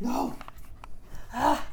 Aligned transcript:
No. 0.00 0.36
Ah. 1.32 1.64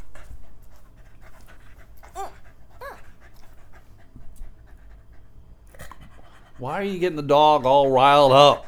Why 6.57 6.79
are 6.79 6.83
you 6.83 6.99
getting 6.99 7.17
the 7.17 7.21
dog 7.21 7.65
all 7.65 7.91
riled 7.91 8.31
up? 8.31 8.65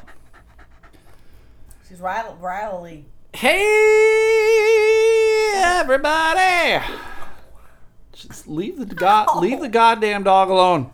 She's 1.88 2.00
riled, 2.00 2.40
riley. 2.40 3.06
Hey, 3.32 3.56
everybody! 5.56 6.84
Just 8.12 8.46
leave 8.46 8.76
the 8.78 8.84
god, 8.94 9.40
leave 9.40 9.60
the 9.60 9.70
goddamn 9.70 10.22
dog 10.22 10.50
alone. 10.50 10.90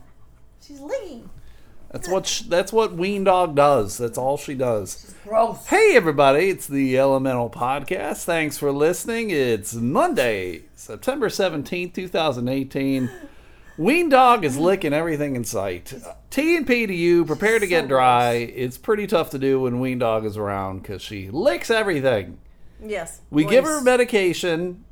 That's 1.95 2.09
what 2.09 2.27
sh- 2.27 2.41
that's 2.41 2.73
what 2.73 2.95
Ween 2.95 3.23
Dog 3.23 3.55
does. 3.55 3.99
That's 3.99 4.19
all 4.19 4.37
she 4.37 4.55
does. 4.55 5.15
Gross. 5.23 5.65
Hey, 5.67 5.95
everybody! 5.95 6.49
It's 6.49 6.67
the 6.67 6.99
Elemental 6.99 7.49
Podcast. 7.49 8.25
Thanks 8.25 8.59
for 8.59 8.73
listening. 8.73 9.31
It's 9.31 9.75
Monday, 9.75 10.63
September 10.75 11.29
seventeenth, 11.31 11.93
two 11.95 12.09
thousand 12.09 12.49
eighteen. 12.49 13.09
Ween 13.79 14.09
Dog 14.09 14.45
is 14.45 14.59
licking 14.59 14.93
everything 14.93 15.37
in 15.37 15.45
sight. 15.45 15.95
T 16.31 16.57
and 16.57 16.67
P 16.67 16.85
to 16.85 16.93
you. 16.93 17.25
Prepare 17.25 17.61
to 17.61 17.67
get 17.69 17.87
dry. 17.87 18.33
It's 18.33 18.77
pretty 18.77 19.07
tough 19.07 19.31
to 19.31 19.39
do 19.39 19.61
when 19.61 19.79
Ween 19.79 20.01
Dog 20.01 20.25
is 20.25 20.37
around 20.37 20.83
because 20.83 21.01
she 21.01 21.31
licks 21.31 21.71
everything. 21.71 22.39
Yes. 22.85 23.21
We 23.31 23.45
give 23.45 23.63
her 23.67 23.81
medication, 23.81 24.85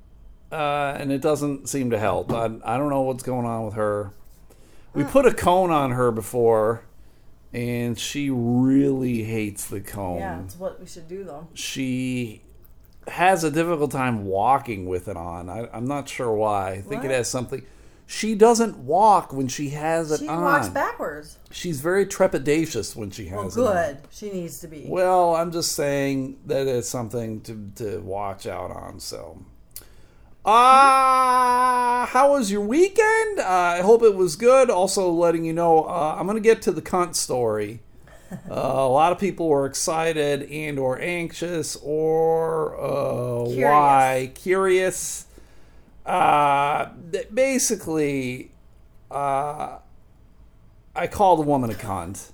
uh, 0.52 0.96
and 1.00 1.10
it 1.10 1.20
doesn't 1.20 1.68
seem 1.68 1.90
to 1.90 1.98
help. 1.98 2.32
I, 2.32 2.44
I 2.64 2.78
don't 2.78 2.90
know 2.90 3.02
what's 3.02 3.24
going 3.24 3.44
on 3.44 3.64
with 3.64 3.74
her. 3.74 4.12
We 4.94 5.02
put 5.02 5.26
a 5.26 5.34
cone 5.34 5.70
on 5.70 5.90
her 5.92 6.12
before, 6.12 6.84
and 7.52 7.98
she 7.98 8.30
really 8.30 9.24
hates 9.24 9.66
the 9.66 9.80
cone. 9.80 10.18
Yeah, 10.18 10.40
it's 10.42 10.58
what 10.58 10.80
we 10.80 10.86
should 10.86 11.08
do 11.08 11.24
though. 11.24 11.48
She 11.54 12.42
has 13.08 13.44
a 13.44 13.50
difficult 13.50 13.90
time 13.90 14.24
walking 14.24 14.86
with 14.86 15.08
it 15.08 15.16
on. 15.16 15.48
I, 15.50 15.68
I'm 15.72 15.86
not 15.86 16.08
sure 16.08 16.32
why. 16.32 16.70
I 16.72 16.80
think 16.80 17.04
it 17.04 17.10
has 17.10 17.28
something. 17.28 17.64
She 18.06 18.34
doesn't 18.34 18.76
walk 18.78 19.32
when 19.32 19.48
she 19.48 19.70
has 19.70 20.10
it 20.12 20.20
She 20.20 20.28
on. 20.28 20.42
walks 20.42 20.68
backwards. 20.68 21.38
She's 21.50 21.80
very 21.80 22.04
trepidatious 22.04 22.94
when 22.94 23.10
she 23.10 23.26
has 23.26 23.56
Well, 23.56 23.68
it 23.68 23.70
on. 23.76 23.94
good. 23.94 23.98
She 24.10 24.30
needs 24.30 24.60
to 24.60 24.68
be. 24.68 24.84
Well, 24.86 25.34
I'm 25.34 25.50
just 25.50 25.72
saying 25.72 26.38
that 26.46 26.66
it's 26.66 26.88
something 26.88 27.40
to, 27.42 27.70
to 27.76 28.00
watch 28.00 28.46
out 28.46 28.70
on. 28.70 29.00
So, 29.00 29.42
uh, 30.44 32.06
how 32.06 32.32
was 32.32 32.50
your 32.50 32.60
weekend? 32.62 33.38
Uh, 33.38 33.46
I 33.46 33.80
hope 33.82 34.02
it 34.02 34.14
was 34.14 34.36
good. 34.36 34.70
Also, 34.70 35.10
letting 35.10 35.44
you 35.44 35.52
know, 35.52 35.84
uh, 35.84 36.16
I'm 36.18 36.26
going 36.26 36.36
to 36.36 36.42
get 36.42 36.62
to 36.62 36.72
the 36.72 36.82
cunt 36.82 37.14
story. 37.14 37.80
Uh, 38.50 38.54
a 38.54 38.88
lot 38.88 39.12
of 39.12 39.18
people 39.18 39.46
were 39.48 39.66
excited 39.66 40.42
and 40.50 40.78
or 40.78 40.98
anxious 40.98 41.76
or 41.82 42.74
uh, 42.80 43.44
Curious. 43.44 43.62
why 43.62 44.32
curious. 44.34 45.26
Uh, 46.06 46.86
basically, 47.32 48.50
uh, 49.10 49.76
I 50.96 51.06
called 51.08 51.40
a 51.40 51.42
woman 51.42 51.70
a 51.70 51.74
cunt 51.74 52.30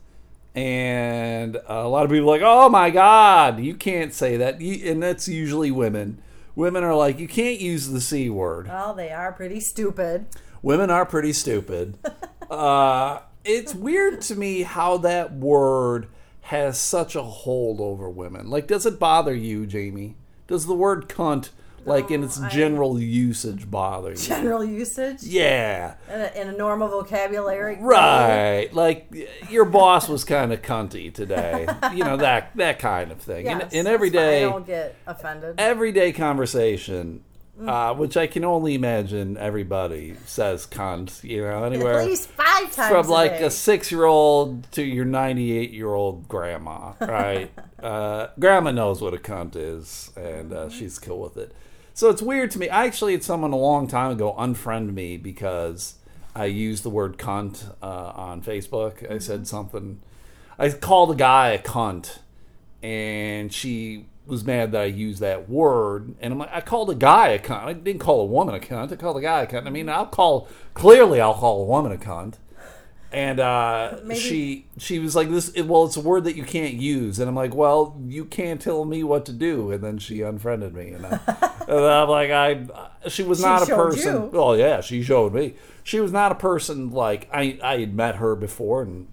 and 0.55 1.57
a 1.67 1.87
lot 1.89 2.05
of 2.05 2.11
people 2.11 2.29
like, 2.29 2.43
"Oh 2.45 2.69
my 2.69 2.91
God, 2.91 3.61
you 3.61 3.75
can't 3.75 4.15
say 4.15 4.37
that," 4.39 4.61
and 4.61 5.03
that's 5.03 5.29
usually 5.29 5.71
women. 5.71 6.23
Women 6.59 6.83
are 6.83 6.97
like, 6.97 7.21
"You 7.21 7.29
can't 7.29 7.61
use 7.61 7.87
the 7.87 8.01
c 8.01 8.29
word." 8.29 8.67
Well, 8.67 8.93
they 8.93 9.13
are 9.13 9.31
pretty 9.31 9.61
stupid. 9.61 10.27
Women 10.61 10.91
are 10.91 11.07
pretty 11.07 11.33
stupid. 11.33 11.97
uh, 12.51 13.21
it's 13.45 13.77
weird 13.77 14.23
to 14.23 14.35
me 14.35 14.63
how 14.63 14.97
that 14.97 15.33
word 15.33 16.09
has 16.41 16.77
such 16.77 17.15
a 17.15 17.23
hold 17.23 17.81
over 17.81 18.11
women. 18.11 18.51
Like, 18.51 18.67
does 18.67 18.87
it 18.87 18.99
bother 18.99 19.37
you, 19.37 19.67
Jamie? 19.67 20.17
Does 20.49 20.67
the 20.67 20.75
word 20.75 21.09
"cunt," 21.09 21.51
like 21.89 22.11
in 22.11 22.23
its 22.25 22.41
I- 22.41 22.49
general 22.49 23.01
usage, 23.01 23.71
bother 23.71 24.11
you? 24.11 24.17
General 24.17 24.65
usage 24.65 25.23
Yeah. 25.23 25.95
in, 26.13 26.21
a, 26.21 26.41
in 26.43 26.49
a 26.49 26.57
normal 26.57 26.89
vocabulary. 26.89 27.77
Right, 27.81 28.69
like 28.73 29.13
your 29.51 29.65
boss 29.65 30.09
was 30.09 30.25
kind 30.25 30.53
of 30.53 30.63
cunty 30.63 31.13
today, 31.13 31.67
you 31.95 32.05
know 32.05 32.17
that 32.19 32.51
that 32.57 32.79
kind 32.79 33.11
of 33.13 33.21
thing. 33.21 33.47
Yes, 33.47 33.73
in, 33.73 33.79
in 33.81 33.85
that's 33.85 33.95
everyday 33.95 34.43
fine. 34.45 34.49
I 34.49 34.53
don't 34.53 34.67
get 34.67 34.97
offended. 35.07 35.55
everyday 35.59 36.13
conversation, 36.13 37.25
Mm. 37.61 37.69
uh, 37.69 37.95
which 37.95 38.17
I 38.17 38.29
can 38.29 38.45
only 38.45 38.77
imagine 38.77 39.37
everybody 39.37 40.15
says 40.27 40.65
cunt, 40.65 41.25
you 41.25 41.43
know, 41.43 41.65
anywhere 41.65 41.99
At 41.99 42.07
least 42.07 42.29
five 42.29 42.73
times. 42.73 42.89
from 42.93 43.09
like 43.09 43.33
a, 43.33 43.39
day. 43.41 43.49
six 43.49 43.91
year 43.91 44.05
old 44.05 44.71
to 44.73 44.83
your 44.85 45.05
ninety 45.05 45.59
eight 45.59 45.73
year 45.73 45.89
old 45.93 46.29
grandma, 46.29 46.93
right? 47.01 47.51
uh, 47.83 48.29
grandma 48.39 48.71
knows 48.71 49.03
what 49.03 49.13
a 49.13 49.17
cunt 49.17 49.57
is, 49.57 50.13
and 50.17 50.53
uh, 50.53 50.69
she's 50.69 51.01
cool 51.01 51.19
with 51.19 51.37
it. 51.37 51.53
So 51.99 52.11
it's 52.11 52.23
weird 52.23 52.53
to 52.53 52.61
me. 52.61 52.69
I 52.69 52.87
actually 52.87 53.11
had 53.11 53.25
someone 53.25 53.51
a 53.51 53.57
long 53.57 53.89
time 53.89 54.13
ago 54.13 54.33
unfriend 54.39 54.95
me 54.95 55.17
because 55.17 55.97
I 56.33 56.45
used 56.45 56.85
the 56.85 56.91
word 56.91 57.19
cunt 57.19 57.75
uh, 57.83 58.13
on 58.15 58.41
Facebook. 58.41 59.11
I 59.11 59.19
said 59.19 59.49
something. 59.49 59.99
I 60.61 60.71
called 60.71 61.11
a 61.11 61.17
guy 61.17 61.49
a 61.49 61.59
cunt, 61.59 62.19
and 62.85 63.53
she 63.53 64.07
was 64.29 64.45
mad 64.45 64.71
that 64.71 64.83
I 64.83 64.85
used 64.85 65.19
that 65.23 65.49
word. 65.49 66.15
And 66.21 66.35
I'm 66.35 66.39
like, 66.39 66.53
I 66.53 66.61
called 66.61 66.89
a 66.91 66.95
guy 66.95 67.31
a 67.31 67.39
cunt. 67.41 67.65
I 67.65 67.73
didn't 67.73 68.01
call 68.01 68.21
a 68.21 68.27
woman 68.27 68.55
a 68.55 68.61
cunt. 68.61 68.93
I 68.93 68.95
called 68.95 69.17
a 69.17 69.21
guy 69.21 69.43
a 69.43 69.47
cunt. 69.49 69.67
I 69.67 69.71
mean, 69.71 69.89
I'll 69.89 70.07
call 70.07 70.47
clearly 70.75 71.21
I'll 71.21 71.35
call 71.35 71.63
a 71.63 71.65
woman 71.65 71.91
a 71.91 71.97
cunt. 71.97 72.35
And 73.11 73.41
uh, 73.41 73.97
Maybe- 74.05 74.21
she 74.21 74.67
she 74.77 74.99
was 74.99 75.17
like 75.17 75.31
this. 75.31 75.51
Well, 75.57 75.85
it's 75.87 75.97
a 75.97 76.01
word 76.01 76.25
that 76.25 76.37
you 76.37 76.45
can't 76.45 76.75
use, 76.75 77.19
and 77.19 77.27
I'm 77.29 77.35
like, 77.35 77.55
well, 77.55 77.99
you 78.07 78.27
can't 78.27 78.61
tell 78.61 78.85
me 78.85 79.03
what 79.03 79.25
to 79.27 79.33
do. 79.33 79.71
And 79.71 79.83
then 79.83 79.97
she 79.99 80.21
unfriended 80.21 80.75
me, 80.75 80.91
and, 80.93 81.07
I, 81.07 81.19
I'm 81.69 82.09
like, 82.11 82.31
I 82.31 82.67
she 83.09 83.23
was 83.23 83.39
She 83.39 83.45
not 83.45 83.63
a 83.63 83.75
person. 83.75 84.15
you. 84.15 84.31
Oh 84.35 84.53
yeah, 84.53 84.83
she 84.83 85.03
showed 85.03 85.33
me. 85.33 85.55
She 85.85 86.01
was 86.01 86.13
not 86.13 86.33
a 86.33 86.35
person 86.35 86.91
like 86.91 87.31
I 87.33 87.59
I 87.63 87.79
had 87.79 87.95
met 87.95 88.17
her 88.17 88.37
before, 88.37 88.83
and 88.83 89.09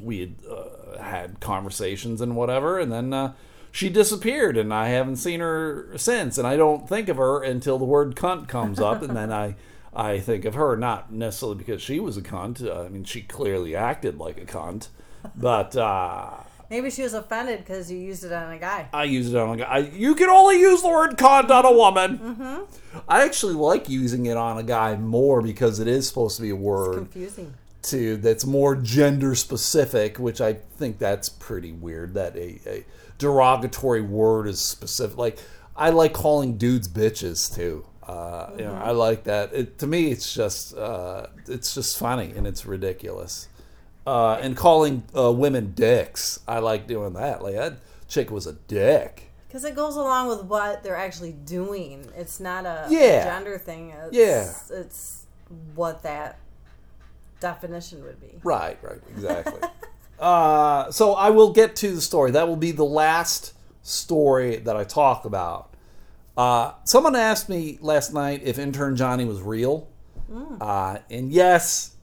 we 0.00 0.20
had 0.20 0.34
uh, 0.50 1.02
had 1.02 1.40
conversations 1.40 2.22
and 2.22 2.36
whatever, 2.36 2.78
and 2.78 2.90
then 2.90 3.12
uh, 3.12 3.34
she 3.70 3.90
disappeared, 3.90 4.56
and 4.56 4.72
I 4.72 4.88
haven't 4.88 5.16
seen 5.16 5.40
her 5.40 5.92
since, 5.96 6.38
and 6.38 6.46
I 6.46 6.56
don't 6.56 6.88
think 6.88 7.10
of 7.10 7.18
her 7.18 7.42
until 7.42 7.78
the 7.78 7.84
word 7.84 8.16
cunt 8.16 8.48
comes 8.48 8.80
up, 8.80 9.02
and 9.02 9.14
then 9.14 9.30
I 9.30 9.56
I 9.94 10.20
think 10.20 10.44
of 10.44 10.54
her 10.54 10.76
not 10.76 11.12
necessarily 11.12 11.58
because 11.58 11.82
she 11.82 11.98
was 12.00 12.16
a 12.16 12.22
cunt. 12.22 12.64
Uh, 12.64 12.84
I 12.84 12.88
mean, 12.88 13.04
she 13.04 13.22
clearly 13.22 13.74
acted 13.74 14.18
like 14.18 14.38
a 14.38 14.44
cunt, 14.46 14.88
but 15.36 15.76
uh, 15.76 16.30
Maybe 16.70 16.88
she 16.88 17.02
was 17.02 17.14
offended 17.14 17.58
because 17.58 17.90
you 17.90 17.98
used 17.98 18.22
it 18.22 18.32
on 18.32 18.52
a 18.52 18.58
guy. 18.58 18.88
I 18.92 19.02
use 19.02 19.34
it 19.34 19.36
on 19.36 19.54
a 19.54 19.56
guy. 19.56 19.64
I, 19.64 19.78
you 19.78 20.14
can 20.14 20.30
only 20.30 20.60
use 20.60 20.82
the 20.82 20.88
word 20.88 21.18
cunt 21.18 21.50
on 21.50 21.66
a 21.66 21.72
woman. 21.72 22.68
I 23.08 23.24
actually 23.24 23.54
like 23.54 23.88
using 23.88 24.26
it 24.26 24.36
on 24.36 24.56
a 24.56 24.62
guy 24.62 24.94
more 24.94 25.42
because 25.42 25.80
it 25.80 25.88
is 25.88 26.06
supposed 26.06 26.36
to 26.36 26.42
be 26.42 26.50
a 26.50 26.56
word 26.56 26.94
Confusing. 26.94 27.52
to 27.82 28.18
that's 28.18 28.46
more 28.46 28.76
gender 28.76 29.34
specific, 29.34 30.20
which 30.20 30.40
I 30.40 30.52
think 30.52 30.98
that's 30.98 31.28
pretty 31.28 31.72
weird. 31.72 32.14
That 32.14 32.36
a, 32.36 32.60
a 32.64 32.84
derogatory 33.18 34.02
word 34.02 34.46
is 34.46 34.60
specific. 34.60 35.18
Like 35.18 35.38
I 35.76 35.90
like 35.90 36.12
calling 36.12 36.56
dudes 36.56 36.86
bitches 36.86 37.52
too. 37.52 37.84
Uh, 38.10 38.50
You 38.58 38.64
know, 38.64 38.74
I 38.74 38.90
like 38.90 39.24
that. 39.24 39.52
It, 39.52 39.78
to 39.78 39.86
me, 39.86 40.10
it's 40.10 40.34
just 40.34 40.76
uh, 40.76 41.26
it's 41.46 41.74
just 41.74 41.98
funny 41.98 42.32
and 42.36 42.46
it's 42.46 42.66
ridiculous. 42.66 43.48
Uh, 44.06 44.34
and 44.42 44.56
calling 44.56 45.02
uh, 45.16 45.30
women 45.30 45.72
dicks, 45.72 46.40
I 46.48 46.58
like 46.58 46.86
doing 46.86 47.12
that. 47.14 47.42
Like 47.42 47.54
that 47.54 47.74
chick 48.08 48.30
was 48.30 48.46
a 48.46 48.54
dick. 48.54 49.30
Because 49.46 49.64
it 49.64 49.74
goes 49.76 49.96
along 49.96 50.28
with 50.28 50.44
what 50.44 50.82
they're 50.82 50.96
actually 50.96 51.32
doing. 51.32 52.06
It's 52.16 52.40
not 52.40 52.64
a 52.66 52.86
Yeah. 52.88 53.24
gender 53.24 53.58
thing. 53.58 53.90
It's, 53.90 54.16
Yeah. 54.16 54.52
It's 54.80 55.26
what 55.74 56.02
that 56.02 56.38
definition 57.40 58.02
would 58.04 58.20
be. 58.20 58.38
Right, 58.42 58.78
right, 58.82 59.00
exactly. 59.10 59.60
uh, 60.20 60.90
so 60.92 61.14
I 61.14 61.30
will 61.30 61.52
get 61.52 61.76
to 61.76 61.94
the 61.94 62.00
story. 62.00 62.30
That 62.32 62.48
will 62.48 62.56
be 62.56 62.72
the 62.72 62.84
last 62.84 63.52
story 63.82 64.56
that 64.56 64.76
I 64.76 64.84
talk 64.84 65.24
about. 65.24 65.69
Uh, 66.40 66.72
someone 66.84 67.14
asked 67.14 67.50
me 67.50 67.76
last 67.82 68.14
night 68.14 68.40
if 68.42 68.58
intern 68.58 68.96
Johnny 68.96 69.26
was 69.26 69.42
real, 69.42 69.86
uh, 70.58 70.96
and 71.10 71.30
yes, 71.30 71.94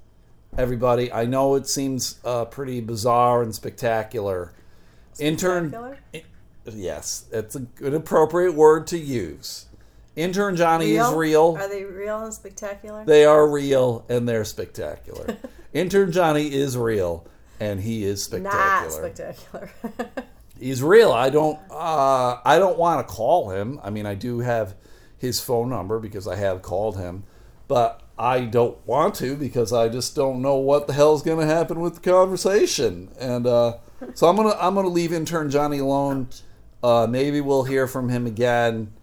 everybody, 0.56 1.12
I 1.12 1.26
know 1.26 1.56
it 1.56 1.68
seems 1.68 2.20
uh, 2.24 2.46
pretty 2.46 2.80
bizarre 2.82 3.42
and 3.42 3.56
spectacular. 3.56 4.54
Intern, 5.18 5.70
Spectacular? 5.70 5.98
yes, 6.72 7.26
it's 7.32 7.56
a, 7.56 7.66
an 7.84 7.96
appropriate 7.96 8.54
word 8.54 8.86
to 8.88 9.00
use. 9.00 9.66
Intern 10.16 10.56
Johnny 10.56 10.92
is 10.92 11.10
real. 11.14 11.58
Are 11.60 11.68
they 11.68 11.84
real 11.84 12.22
and 12.22 12.32
spectacular? 12.32 13.06
They 13.06 13.26
are 13.26 13.48
real 13.50 14.06
and 14.08 14.30
they're 14.30 14.46
spectacular. 14.46 15.36
Intern 15.74 16.12
Johnny 16.12 16.54
is 16.54 16.78
real 16.78 17.26
and 17.60 17.80
he 17.80 18.04
is 18.04 18.24
spectacular. 18.24 18.84
not 18.84 18.92
spectacular. 18.92 19.72
He's 20.60 20.82
real. 20.84 21.12
I 21.12 21.30
don't 21.30 21.60
uh, 21.70 22.40
I 22.44 22.58
don't 22.60 22.78
want 22.78 23.08
to 23.08 23.14
call 23.14 23.50
him. 23.52 23.80
I 23.84 23.90
mean, 23.90 24.06
I 24.06 24.16
do 24.16 24.40
have 24.40 24.76
his 25.18 25.40
phone 25.40 25.70
number 25.70 26.00
because 26.00 26.28
I 26.28 26.36
have 26.36 26.62
called 26.62 26.98
him, 26.98 27.24
but 27.68 28.02
I 28.18 28.42
don't 28.42 28.78
want 28.88 29.16
to 29.16 29.36
because 29.36 29.72
I 29.74 29.90
just 29.90 30.16
don't 30.16 30.42
know 30.42 30.56
what 30.56 30.88
the 30.88 30.94
hell's 30.94 31.22
going 31.22 31.40
to 31.40 31.46
happen 31.54 31.80
with 31.80 31.96
the 31.96 32.02
conversation. 32.02 33.10
And 33.20 33.46
uh, 33.46 33.78
so 34.14 34.28
I'm 34.28 34.36
gonna 34.36 34.56
I'm 34.60 34.76
gonna 34.76 34.88
leave 34.90 35.14
intern 35.14 35.50
Johnny 35.50 35.80
alone. 35.80 36.30
Uh, 36.84 37.08
maybe 37.10 37.42
we'll 37.42 37.64
hear 37.64 37.88
from 37.88 38.10
him 38.10 38.26
again. 38.28 38.94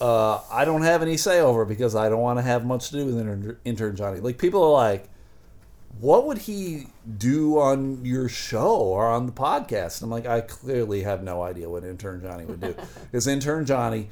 uh, 0.00 0.40
I 0.50 0.64
don't 0.64 0.82
have 0.82 1.02
any 1.02 1.16
say 1.16 1.40
over 1.40 1.64
because 1.64 1.94
I 1.96 2.08
don't 2.08 2.20
want 2.20 2.38
to 2.38 2.42
have 2.42 2.64
much 2.64 2.90
to 2.90 2.96
do 2.96 3.06
with 3.06 3.18
intern, 3.18 3.56
intern 3.64 3.96
Johnny. 3.96 4.20
Like 4.20 4.38
people 4.38 4.62
are 4.62 4.70
like, 4.70 5.08
what 6.00 6.26
would 6.26 6.38
he 6.38 6.86
do 7.16 7.58
on 7.58 8.04
your 8.04 8.28
show 8.28 8.76
or 8.76 9.06
on 9.08 9.26
the 9.26 9.32
podcast? 9.32 10.00
And 10.00 10.04
I'm 10.04 10.10
like, 10.10 10.26
I 10.26 10.40
clearly 10.42 11.02
have 11.02 11.22
no 11.22 11.42
idea 11.42 11.68
what 11.68 11.84
intern 11.84 12.20
Johnny 12.22 12.44
would 12.44 12.60
do 12.60 12.74
because 13.10 13.26
intern 13.26 13.66
Johnny 13.66 14.08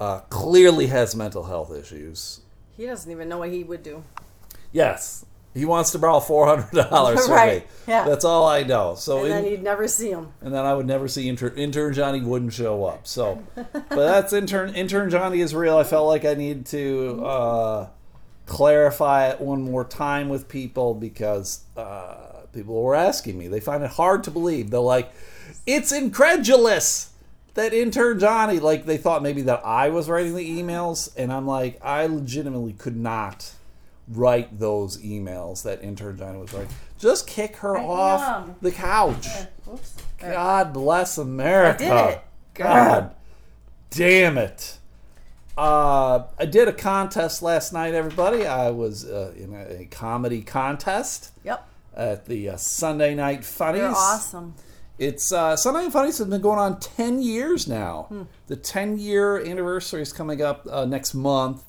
uh, 0.00 0.20
clearly 0.28 0.86
has 0.88 1.14
mental 1.16 1.44
health 1.44 1.74
issues. 1.74 2.40
He 2.76 2.86
doesn't 2.86 3.10
even 3.10 3.28
know 3.28 3.38
what 3.38 3.50
he 3.50 3.62
would 3.64 3.82
do. 3.82 4.02
Yes, 4.72 5.24
he 5.52 5.64
wants 5.64 5.90
to 5.92 5.98
borrow 5.98 6.20
four 6.20 6.46
hundred 6.46 6.70
dollars 6.88 7.20
from 7.26 7.34
Right, 7.34 7.62
me. 7.62 7.68
yeah. 7.88 8.04
That's 8.04 8.24
all 8.24 8.46
I 8.46 8.62
know. 8.62 8.94
So 8.94 9.22
And 9.24 9.30
then 9.32 9.44
in- 9.44 9.50
you'd 9.50 9.62
never 9.62 9.88
see 9.88 10.10
him. 10.10 10.28
and 10.40 10.54
then 10.54 10.64
I 10.64 10.74
would 10.74 10.86
never 10.86 11.08
see 11.08 11.28
intern, 11.28 11.54
intern 11.56 11.92
Johnny 11.92 12.20
wouldn't 12.20 12.52
show 12.52 12.84
up. 12.84 13.06
So, 13.06 13.42
but 13.56 13.88
that's 13.90 14.32
intern 14.32 14.74
intern 14.74 15.10
Johnny 15.10 15.40
is 15.40 15.54
real. 15.54 15.76
I 15.76 15.84
felt 15.84 16.06
like 16.06 16.24
I 16.24 16.34
needed 16.34 16.66
to 16.66 17.24
uh, 17.24 17.88
clarify 18.50 19.28
it 19.28 19.40
one 19.40 19.62
more 19.62 19.84
time 19.84 20.28
with 20.28 20.48
people 20.48 20.92
because 20.92 21.60
uh, 21.76 22.42
people 22.52 22.82
were 22.82 22.96
asking 22.96 23.38
me. 23.38 23.46
They 23.46 23.60
find 23.60 23.82
it 23.84 23.90
hard 23.92 24.24
to 24.24 24.30
believe. 24.30 24.70
They're 24.70 24.80
like, 24.80 25.12
"It's 25.66 25.92
incredulous." 25.92 27.06
That 27.54 27.72
intern 27.72 28.20
Johnny, 28.20 28.60
like 28.60 28.86
they 28.86 28.96
thought 28.96 29.22
maybe 29.22 29.42
that 29.42 29.62
I 29.64 29.88
was 29.88 30.08
writing 30.08 30.34
the 30.34 30.62
emails, 30.62 31.12
and 31.16 31.32
I'm 31.32 31.46
like, 31.46 31.84
I 31.84 32.06
legitimately 32.06 32.74
could 32.74 32.96
not 32.96 33.52
write 34.08 34.58
those 34.58 34.98
emails 34.98 35.62
that 35.64 35.82
intern 35.82 36.16
Johnny 36.16 36.38
was 36.38 36.52
writing. 36.52 36.72
Just 36.98 37.26
kick 37.26 37.56
her 37.56 37.76
I 37.76 37.84
off 37.84 38.20
am. 38.20 38.56
the 38.60 38.70
couch. 38.70 39.26
God 40.18 40.72
bless 40.72 41.18
America. 41.18 41.84
I 41.84 42.06
did 42.06 42.14
it. 42.14 42.22
God 42.54 43.14
damn 43.90 44.38
it. 44.38 44.78
Uh, 45.60 46.24
I 46.38 46.46
did 46.46 46.68
a 46.68 46.72
contest 46.72 47.42
last 47.42 47.74
night, 47.74 47.92
everybody. 47.92 48.46
I 48.46 48.70
was 48.70 49.04
uh, 49.04 49.34
in 49.36 49.52
a, 49.54 49.82
a 49.82 49.84
comedy 49.90 50.40
contest 50.40 51.32
Yep. 51.44 51.68
at 51.94 52.24
the 52.24 52.48
uh, 52.48 52.56
Sunday 52.56 53.14
Night 53.14 53.44
Funnies. 53.44 53.80
You're 53.82 53.90
awesome. 53.90 54.54
It's 54.98 55.30
uh, 55.30 55.56
Sunday 55.56 55.82
Night 55.82 55.92
Funnies 55.92 56.16
has 56.16 56.28
been 56.28 56.40
going 56.40 56.58
on 56.58 56.80
10 56.80 57.20
years 57.20 57.68
now. 57.68 58.06
Hmm. 58.08 58.22
The 58.46 58.56
10 58.56 58.96
year 58.96 59.38
anniversary 59.38 60.00
is 60.00 60.14
coming 60.14 60.40
up 60.40 60.66
uh, 60.70 60.86
next 60.86 61.12
month. 61.12 61.62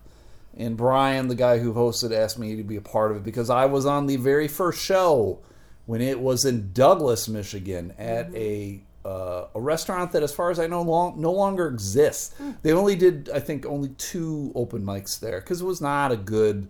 And 0.57 0.77
Brian, 0.77 1.27
the 1.27 1.35
guy 1.35 1.59
who 1.59 1.73
hosted, 1.73 2.13
asked 2.15 2.39
me 2.39 2.55
to 2.55 2.63
be 2.63 2.77
a 2.77 2.81
part 2.81 3.11
of 3.11 3.17
it 3.17 3.23
because 3.23 3.49
I 3.49 3.65
was 3.65 3.85
on 3.85 4.07
the 4.07 4.15
very 4.15 4.47
first 4.47 4.81
show 4.81 5.39
when 5.85 5.99
it 5.99 6.21
was 6.21 6.45
in 6.45 6.71
Douglas, 6.71 7.27
Michigan, 7.27 7.93
at 7.97 8.27
Mm-hmm. 8.27 8.35
a 8.37 8.81
uh, 9.05 9.45
a 9.55 9.61
restaurant 9.61 10.11
that, 10.11 10.23
as 10.23 10.33
far 10.33 10.51
as 10.51 10.59
I 10.59 10.67
know, 10.67 10.81
long, 10.81 11.19
no 11.19 11.31
longer 11.31 11.67
exists. 11.67 12.35
Hmm. 12.37 12.51
They 12.61 12.71
only 12.71 12.95
did, 12.95 13.29
I 13.33 13.39
think, 13.39 13.65
only 13.65 13.89
two 13.89 14.51
open 14.55 14.83
mics 14.83 15.19
there 15.19 15.39
because 15.39 15.61
it 15.61 15.65
was 15.65 15.81
not 15.81 16.11
a 16.11 16.17
good. 16.17 16.69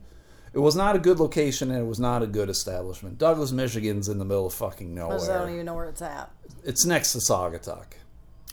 It 0.53 0.59
was 0.59 0.75
not 0.75 0.97
a 0.97 0.99
good 0.99 1.17
location 1.17 1.71
and 1.71 1.79
it 1.79 1.87
was 1.87 1.99
not 1.99 2.23
a 2.23 2.27
good 2.27 2.49
establishment. 2.49 3.17
Douglas, 3.17 3.53
Michigan's 3.53 4.09
in 4.09 4.17
the 4.17 4.25
middle 4.25 4.47
of 4.47 4.53
fucking 4.53 4.93
nowhere. 4.93 5.17
I 5.17 5.37
don't 5.39 5.53
even 5.53 5.65
know 5.65 5.75
where 5.75 5.87
it's 5.87 6.01
at. 6.01 6.29
It's 6.65 6.85
next 6.85 7.13
to 7.13 7.19
Saugatuck. 7.19 7.93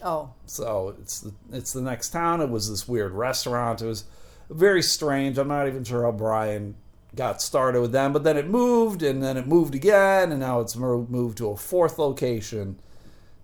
Oh. 0.05 0.31
So 0.47 0.95
it's 1.01 1.21
the, 1.21 1.35
it's 1.53 1.73
the 1.73 1.81
next 1.81 2.11
town. 2.11 2.41
It 2.41 2.51
was 2.51 2.71
this 2.71 2.87
weird 2.87 3.13
restaurant. 3.15 3.83
It 3.83 3.87
was 3.87 4.05
very 4.49 4.81
strange. 4.81 5.39
I'm 5.39 5.49
not 5.49 5.67
even 5.67 5.83
sure 5.83 6.05
how 6.05 6.13
Brian 6.13 6.77
got 7.17 7.43
started 7.43 7.81
with 7.81 7.93
them, 7.93 8.13
but 8.13 8.23
then 8.23 8.37
it 8.37 8.47
moved, 8.47 9.03
and 9.03 9.23
then 9.23 9.37
it 9.37 9.47
moved 9.47 9.75
again, 9.75 10.31
and 10.31 10.41
now 10.41 10.61
it's 10.61 10.77
moved 10.77 11.39
to 11.39 11.51
a 11.51 11.57
fourth 11.57 11.99
location. 11.99 12.79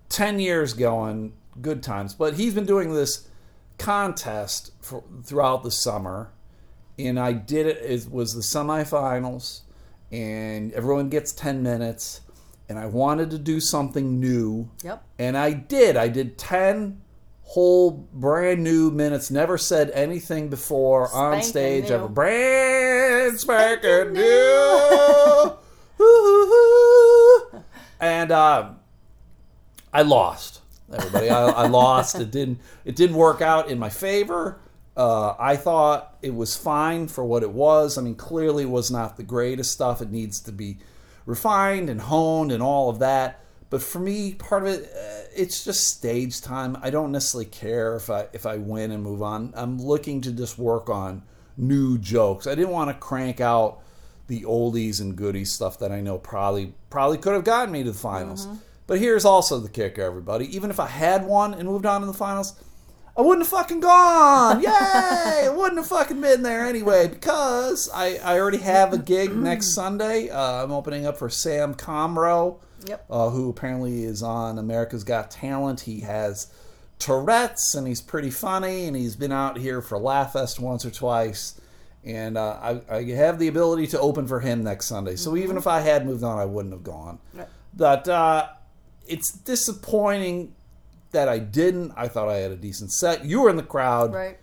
Ten 0.09 0.39
years 0.39 0.73
going, 0.73 1.33
good 1.61 1.83
times. 1.83 2.13
But 2.13 2.35
he's 2.35 2.53
been 2.53 2.65
doing 2.65 2.93
this 2.93 3.27
contest 3.77 4.71
for, 4.81 5.03
throughout 5.23 5.63
the 5.63 5.71
summer, 5.71 6.31
and 6.97 7.19
I 7.19 7.33
did 7.33 7.67
it. 7.67 7.77
It 7.77 8.09
was 8.11 8.33
the 8.33 8.41
semifinals, 8.41 9.61
and 10.11 10.71
everyone 10.73 11.09
gets 11.09 11.31
ten 11.31 11.63
minutes. 11.63 12.21
And 12.67 12.79
I 12.79 12.87
wanted 12.87 13.29
to 13.29 13.37
do 13.37 13.59
something 13.59 14.19
new. 14.19 14.71
Yep. 14.83 15.03
And 15.19 15.37
I 15.37 15.53
did. 15.53 15.95
I 15.95 16.07
did 16.07 16.35
10 16.39 16.99
whole 17.45 17.91
brand 18.11 18.63
new 18.63 18.91
minutes. 18.91 19.31
Never 19.31 19.57
said 19.57 19.91
anything 19.91 20.49
before 20.49 21.09
on 21.13 21.41
stage 21.41 21.89
new. 21.89 21.95
ever. 21.95 22.07
Brand 22.09 23.39
spanking 23.39 24.13
new. 24.13 25.53
Woo-hoo-hoo. 25.97 27.63
and 27.99 28.31
uh, 28.31 28.71
I 29.95 30.01
lost. 30.01 30.59
Everybody, 30.93 31.29
I, 31.29 31.45
I 31.47 31.67
lost. 31.67 32.15
It 32.19 32.29
didn't. 32.29 32.59
It 32.83 32.97
didn't 32.97 33.15
work 33.15 33.41
out 33.41 33.69
in 33.69 33.79
my 33.79 33.89
favor. 33.89 34.59
Uh, 34.97 35.35
I 35.39 35.55
thought 35.55 36.17
it 36.21 36.35
was 36.35 36.57
fine 36.57 37.07
for 37.07 37.23
what 37.23 37.43
it 37.43 37.51
was. 37.51 37.97
I 37.97 38.01
mean, 38.01 38.15
clearly 38.15 38.63
it 38.63 38.69
was 38.69 38.91
not 38.91 39.15
the 39.15 39.23
greatest 39.23 39.71
stuff. 39.71 40.01
It 40.01 40.11
needs 40.11 40.41
to 40.41 40.51
be 40.51 40.77
refined 41.25 41.89
and 41.89 42.01
honed 42.01 42.51
and 42.51 42.61
all 42.61 42.89
of 42.89 42.99
that. 42.99 43.39
But 43.69 43.81
for 43.81 43.99
me, 43.99 44.33
part 44.33 44.63
of 44.63 44.69
it, 44.69 44.91
uh, 44.93 45.27
it's 45.33 45.63
just 45.63 45.87
stage 45.87 46.41
time. 46.41 46.77
I 46.81 46.89
don't 46.89 47.13
necessarily 47.13 47.49
care 47.49 47.95
if 47.95 48.09
I 48.09 48.27
if 48.33 48.45
I 48.45 48.57
win 48.57 48.91
and 48.91 49.01
move 49.01 49.21
on. 49.23 49.53
I'm 49.55 49.81
looking 49.81 50.19
to 50.21 50.31
just 50.31 50.57
work 50.57 50.89
on 50.89 51.23
new 51.55 51.97
jokes. 51.97 52.47
I 52.47 52.55
didn't 52.55 52.71
want 52.71 52.89
to 52.89 52.95
crank 52.95 53.39
out 53.39 53.79
the 54.27 54.41
oldies 54.41 54.99
and 54.99 55.15
goodies 55.15 55.53
stuff 55.53 55.79
that 55.79 55.91
I 55.91 56.01
know 56.01 56.17
probably 56.17 56.73
probably 56.89 57.17
could 57.17 57.33
have 57.33 57.45
gotten 57.45 57.71
me 57.71 57.83
to 57.83 57.91
the 57.91 57.97
finals. 57.97 58.47
But 58.87 58.99
here's 58.99 59.25
also 59.25 59.59
the 59.59 59.69
kicker, 59.69 60.01
everybody. 60.03 60.53
Even 60.55 60.69
if 60.69 60.79
I 60.79 60.87
had 60.87 61.25
won 61.25 61.53
and 61.53 61.67
moved 61.67 61.85
on 61.85 62.01
to 62.01 62.07
the 62.07 62.13
finals, 62.13 62.53
I 63.17 63.21
wouldn't 63.21 63.45
have 63.47 63.49
fucking 63.59 63.79
gone. 63.79 64.61
Yay! 64.61 64.69
I 64.69 65.49
wouldn't 65.55 65.77
have 65.77 65.87
fucking 65.87 66.21
been 66.21 66.43
there 66.43 66.65
anyway 66.65 67.07
because 67.07 67.89
I, 67.93 68.17
I 68.17 68.39
already 68.39 68.57
have 68.59 68.93
a 68.93 68.97
gig 68.97 69.35
next 69.35 69.73
Sunday. 69.73 70.29
Uh, 70.29 70.63
I'm 70.63 70.71
opening 70.71 71.05
up 71.05 71.17
for 71.17 71.29
Sam 71.29 71.73
Comroe, 71.73 72.59
Yep. 72.87 73.05
uh, 73.09 73.29
who 73.31 73.49
apparently 73.49 74.03
is 74.03 74.21
on 74.21 74.59
America's 74.59 75.03
Got 75.03 75.31
Talent. 75.31 75.81
He 75.81 76.01
has 76.01 76.53
Tourette's 76.99 77.73
and 77.75 77.87
he's 77.87 78.01
pretty 78.01 78.29
funny 78.29 78.85
and 78.85 78.95
he's 78.95 79.15
been 79.15 79.31
out 79.31 79.57
here 79.57 79.81
for 79.81 79.97
Laugh 79.97 80.33
Fest 80.33 80.59
once 80.59 80.85
or 80.85 80.91
twice. 80.91 81.59
And 82.03 82.37
uh, 82.37 82.79
I, 82.89 82.97
I 82.97 83.03
have 83.13 83.39
the 83.39 83.47
ability 83.47 83.87
to 83.87 83.99
open 83.99 84.27
for 84.27 84.39
him 84.39 84.63
next 84.63 84.85
Sunday. 84.85 85.15
So 85.15 85.35
even 85.35 85.57
if 85.57 85.65
I 85.65 85.79
had 85.79 86.05
moved 86.05 86.23
on, 86.23 86.37
I 86.37 86.45
wouldn't 86.45 86.73
have 86.73 86.83
gone. 86.83 87.17
Right. 87.33 87.47
But 87.73 88.07
uh, 88.07 88.47
it's 89.07 89.31
disappointing 89.31 90.53
that 91.11 91.29
I 91.29 91.39
didn't. 91.39 91.93
I 91.95 92.07
thought 92.07 92.29
I 92.29 92.37
had 92.37 92.51
a 92.51 92.55
decent 92.55 92.91
set. 92.91 93.25
You 93.25 93.41
were 93.41 93.49
in 93.49 93.55
the 93.55 93.63
crowd. 93.63 94.13
Right. 94.13 94.37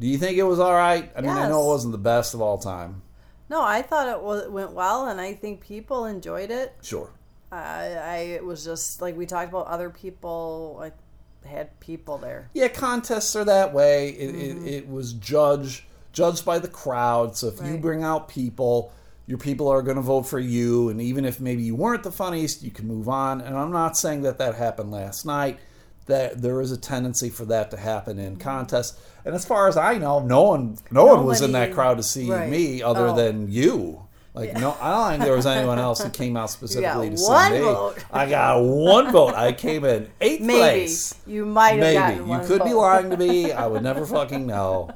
Do 0.00 0.06
you 0.06 0.18
think 0.18 0.38
it 0.38 0.44
was 0.44 0.60
all 0.60 0.74
right? 0.74 1.10
I 1.16 1.20
mean, 1.20 1.30
I 1.30 1.48
know 1.48 1.62
it 1.64 1.66
wasn't 1.66 1.92
the 1.92 1.98
best 1.98 2.34
of 2.34 2.40
all 2.40 2.58
time. 2.58 3.02
No, 3.50 3.62
I 3.62 3.82
thought 3.82 4.08
it 4.08 4.22
was, 4.22 4.48
went 4.48 4.72
well, 4.72 5.08
and 5.08 5.20
I 5.20 5.32
think 5.32 5.60
people 5.60 6.04
enjoyed 6.04 6.50
it. 6.50 6.74
Sure. 6.82 7.10
I, 7.50 7.94
I 7.94 8.16
it 8.34 8.44
was 8.44 8.64
just 8.64 9.00
like 9.00 9.16
we 9.16 9.26
talked 9.26 9.48
about 9.48 9.66
other 9.66 9.90
people. 9.90 10.78
I 10.82 11.48
had 11.48 11.78
people 11.80 12.18
there. 12.18 12.50
Yeah, 12.52 12.68
contests 12.68 13.34
are 13.34 13.44
that 13.44 13.72
way. 13.72 14.10
It, 14.10 14.34
it, 14.34 14.66
it 14.66 14.88
was 14.88 15.14
judged 15.14 15.82
judged 16.12 16.44
by 16.44 16.58
the 16.58 16.68
crowd. 16.68 17.36
So 17.36 17.48
if 17.48 17.56
you 17.58 17.62
Mm-hmm. 17.62 17.80
Bring 17.80 18.02
out 18.02 18.28
people, 18.28 18.92
your 19.28 19.36
people 19.36 19.68
are 19.68 19.82
going 19.82 19.96
to 19.96 20.02
vote 20.02 20.22
for 20.22 20.40
you. 20.40 20.88
And 20.88 21.02
even 21.02 21.26
if 21.26 21.38
maybe 21.38 21.62
you 21.62 21.76
weren't 21.76 22.02
the 22.02 22.10
funniest, 22.10 22.62
you 22.62 22.70
can 22.70 22.88
move 22.88 23.10
on. 23.10 23.42
And 23.42 23.56
I'm 23.58 23.70
not 23.70 23.94
saying 23.94 24.22
that 24.22 24.38
that 24.38 24.54
happened 24.54 24.90
last 24.90 25.26
night. 25.26 25.60
That 26.06 26.40
there 26.40 26.62
is 26.62 26.72
a 26.72 26.78
tendency 26.78 27.28
for 27.28 27.44
that 27.44 27.70
to 27.72 27.76
happen 27.76 28.18
in 28.18 28.32
mm-hmm. 28.32 28.40
contests. 28.40 28.98
And 29.26 29.34
as 29.34 29.44
far 29.44 29.68
as 29.68 29.76
I 29.76 29.98
know, 29.98 30.20
no 30.20 30.42
one 30.42 30.78
no 30.90 31.04
one 31.04 31.26
was 31.26 31.42
in 31.42 31.52
that 31.52 31.74
crowd 31.74 31.98
to 31.98 32.02
see 32.02 32.30
right. 32.30 32.48
me 32.48 32.82
other 32.82 33.08
Oh. 33.08 33.14
than 33.14 33.52
you. 33.52 34.06
Like 34.32 34.54
no, 34.54 34.74
I 34.80 34.90
don't 34.90 35.10
think 35.10 35.24
there 35.24 35.36
was 35.36 35.44
anyone 35.44 35.78
else 35.78 36.02
who 36.02 36.08
came 36.08 36.34
out 36.34 36.48
specifically 36.58 37.10
to 37.10 37.18
see 37.18 37.50
me. 37.50 37.58
vote. 37.58 37.96
I 38.10 38.26
got 38.26 38.62
one 38.62 39.12
vote. 39.12 39.34
I 39.34 39.52
came 39.52 39.84
in 39.84 40.08
eighth 40.22 40.40
Maybe 40.46 40.58
place. 40.58 41.14
you 41.26 41.44
might 41.44 41.78
have 41.82 42.16
Maybe 42.18 42.30
you 42.30 42.38
could 42.46 42.64
be 42.64 42.72
lying 42.72 43.10
to 43.10 43.18
me. 43.18 43.52
I 43.52 43.66
would 43.66 43.82
never 43.82 44.06
fucking 44.16 44.46
know. 44.46 44.88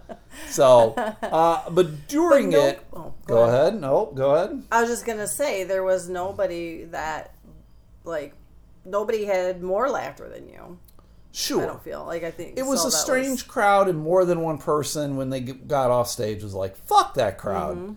So, 0.48 0.92
uh, 1.22 1.68
but 1.70 2.08
during 2.08 2.50
But 2.50 2.56
no- 2.56 2.66
it, 2.66 2.86
oh, 2.92 3.14
go, 3.26 3.34
go 3.34 3.42
ahead. 3.44 3.80
No, 3.80 4.12
go 4.14 4.34
ahead. 4.34 4.62
I 4.70 4.80
was 4.80 4.90
just 4.90 5.04
gonna 5.06 5.26
say 5.28 5.64
there 5.64 5.82
was 5.82 6.08
nobody 6.08 6.84
that 6.86 7.34
like 8.04 8.34
nobody 8.84 9.24
had 9.24 9.62
more 9.62 9.88
laughter 9.88 10.28
than 10.28 10.48
you. 10.48 10.78
Sure. 11.34 11.62
I 11.62 11.66
don't 11.66 11.82
feel 11.82 12.04
like 12.04 12.24
I 12.24 12.30
think 12.30 12.58
It 12.58 12.66
was 12.66 12.82
so 12.82 12.88
a 12.88 12.90
strange 12.90 13.48
crowd, 13.48 13.88
and 13.88 13.98
more 13.98 14.24
than 14.26 14.40
one 14.42 14.58
person 14.58 15.16
when 15.16 15.30
they 15.30 15.40
got 15.40 15.90
off 15.90 16.08
stage 16.08 16.42
was 16.42 16.52
like, 16.54 16.76
"Fuck 16.76 17.14
that 17.14 17.38
crowd," 17.38 17.76
Mm-hmm. 17.78 17.92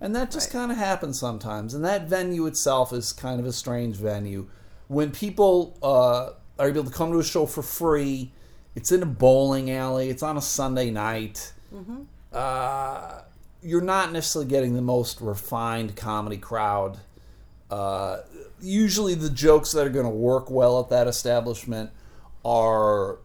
and 0.00 0.16
that 0.16 0.30
just 0.32 0.50
kind 0.50 0.72
of 0.72 0.76
happens 0.78 1.18
sometimes. 1.20 1.72
And 1.74 1.84
that 1.84 2.08
venue 2.08 2.46
itself 2.46 2.92
is 2.92 3.12
kind 3.12 3.38
of 3.38 3.46
a 3.46 3.52
strange 3.52 3.96
venue. 3.96 4.48
When 4.88 5.12
people 5.12 5.78
uh, 5.84 6.30
are 6.58 6.68
able 6.68 6.82
to 6.82 6.90
come 6.90 7.12
to 7.12 7.20
a 7.20 7.24
show 7.24 7.46
for 7.46 7.62
free, 7.62 8.32
it's 8.74 8.90
in 8.90 9.04
a 9.04 9.06
bowling 9.06 9.70
alley. 9.70 10.08
It's 10.10 10.24
on 10.24 10.36
a 10.36 10.42
Sunday 10.42 10.90
night. 10.90 11.52
Mm-hmm. 11.74 12.02
Uh, 12.32 13.20
you're 13.62 13.80
not 13.80 14.12
necessarily 14.12 14.48
getting 14.48 14.74
the 14.74 14.82
most 14.82 15.20
refined 15.20 15.96
comedy 15.96 16.38
crowd. 16.38 16.98
Uh, 17.70 18.18
usually, 18.60 19.14
the 19.14 19.30
jokes 19.30 19.72
that 19.72 19.86
are 19.86 19.90
going 19.90 20.06
to 20.06 20.10
work 20.10 20.50
well 20.50 20.80
at 20.80 20.88
that 20.88 21.06
establishment 21.06 21.90
are 22.44 23.18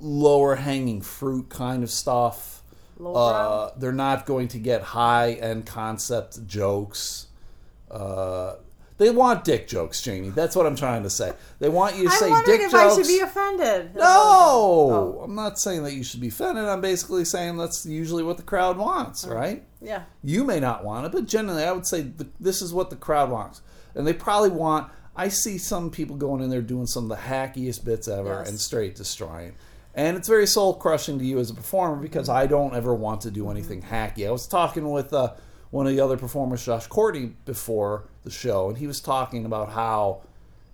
lower 0.00 0.56
hanging 0.56 1.00
fruit 1.00 1.48
kind 1.48 1.82
of 1.82 1.90
stuff. 1.90 2.62
Uh, 3.04 3.70
they're 3.76 3.92
not 3.92 4.24
going 4.24 4.48
to 4.48 4.58
get 4.58 4.80
high 4.82 5.32
end 5.32 5.66
concept 5.66 6.46
jokes. 6.46 7.26
Uh, 7.90 8.54
they 8.98 9.10
want 9.10 9.44
dick 9.44 9.66
jokes, 9.66 10.00
Jamie. 10.02 10.30
That's 10.30 10.54
what 10.54 10.66
I'm 10.66 10.76
trying 10.76 11.02
to 11.02 11.10
say. 11.10 11.32
They 11.58 11.68
want 11.68 11.96
you 11.96 12.04
to 12.04 12.10
I'm 12.10 12.18
say 12.18 12.28
dick 12.46 12.60
if 12.60 12.70
jokes. 12.70 12.94
I 12.94 13.02
should 13.02 13.08
be 13.08 13.18
offended. 13.20 13.94
no, 13.96 14.02
Oh. 14.06 15.20
I'm 15.24 15.34
not 15.34 15.58
saying 15.58 15.82
that 15.82 15.94
you 15.94 16.04
should 16.04 16.20
be 16.20 16.28
offended. 16.28 16.64
I'm 16.64 16.80
basically 16.80 17.24
saying 17.24 17.56
that's 17.56 17.84
usually 17.86 18.22
what 18.22 18.36
the 18.36 18.42
crowd 18.44 18.78
wants, 18.78 19.26
Oh. 19.26 19.34
right? 19.34 19.64
Yeah. 19.80 20.02
You 20.22 20.44
may 20.44 20.60
not 20.60 20.84
want 20.84 21.06
it, 21.06 21.12
but 21.12 21.26
generally, 21.26 21.64
I 21.64 21.72
would 21.72 21.86
say 21.86 22.02
th 22.02 22.28
this 22.40 22.62
is 22.62 22.72
what 22.72 22.90
the 22.90 22.96
crowd 22.96 23.30
wants, 23.30 23.62
and 23.94 24.06
they 24.06 24.12
probably 24.12 24.50
want. 24.50 24.90
I 25.16 25.28
see 25.28 25.58
some 25.58 25.90
people 25.90 26.16
going 26.16 26.42
in 26.42 26.50
there 26.50 26.62
doing 26.62 26.86
some 26.86 27.04
of 27.04 27.10
the 27.10 27.22
hackiest 27.24 27.84
bits 27.84 28.08
ever 28.08 28.38
Yes. 28.40 28.48
and 28.48 28.58
straight 28.60 28.94
destroying, 28.96 29.52
and 29.94 30.16
it's 30.16 30.28
very 30.28 30.46
soul 30.46 30.74
crushing 30.74 31.18
to 31.18 31.24
you 31.24 31.38
as 31.38 31.50
a 31.50 31.54
performer 31.54 31.96
because 31.96 32.28
I 32.28 32.46
don't 32.46 32.74
ever 32.74 32.94
want 32.94 33.20
to 33.22 33.30
do 33.30 33.48
anything 33.50 33.82
hacky. 33.82 34.26
I 34.26 34.30
was 34.32 34.46
talking 34.48 34.90
with 34.90 35.12
uh, 35.12 35.32
one 35.70 35.86
of 35.86 35.92
the 35.94 36.00
other 36.00 36.16
performers, 36.16 36.64
Josh 36.64 36.86
Courtney, 36.88 37.32
before 37.44 38.04
the 38.24 38.30
show, 38.30 38.68
and 38.68 38.78
he 38.78 38.86
was 38.86 39.00
talking 39.00 39.44
about 39.44 39.70
how 39.70 40.22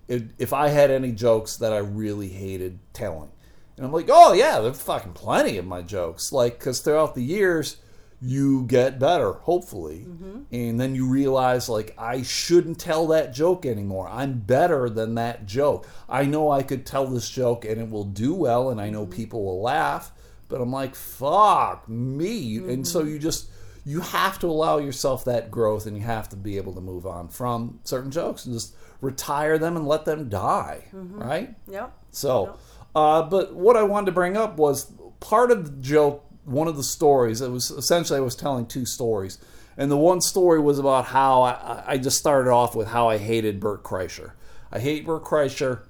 if, 0.08 0.22
if 0.38 0.52
I 0.52 0.68
had 0.68 0.90
any 0.90 1.12
jokes 1.12 1.56
that 1.58 1.72
I 1.72 1.78
really 1.78 2.28
hated 2.28 2.78
telling. 2.92 3.30
And 3.76 3.86
I'm 3.86 3.92
like, 3.92 4.10
oh, 4.10 4.32
yeah, 4.34 4.60
there's 4.60 4.82
fucking 4.82 5.14
plenty 5.14 5.56
of 5.56 5.66
my 5.66 5.80
jokes. 5.80 6.32
Like, 6.32 6.58
because 6.58 6.80
throughout 6.80 7.14
the 7.14 7.22
years, 7.22 7.78
you 8.20 8.64
get 8.64 8.98
better, 8.98 9.32
hopefully. 9.32 10.04
Mm-hmm. 10.06 10.40
And 10.52 10.78
then 10.78 10.94
you 10.94 11.08
realize, 11.08 11.68
like, 11.68 11.94
I 11.96 12.20
shouldn't 12.20 12.78
tell 12.78 13.06
that 13.06 13.32
joke 13.32 13.64
anymore. 13.64 14.06
I'm 14.08 14.40
better 14.40 14.90
than 14.90 15.14
that 15.14 15.46
joke. 15.46 15.86
I 16.08 16.26
know 16.26 16.50
I 16.50 16.62
could 16.62 16.84
tell 16.84 17.06
this 17.06 17.30
joke 17.30 17.64
and 17.64 17.80
it 17.80 17.88
will 17.88 18.04
do 18.04 18.34
well, 18.34 18.68
and 18.68 18.80
I 18.80 18.90
know 18.90 19.04
mm-hmm. 19.04 19.12
people 19.12 19.44
will 19.44 19.62
laugh. 19.62 20.12
But 20.48 20.60
I'm 20.60 20.72
like, 20.72 20.94
fuck 20.94 21.88
me. 21.88 22.58
And 22.58 22.86
so 22.86 23.00
mm-hmm. 23.00 23.10
you 23.10 23.18
just, 23.18 23.49
you 23.84 24.00
have 24.00 24.38
to 24.40 24.46
allow 24.46 24.78
yourself 24.78 25.24
that 25.24 25.50
growth 25.50 25.86
and 25.86 25.96
you 25.96 26.02
have 26.02 26.28
to 26.28 26.36
be 26.36 26.56
able 26.56 26.74
to 26.74 26.80
move 26.80 27.06
on 27.06 27.28
from 27.28 27.80
certain 27.84 28.10
jokes 28.10 28.44
and 28.44 28.54
just 28.54 28.74
retire 29.00 29.58
them 29.58 29.76
and 29.76 29.86
let 29.86 30.04
them 30.04 30.28
die, 30.28 30.84
right? 30.92 31.54
Yep. 31.68 31.92
So, 32.10 32.56
uh, 32.94 33.22
but 33.22 33.54
what 33.54 33.76
I 33.76 33.82
wanted 33.82 34.06
to 34.06 34.12
bring 34.12 34.36
up 34.36 34.56
was 34.58 34.92
part 35.20 35.50
of 35.50 35.64
the 35.64 35.82
joke, 35.82 36.24
one 36.44 36.68
of 36.68 36.76
the 36.76 36.82
stories. 36.82 37.40
It 37.40 37.50
was 37.50 37.70
essentially 37.70 38.18
I 38.18 38.22
was 38.22 38.36
telling 38.36 38.66
two 38.66 38.84
stories, 38.84 39.38
and 39.76 39.90
the 39.90 39.96
one 39.96 40.20
story 40.20 40.60
was 40.60 40.78
about 40.78 41.06
how 41.06 41.42
I, 41.42 41.84
I 41.86 41.98
just 41.98 42.18
started 42.18 42.50
off 42.50 42.74
with 42.74 42.88
how 42.88 43.08
I 43.08 43.18
hated 43.18 43.60
Bert 43.60 43.82
Kreischer. 43.82 44.32
I 44.70 44.78
hate 44.78 45.06
Bert 45.06 45.24
Kreischer, 45.24 45.82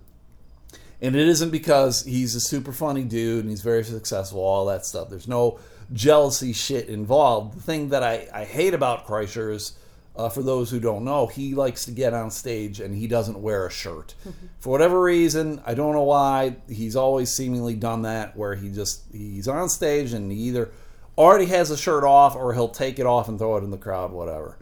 and 1.01 1.17
it 1.17 1.29
isn't 1.29 1.51
because 1.51 2.05
he's 2.05 2.35
a 2.35 2.41
super 2.41 2.73
funny 2.73 3.05
dude 3.05 3.41
and 3.41 3.51
he's 3.51 3.63
very 3.63 3.85
successful, 3.85 4.41
all 4.41 4.67
that 4.67 4.87
stuff. 4.87 5.09
There's 5.09 5.29
no 5.29 5.59
jealousy 5.93 6.53
shit 6.53 6.89
involved. 6.89 7.57
The 7.57 7.63
thing 7.63 7.89
that 7.91 8.03
I, 8.03 8.29
I 8.33 8.45
hate 8.45 8.75
about 8.75 9.07
Kreischer 9.07 9.53
is, 9.53 9.73
uh, 10.17 10.29
for 10.29 10.43
those 10.43 10.71
who 10.71 10.81
don't 10.81 11.05
know, 11.05 11.27
he 11.27 11.55
likes 11.55 11.85
to 11.87 11.91
get 11.91 12.13
on 12.13 12.31
stage 12.31 12.81
and 12.81 12.95
he 12.95 13.07
doesn't 13.07 13.41
wear 13.41 13.67
a 13.67 13.71
shirt. 13.71 14.15
for 14.61 14.71
whatever 14.71 15.01
reason, 15.01 15.61
I 15.65 15.75
don't 15.75 15.95
know 15.95 16.03
why, 16.03 16.57
he's 16.69 16.97
always 16.97 17.31
seemingly 17.31 17.75
done 17.75 18.03
that 18.03 18.37
where 18.37 18.55
he 18.55 18.71
just, 18.71 19.03
he's 19.13 19.49
on 19.49 19.69
stage 19.69 20.13
and 20.13 20.31
he 20.31 20.39
either 20.39 20.71
already 21.17 21.47
has 21.47 21.71
a 21.71 21.77
shirt 21.77 22.05
off 22.05 22.37
or 22.37 22.55
he'll 22.55 22.69
take 22.69 22.99
it 22.99 23.07
off 23.07 23.29
and 23.29 23.39
throw 23.39 23.57
it 23.57 23.65
in 23.65 23.71
the 23.71 23.79
crowd, 23.79 24.13
whatever. 24.13 24.59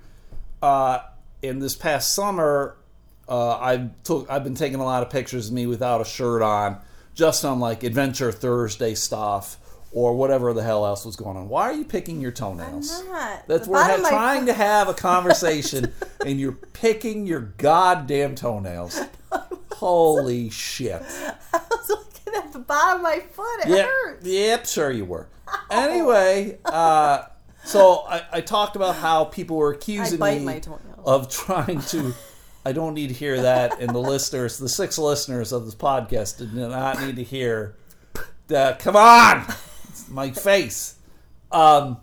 Uh, 0.62 1.00
in 1.42 1.60
this 1.60 1.76
past 1.76 2.14
summer, 2.14 2.76
uh, 3.28 3.58
I 3.58 3.90
took 4.04 4.28
I've 4.30 4.42
been 4.42 4.54
taking 4.54 4.80
a 4.80 4.84
lot 4.84 5.02
of 5.02 5.10
pictures 5.10 5.48
of 5.48 5.52
me 5.52 5.66
without 5.66 6.00
a 6.00 6.04
shirt 6.04 6.42
on, 6.42 6.80
just 7.14 7.44
on 7.44 7.60
like 7.60 7.84
Adventure 7.84 8.32
Thursday 8.32 8.94
stuff 8.94 9.58
or 9.92 10.14
whatever 10.14 10.52
the 10.52 10.62
hell 10.62 10.84
else 10.86 11.04
was 11.04 11.16
going 11.16 11.36
on. 11.36 11.48
Why 11.48 11.62
are 11.62 11.72
you 11.72 11.84
picking 11.84 12.20
your 12.20 12.30
toenails? 12.30 13.00
I'm 13.00 13.08
not. 13.08 13.46
That's 13.48 13.64
The 13.66 13.70
we're 13.72 13.82
ha- 13.82 14.08
trying 14.08 14.46
to 14.46 14.52
have 14.52 14.88
a 14.88 14.94
conversation, 15.08 15.92
and 16.24 16.38
you're 16.38 16.52
picking 16.52 17.26
your 17.26 17.40
goddamn 17.40 18.34
toenails. 18.34 19.00
Holy 19.72 20.50
shit! 20.50 21.02
I 21.52 21.60
was 21.70 21.88
looking 21.88 22.34
at 22.34 22.52
the 22.52 22.58
bottom 22.58 22.96
of 22.96 23.02
my 23.02 23.20
foot. 23.20 23.60
It 23.64 23.68
Yep, 23.68 23.86
hurts. 23.86 24.26
yep, 24.26 24.66
sure 24.66 24.90
you 24.90 25.04
were. 25.04 25.28
Anyway, 25.70 26.58
uh, 26.64 27.22
so 27.64 28.04
I, 28.08 28.22
I 28.32 28.40
talked 28.40 28.76
about 28.76 28.96
how 28.96 29.24
people 29.24 29.56
were 29.56 29.72
accusing 29.72 30.18
me 30.20 30.60
of 31.04 31.30
trying 31.30 31.80
to. 31.82 32.12
I 32.66 32.72
don't 32.72 32.92
need 32.94 33.08
to 33.08 33.14
hear 33.14 33.40
that, 33.42 33.80
and 33.80 33.90
the 33.90 33.98
listeners, 34.00 34.58
the 34.58 34.68
six 34.68 34.98
listeners 34.98 35.52
of 35.52 35.64
this 35.64 35.74
podcast, 35.76 36.38
did 36.38 36.52
not 36.52 37.00
need 37.00 37.16
to 37.16 37.22
hear 37.24 37.76
that. 38.48 38.80
Come 38.80 38.96
on, 38.96 39.46
my 40.08 40.30
face. 40.30 40.96
Um, 41.50 41.98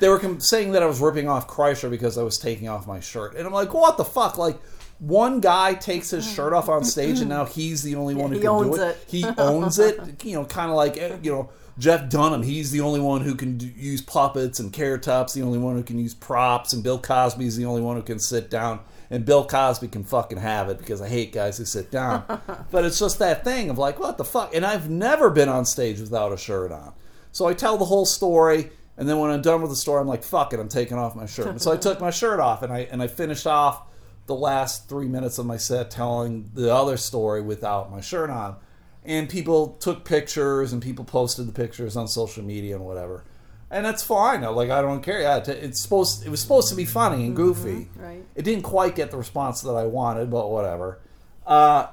they 0.00 0.08
were 0.08 0.18
com- 0.18 0.40
saying 0.40 0.72
that 0.72 0.82
I 0.82 0.86
was 0.86 1.00
ripping 1.00 1.28
off 1.28 1.46
Kreischer 1.48 1.90
because 1.90 2.16
I 2.18 2.22
was 2.22 2.38
taking 2.38 2.68
off 2.68 2.86
my 2.86 3.00
shirt, 3.00 3.36
and 3.36 3.46
I'm 3.46 3.52
like, 3.52 3.74
what 3.74 3.96
the 3.96 4.04
fuck? 4.04 4.38
Like, 4.38 4.58
one 4.98 5.40
guy 5.40 5.74
takes 5.74 6.10
his 6.10 6.26
shirt 6.30 6.52
off 6.52 6.68
on 6.68 6.84
stage, 6.84 7.20
and 7.20 7.28
now 7.28 7.44
he's 7.44 7.82
the 7.82 7.94
only 7.96 8.14
one 8.14 8.30
who 8.30 8.40
can 8.40 8.62
do 8.62 8.74
it. 8.74 8.80
it. 8.80 9.04
He 9.06 9.24
owns 9.38 9.78
it. 9.78 10.00
You 10.24 10.36
know, 10.36 10.44
kind 10.44 10.70
of 10.70 10.76
like 10.76 10.96
eh, 10.96 11.16
you 11.22 11.30
know 11.30 11.50
Jeff 11.78 12.08
Dunham. 12.08 12.42
He's 12.42 12.70
the 12.70 12.80
only 12.80 13.00
one 13.00 13.20
who 13.20 13.34
can 13.34 13.58
do, 13.58 13.66
use 13.66 14.00
puppets, 14.00 14.58
and 14.60 14.72
Carrot 14.72 15.02
Top's 15.02 15.34
the 15.34 15.42
only 15.42 15.58
one 15.58 15.76
who 15.76 15.82
can 15.82 15.98
use 15.98 16.14
props, 16.14 16.72
and 16.72 16.82
Bill 16.82 16.98
Cosby's 16.98 17.56
the 17.56 17.66
only 17.66 17.82
one 17.82 17.96
who 17.96 18.02
can 18.02 18.18
sit 18.18 18.48
down. 18.48 18.80
And 19.10 19.24
Bill 19.24 19.46
Cosby 19.46 19.88
can 19.88 20.04
fucking 20.04 20.38
have 20.38 20.68
it 20.68 20.78
because 20.78 21.00
I 21.00 21.08
hate 21.08 21.32
guys 21.32 21.58
who 21.58 21.64
sit 21.64 21.90
down. 21.90 22.24
but 22.70 22.84
it's 22.84 22.98
just 22.98 23.18
that 23.20 23.44
thing 23.44 23.70
of 23.70 23.78
like, 23.78 23.98
what 23.98 24.18
the 24.18 24.24
fuck? 24.24 24.54
And 24.54 24.66
I've 24.66 24.90
never 24.90 25.30
been 25.30 25.48
on 25.48 25.64
stage 25.64 26.00
without 26.00 26.32
a 26.32 26.36
shirt 26.36 26.72
on. 26.72 26.92
So 27.32 27.46
I 27.46 27.54
tell 27.54 27.76
the 27.76 27.84
whole 27.84 28.06
story, 28.06 28.70
and 28.96 29.08
then 29.08 29.18
when 29.18 29.30
I'm 29.30 29.42
done 29.42 29.60
with 29.60 29.70
the 29.70 29.76
story, 29.76 30.00
I'm 30.00 30.08
like, 30.08 30.24
fuck 30.24 30.52
it, 30.52 30.60
I'm 30.60 30.70
taking 30.70 30.96
off 30.96 31.14
my 31.14 31.26
shirt. 31.26 31.48
And 31.48 31.60
so 31.60 31.70
I 31.70 31.76
took 31.76 32.00
my 32.00 32.10
shirt 32.10 32.40
off, 32.40 32.62
and 32.62 32.72
I 32.72 32.88
and 32.90 33.02
I 33.02 33.08
finished 33.08 33.46
off 33.46 33.82
the 34.26 34.34
last 34.34 34.88
three 34.88 35.06
minutes 35.06 35.38
of 35.38 35.46
my 35.46 35.56
set 35.56 35.90
telling 35.90 36.50
the 36.54 36.74
other 36.74 36.96
story 36.96 37.42
without 37.42 37.90
my 37.90 38.00
shirt 38.00 38.30
on. 38.30 38.56
And 39.04 39.28
people 39.28 39.74
took 39.74 40.04
pictures, 40.04 40.72
and 40.72 40.82
people 40.82 41.04
posted 41.04 41.46
the 41.46 41.52
pictures 41.52 41.96
on 41.96 42.08
social 42.08 42.42
media 42.42 42.74
and 42.74 42.84
whatever. 42.84 43.24
And 43.70 43.84
that's 43.84 44.02
fine. 44.02 44.44
I- 44.44 44.48
Like 44.48 44.70
I 44.70 44.80
don't 44.80 45.02
care. 45.02 45.20
Yeah, 45.20 45.38
it- 45.38 45.48
it's 45.48 45.80
supposed. 45.80 46.24
It 46.24 46.30
was 46.30 46.40
supposed 46.40 46.68
to 46.68 46.74
be 46.74 46.84
funny 46.84 47.24
and 47.26 47.34
goofy. 47.34 47.88
right. 47.96 48.24
It 48.34 48.42
didn't 48.42 48.62
quite 48.62 48.94
get 48.94 49.10
the 49.10 49.16
response 49.16 49.60
that 49.62 49.72
I 49.72 49.84
wanted, 49.84 50.30
but 50.30 50.50
whatever. 50.50 51.00
Uh, 51.46 51.88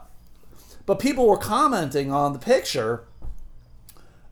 but 0.85 0.99
people 0.99 1.27
were 1.27 1.37
commenting 1.37 2.11
on 2.11 2.33
the 2.33 2.39
picture, 2.39 3.05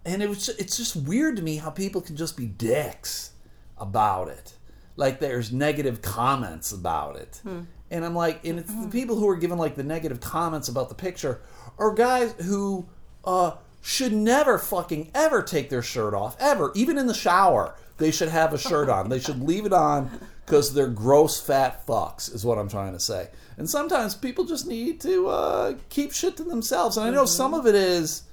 and 0.06 0.22
it 0.22 0.30
was 0.30 0.50
it's 0.50 0.78
just 0.78 0.96
weird 0.96 1.36
to 1.38 1.42
me 1.42 1.58
how 1.58 1.70
people 1.70 2.02
can 2.02 2.16
just 2.16 2.36
be 2.38 2.46
dicks 2.46 3.32
about 3.78 4.28
it. 4.28 4.54
Like 4.96 5.20
there's 5.20 5.52
negative 5.52 6.02
comments 6.02 6.72
about 6.72 7.16
it, 7.16 7.42
and 7.90 8.06
I'm 8.06 8.14
like, 8.16 8.46
and 8.46 8.60
it's 8.60 8.74
the 8.74 8.88
people 8.90 9.16
who 9.16 9.28
are 9.30 9.36
giving 9.38 9.58
like 9.58 9.76
the 9.76 9.84
negative 9.84 10.20
comments 10.20 10.68
about 10.70 10.90
the 10.90 10.96
picture 10.96 11.42
are 11.80 11.94
guys 11.94 12.34
who 12.46 12.86
uh, 13.24 13.52
should 13.82 14.14
never 14.14 14.58
fucking 14.58 15.12
ever 15.16 15.42
take 15.42 15.70
their 15.70 15.82
shirt 15.82 16.14
off 16.14 16.36
ever, 16.40 16.72
even 16.76 16.98
in 16.98 17.08
the 17.08 17.14
shower. 17.14 17.76
They 17.98 18.12
should 18.12 18.30
have 18.30 18.54
a 18.54 18.58
shirt 18.58 18.90
on. 18.90 19.10
They 19.10 19.20
should 19.20 19.42
leave 19.42 19.66
it 19.66 19.74
on 19.74 20.10
because 20.46 20.74
they're 20.74 20.88
gross 20.88 21.40
fat 21.40 21.86
fucks, 21.86 22.34
is 22.34 22.44
what 22.46 22.58
I'm 22.58 22.70
trying 22.70 22.94
to 22.94 23.00
say. 23.00 23.30
And 23.58 23.70
sometimes 23.70 24.16
people 24.16 24.46
just 24.46 24.66
need 24.66 25.00
to 25.02 25.28
uh, 25.28 25.74
keep 25.90 26.12
shit 26.14 26.38
to 26.38 26.44
themselves. 26.44 26.98
And 26.98 27.06
I 27.06 27.10
know 27.12 27.26
some 27.26 27.54
of 27.54 27.68
it 27.68 27.76
is 27.76 28.24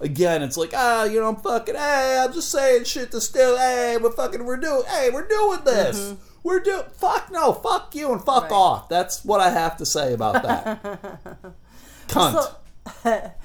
again, 0.00 0.42
it's 0.42 0.56
like, 0.56 0.72
ah, 0.74 1.04
you 1.04 1.20
know, 1.20 1.28
I'm 1.28 1.36
fucking, 1.36 1.76
hey, 1.76 2.18
I'm 2.20 2.32
just 2.32 2.50
saying 2.50 2.84
shit 2.84 3.12
to 3.12 3.20
still, 3.20 3.56
hey, 3.56 3.96
we're 4.00 4.10
fucking, 4.10 4.44
we're 4.44 4.56
doing, 4.56 4.82
hey, 4.88 5.10
we're 5.10 5.28
doing 5.28 5.60
this. 5.64 6.14
We're 6.42 6.58
doing, 6.58 6.82
fuck 6.94 7.30
no, 7.30 7.52
fuck 7.52 7.94
you, 7.94 8.10
and 8.12 8.20
fuck 8.24 8.44
Right. 8.44 8.52
off. 8.52 8.88
That's 8.88 9.24
what 9.24 9.40
I 9.40 9.50
have 9.50 9.76
to 9.76 9.86
say 9.86 10.12
about 10.12 10.42
that. 10.42 10.82
Cunt. 12.08 12.56
So, 13.04 13.32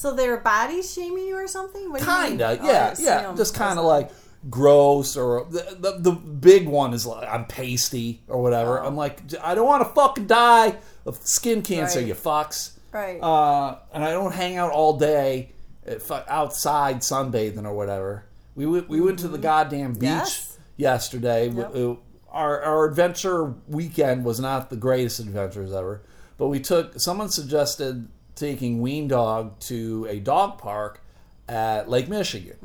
so 0.00 0.14
they're 0.14 0.38
body 0.38 0.82
shaming 0.82 1.26
you 1.26 1.36
or 1.36 1.46
something? 1.46 1.90
What 1.90 2.00
do 2.00 2.06
you 2.10 2.18
mean? 2.18 2.28
Kinda, 2.30 2.58
Oh, 2.62 2.66
yeah, 2.66 2.92
see 2.94 3.36
Just 3.36 3.54
kind 3.54 3.78
of 3.78 3.84
like 3.84 4.10
gross, 4.48 5.16
or 5.16 5.46
the, 5.50 5.76
the 5.78 5.92
the 5.98 6.12
big 6.12 6.66
one 6.66 6.94
is 6.94 7.04
like 7.06 7.28
I'm 7.28 7.44
pasty 7.44 8.22
or 8.28 8.42
whatever. 8.42 8.80
Oh. 8.80 8.86
I'm 8.86 8.96
like, 8.96 9.20
I 9.42 9.54
don't 9.54 9.66
want 9.66 9.86
to 9.86 9.92
fucking 9.94 10.26
die 10.26 10.76
of 11.04 11.16
skin 11.26 11.60
cancer, 11.62 11.98
Right. 11.98 12.08
you 12.08 12.14
fucks. 12.14 12.72
Right. 12.92 13.20
Uh, 13.22 13.76
and 13.92 14.02
I 14.02 14.10
don't 14.12 14.32
hang 14.32 14.56
out 14.56 14.72
all 14.72 14.96
day 14.98 15.52
outside 16.28 17.00
sunbathing 17.00 17.64
or 17.64 17.74
whatever. 17.74 18.24
We 18.54 18.66
went, 18.66 18.88
we 18.88 19.00
went 19.00 19.18
to 19.20 19.28
the 19.28 19.38
goddamn 19.38 19.92
beach 19.94 20.02
Mm-hmm. 20.08 20.12
Yes. 20.14 20.58
yesterday. 20.76 21.48
Yep. 21.50 21.98
Our 22.32 22.62
our 22.62 22.84
adventure 22.86 23.54
weekend 23.68 24.24
was 24.24 24.38
not 24.40 24.70
the 24.70 24.76
greatest 24.76 25.18
adventures 25.20 25.72
ever, 25.72 26.00
but 26.38 26.46
we 26.48 26.60
took. 26.60 26.98
Someone 27.00 27.28
suggested 27.28 28.06
taking 28.40 28.80
Ween 28.80 29.06
Dog 29.06 29.58
to 29.60 30.06
a 30.08 30.18
dog 30.18 30.58
park 30.58 31.00
at 31.48 31.88
Lake 31.88 32.08
Michigan. 32.08 32.56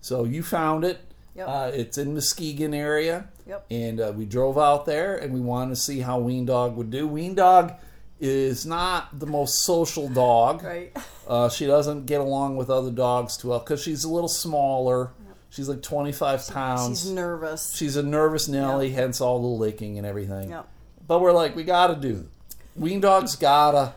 So 0.00 0.24
you 0.24 0.42
found 0.42 0.84
it. 0.84 0.96
Mm-hmm. 0.96 1.06
Yep. 1.38 1.48
Uh, 1.48 1.70
it's 1.72 1.98
in 1.98 2.14
Muskegon 2.14 2.74
area. 2.74 3.28
Yep. 3.46 3.66
And 3.70 4.00
uh, 4.00 4.12
we 4.16 4.24
drove 4.24 4.58
out 4.58 4.86
there 4.86 5.16
and 5.16 5.32
we 5.32 5.40
wanted 5.40 5.70
to 5.70 5.80
see 5.80 6.00
how 6.00 6.18
Ween 6.18 6.44
Dog 6.44 6.76
would 6.76 6.90
do. 6.90 7.06
Ween 7.06 7.34
Dog 7.34 7.74
is 8.18 8.66
not 8.66 9.18
the 9.18 9.26
most 9.26 9.62
social 9.62 10.08
dog. 10.08 10.62
right. 10.64 10.96
Uh, 11.26 11.48
she 11.48 11.66
doesn't 11.66 12.06
get 12.06 12.20
along 12.20 12.56
with 12.56 12.68
other 12.68 12.90
dogs 12.90 13.36
too 13.36 13.48
well 13.48 13.60
because 13.60 13.82
she's 13.82 14.04
a 14.04 14.08
little 14.08 14.28
smaller. 14.28 15.12
She's 15.50 15.68
like 15.68 15.82
25 15.82 16.48
pounds. 16.48 17.02
She's 17.02 17.10
nervous. 17.10 17.74
She's 17.74 17.96
a 17.96 18.02
nervous 18.04 18.46
Nelly, 18.46 18.90
hence 18.90 19.20
all 19.20 19.40
the 19.40 19.48
licking 19.48 19.98
and 19.98 20.06
everything. 20.06 20.50
Yep. 20.50 20.68
But 21.08 21.20
we're 21.20 21.32
like, 21.32 21.56
we 21.56 21.64
gotta 21.64 21.96
do. 21.96 22.28
Ween 22.76 23.00
Dog's 23.00 23.34
gotta 23.34 23.94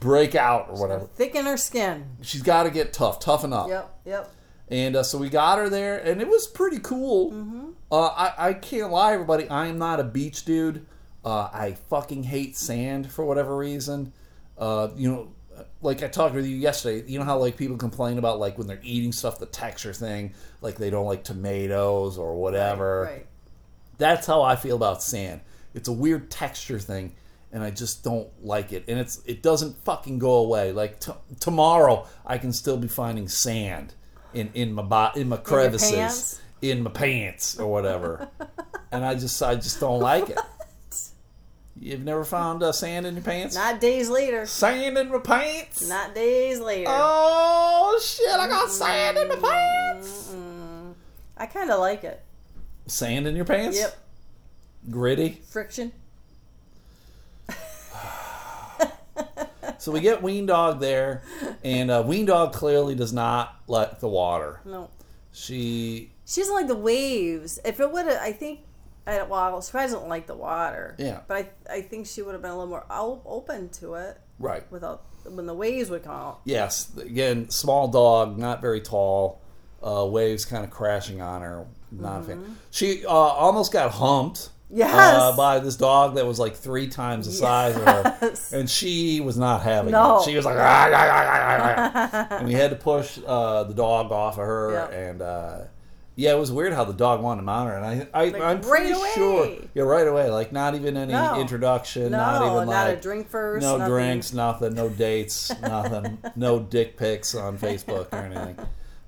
break 0.00 0.34
out 0.34 0.68
or 0.70 0.80
whatever. 0.80 1.06
Thicken 1.06 1.44
her 1.46 1.56
skin. 1.56 2.06
She's 2.22 2.42
gotta 2.42 2.70
get 2.70 2.92
tough, 2.92 3.20
toughen 3.20 3.52
up. 3.52 3.68
Yep. 3.68 4.00
Yep. 4.04 4.34
And 4.70 4.96
uh, 4.96 5.02
so 5.02 5.16
we 5.16 5.30
got 5.30 5.58
her 5.58 5.70
there, 5.70 5.96
and 5.98 6.20
it 6.20 6.28
was 6.28 6.46
pretty 6.46 6.78
cool. 6.78 7.74
Uh, 7.90 8.06
I, 8.06 8.48
I 8.48 8.52
can't 8.52 8.90
lie, 8.90 9.14
everybody. 9.14 9.48
I 9.48 9.66
am 9.66 9.78
not 9.78 9.98
a 9.98 10.04
beach 10.04 10.44
dude. 10.44 10.84
Uh, 11.24 11.48
I 11.52 11.76
fucking 11.88 12.24
hate 12.24 12.56
sand 12.56 13.10
for 13.10 13.24
whatever 13.24 13.56
reason. 13.56 14.12
Uh, 14.58 14.88
you 14.94 15.10
know, 15.10 15.32
like 15.80 16.02
I 16.02 16.08
talked 16.08 16.34
with 16.34 16.46
you 16.46 16.56
yesterday. 16.56 17.10
You 17.10 17.18
know 17.18 17.24
how 17.24 17.38
like 17.38 17.56
people 17.56 17.76
complain 17.76 18.18
about 18.18 18.38
like 18.38 18.58
when 18.58 18.66
they're 18.66 18.80
eating 18.82 19.12
stuff, 19.12 19.38
the 19.38 19.46
texture 19.46 19.92
thing, 19.92 20.34
like 20.60 20.76
they 20.76 20.90
don't 20.90 21.06
like 21.06 21.24
tomatoes 21.24 22.18
or 22.18 22.36
whatever. 22.36 23.02
Right. 23.10 23.26
That's 23.96 24.26
how 24.26 24.42
I 24.42 24.56
feel 24.56 24.76
about 24.76 25.02
sand. 25.02 25.40
It's 25.74 25.88
a 25.88 25.92
weird 25.92 26.30
texture 26.30 26.78
thing, 26.78 27.14
and 27.52 27.62
I 27.62 27.70
just 27.70 28.04
don't 28.04 28.28
like 28.44 28.72
it. 28.72 28.84
And 28.88 28.98
it's 28.98 29.22
it 29.24 29.42
doesn't 29.42 29.76
fucking 29.84 30.18
go 30.18 30.36
away. 30.36 30.72
Like 30.72 31.00
t- 31.00 31.12
tomorrow, 31.40 32.06
I 32.26 32.38
can 32.38 32.52
still 32.52 32.76
be 32.76 32.88
finding 32.88 33.28
sand 33.28 33.94
in 34.34 34.50
in 34.54 34.72
my 34.72 34.82
bo- 34.82 35.12
in 35.18 35.28
my 35.28 35.38
crevices, 35.38 35.90
pants? 35.90 36.40
in 36.62 36.82
my 36.82 36.90
pants 36.90 37.58
or 37.58 37.70
whatever. 37.70 38.28
and 38.92 39.04
I 39.04 39.14
just 39.14 39.42
I 39.42 39.54
just 39.54 39.80
don't 39.80 40.00
like 40.00 40.30
it. 40.30 40.38
You've 41.80 42.02
never 42.04 42.24
found 42.24 42.62
uh, 42.62 42.72
sand 42.72 43.06
in 43.06 43.14
your 43.14 43.22
pants? 43.22 43.54
Not 43.54 43.80
days 43.80 44.10
later. 44.10 44.46
Sand 44.46 44.98
in 44.98 45.08
my 45.10 45.18
pants. 45.18 45.88
Not 45.88 46.12
days 46.12 46.58
later. 46.58 46.90
Oh 46.90 48.00
shit! 48.02 48.28
I 48.28 48.48
got 48.48 48.68
sand 48.68 49.16
in 49.16 49.28
my 49.28 49.36
pants. 49.36 50.34
I 51.36 51.46
kind 51.46 51.70
of 51.70 51.78
like 51.78 52.02
it. 52.02 52.24
Sand 52.86 53.26
in 53.28 53.36
your 53.36 53.44
pants? 53.44 53.78
Yep. 53.78 53.96
Gritty. 54.90 55.40
Friction. 55.48 55.92
So 59.78 59.92
we 59.92 60.00
get 60.00 60.22
Ween 60.22 60.46
Dog 60.46 60.80
there, 60.80 61.22
and 61.62 61.90
uh, 61.90 62.02
Ween 62.06 62.26
Dog 62.26 62.52
clearly 62.52 62.94
does 62.94 63.12
not 63.12 63.56
like 63.66 64.00
the 64.00 64.08
water. 64.08 64.60
No. 64.64 64.90
She, 65.32 66.12
She 66.26 66.40
doesn't 66.40 66.54
like 66.54 66.66
the 66.66 66.74
waves. 66.74 67.60
If 67.64 67.80
it 67.80 67.90
would 67.90 68.06
have, 68.06 68.20
I 68.20 68.32
think, 68.32 68.60
I, 69.06 69.22
well, 69.22 69.62
she 69.62 69.70
probably 69.70 69.92
doesn't 69.92 70.08
like 70.08 70.26
the 70.26 70.34
water. 70.34 70.96
Yeah. 70.98 71.20
But 71.26 71.54
I, 71.70 71.74
I 71.76 71.80
think 71.82 72.06
she 72.06 72.22
would 72.22 72.32
have 72.32 72.42
been 72.42 72.50
a 72.50 72.58
little 72.58 72.70
more 72.70 72.84
open 73.24 73.68
to 73.70 73.94
it 73.94 74.20
right. 74.38 74.70
without 74.70 75.04
when 75.24 75.46
the 75.46 75.54
waves 75.54 75.90
would 75.90 76.02
come 76.02 76.14
out. 76.14 76.40
Yes, 76.44 76.96
again, 76.96 77.50
small 77.50 77.88
dog, 77.88 78.38
not 78.38 78.60
very 78.60 78.80
tall. 78.80 79.40
Uh, 79.80 80.04
waves 80.06 80.44
kind 80.44 80.64
of 80.64 80.70
crashing 80.70 81.20
on 81.22 81.40
her. 81.40 81.66
Not 81.92 82.22
a 82.22 82.24
fan. 82.24 82.58
She 82.70 83.06
uh, 83.06 83.10
almost 83.10 83.72
got 83.72 83.92
humped. 83.92 84.50
Yes. 84.70 84.92
Uh, 84.94 85.34
by 85.36 85.60
this 85.60 85.76
dog 85.76 86.16
that 86.16 86.26
was 86.26 86.38
like 86.38 86.54
three 86.54 86.88
times 86.88 87.24
the 87.26 87.32
size 87.32 87.74
of 87.76 87.82
her, 87.84 88.34
and 88.52 88.68
she 88.68 89.20
was 89.20 89.38
not 89.38 89.62
having 89.62 89.92
No. 89.92 90.18
it. 90.20 90.24
She 90.24 90.36
was 90.36 90.44
like, 90.44 90.58
"Ah, 90.58 90.90
ah, 90.92 90.94
ah, 90.94 91.24
ah, 91.24 91.80
ah, 92.12 92.26
ah." 92.30 92.36
and 92.36 92.46
we 92.46 92.52
had 92.52 92.70
to 92.70 92.76
push 92.76 93.18
uh, 93.26 93.64
the 93.64 93.72
dog 93.74 94.12
off 94.12 94.34
of 94.34 94.44
her, 94.44 94.72
Yep. 94.72 94.92
and 94.92 95.22
uh, 95.22 95.58
yeah, 96.16 96.32
it 96.34 96.38
was 96.38 96.52
weird 96.52 96.74
how 96.74 96.84
the 96.84 96.92
dog 96.92 97.22
wanted 97.22 97.40
to 97.40 97.44
mount 97.46 97.70
her, 97.70 97.76
and 97.76 97.86
I, 97.86 98.08
I 98.12 98.24
Like, 98.28 98.42
I'm 98.42 98.60
pretty 98.60 98.90
away. 98.90 99.10
sure, 99.14 99.48
yeah, 99.72 99.84
right 99.84 100.06
away, 100.06 100.28
like 100.30 100.52
not 100.52 100.74
even 100.74 100.98
any 100.98 101.14
No. 101.14 101.40
introduction, 101.40 102.10
No, 102.10 102.18
not 102.18 102.42
even 102.42 102.68
not 102.68 102.88
a 102.88 102.90
like 102.90 103.00
drink 103.02 103.30
first. 103.30 103.62
no 103.62 103.78
nothing. 103.78 103.92
drinks, 103.94 104.32
nothing, 104.34 104.74
no 104.74 104.90
dates, 104.90 105.50
nothing, 105.62 106.18
no 106.36 106.58
dick 106.60 106.98
pics 106.98 107.34
on 107.34 107.56
Facebook 107.56 108.12
or 108.12 108.16
anything. 108.18 108.58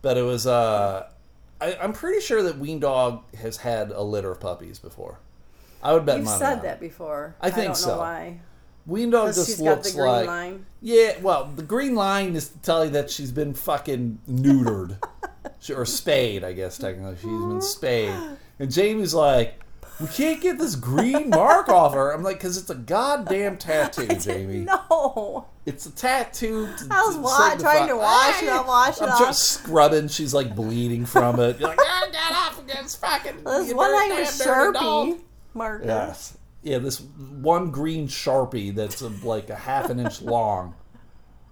But 0.01 0.17
it 0.17 0.23
was, 0.23 0.47
uh, 0.47 1.07
I, 1.61 1.77
I'm 1.83 1.93
pretty 1.93 2.21
sure 2.23 2.43
that 2.45 2.59
Ween 2.59 2.81
Dog 2.81 3.25
has 3.37 3.59
had 3.59 3.91
a 3.91 4.01
litter 4.03 4.31
of 4.31 4.41
puppies 4.41 4.79
before. 4.79 5.19
I 5.83 5.93
would 5.95 6.05
bet 6.07 6.17
You've 6.19 6.27
money 6.27 6.39
said 6.39 6.53
on 6.53 6.59
it. 6.59 6.63
that 6.63 6.81
before. 6.81 7.35
I 7.41 7.51
think 7.51 7.67
don't 7.67 7.75
so. 7.77 7.93
know 7.95 7.99
why. 7.99 8.41
Dog 9.11 9.35
just 9.35 9.47
she's 9.47 9.61
looks 9.61 9.93
the 9.93 9.99
green 9.99 10.07
like 10.13 10.27
line. 10.27 10.67
yeah. 10.83 11.13
Well, 11.21 11.51
the 11.55 11.63
green 11.63 11.95
line 11.95 12.35
is 12.35 12.49
to 12.49 12.59
tell 12.59 12.85
you 12.85 12.91
that 12.93 13.11
she's 13.11 13.31
been 13.31 13.55
fucking 13.55 14.19
neutered, 14.29 14.97
She- 15.61 15.75
or 15.75 15.85
spayed. 15.87 16.43
I 16.45 16.53
guess 16.53 16.77
technically 16.79 17.15
she's 17.17 17.25
been 17.25 17.61
spayed. 17.63 18.15
And 18.59 18.71
Jamie's 18.73 19.15
like, 19.15 19.61
we 20.01 20.07
can't 20.09 20.41
get 20.41 20.59
this 20.59 20.75
green 20.77 21.29
mark 21.31 21.69
off 21.69 21.93
her. 21.95 22.11
I'm 22.13 22.23
like, 22.23 22.39
because 22.39 22.57
it's 22.57 22.71
a 22.71 22.75
goddamn 22.75 23.59
tattoo, 23.59 24.07
Jamie. 24.21 24.61
No. 24.65 25.47
It's 25.67 25.87
a 25.87 25.91
tattoo. 25.93 26.67
to- 26.79 26.87
I 26.91 27.03
was 27.03 27.15
to 27.17 27.21
wa- 27.21 27.57
trying 27.59 27.89
to 27.89 27.97
wash 27.97 28.43
it 28.43 28.49
off, 28.49 28.67
wash 28.67 28.97
it 28.97 29.03
I'm 29.05 29.11
off. 29.11 29.19
just 29.21 29.43
scrubbing. 29.51 30.09
She's 30.09 30.33
like 30.35 30.57
bleeding 30.57 31.05
from 31.07 31.39
it. 31.39 31.61
You're 31.61 31.69
like, 31.69 31.79
ah, 31.81 32.09
get 32.11 32.33
off 32.33 32.59
against 32.61 33.01
fucking. 33.01 33.45
This 33.45 33.73
one 33.75 33.91
Irish 33.95 34.39
damn. 34.39 34.73
Sharpie 34.75 35.21
marker. 35.55 35.85
Yes. 35.87 36.37
Yeah, 36.63 36.79
this 36.79 37.01
one 37.01 37.71
green 37.71 38.07
sharpie 38.09 38.75
that's 38.75 39.03
uh 39.03 39.11
like 39.23 39.49
a 39.51 39.57
half 39.57 39.89
an 39.91 39.99
inch 40.01 40.21
long. 40.23 40.75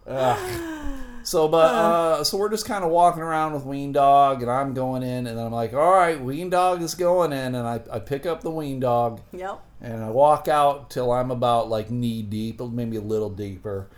Ugh. 0.07 0.95
So, 1.23 1.47
but 1.49 1.75
uh, 1.75 2.25
so 2.25 2.39
we're 2.39 2.49
just 2.49 2.65
kind 2.65 2.85
of 2.85 2.91
walking 2.91 3.23
around 3.23 3.53
with 3.53 3.65
Ween 3.65 3.93
Dog, 3.93 4.41
and 4.41 4.51
I'm 4.51 4.73
going 4.73 5.03
in, 5.03 5.27
and 5.27 5.39
I'm 5.39 5.53
like, 5.53 5.75
all 5.75 5.93
right, 5.93 6.19
Ween 6.19 6.49
Dog 6.49 6.81
is 6.81 6.95
going 6.95 7.33
in, 7.33 7.55
and 7.55 7.67
I, 7.69 7.81
I 7.93 7.99
pick 7.99 8.25
up 8.25 8.41
the 8.41 8.51
Ween 8.51 8.81
Dog, 8.81 9.21
Yep. 9.33 9.61
and 9.83 10.03
I 10.03 10.09
walk 10.09 10.49
out 10.49 10.89
till 10.89 11.13
I'm 11.13 11.31
about 11.31 11.69
like 11.69 11.91
knee 11.91 12.23
deep, 12.23 12.61
maybe 12.61 12.97
a 12.97 13.03
little 13.03 13.29
deeper, 13.29 13.89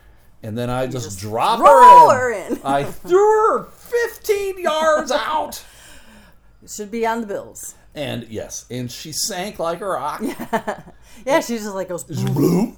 and 0.42 0.58
then 0.58 0.70
I 0.70 0.88
just, 0.88 1.04
just 1.06 1.20
drop 1.20 1.60
her 1.60 2.12
her 2.12 2.32
in. 2.32 2.54
in. 2.56 2.60
I 2.64 2.82
threw 2.82 3.58
her 3.58 3.64
15 3.66 4.58
yards 4.58 5.12
out. 5.12 5.62
It 6.64 6.70
should 6.70 6.90
be 6.90 7.06
on 7.06 7.20
the 7.20 7.26
bills. 7.28 7.76
And 7.94 8.26
yes, 8.29 8.66
and 8.70 8.90
she 8.90 9.12
sank 9.12 9.59
like 9.59 9.81
a 9.81 9.87
rock. 9.87 10.20
Yeah, 10.22 10.83
yeah 11.26 11.40
she 11.40 11.57
just 11.59 11.74
like 11.74 11.88
goes. 11.88 12.05
Bloop. 12.05 12.76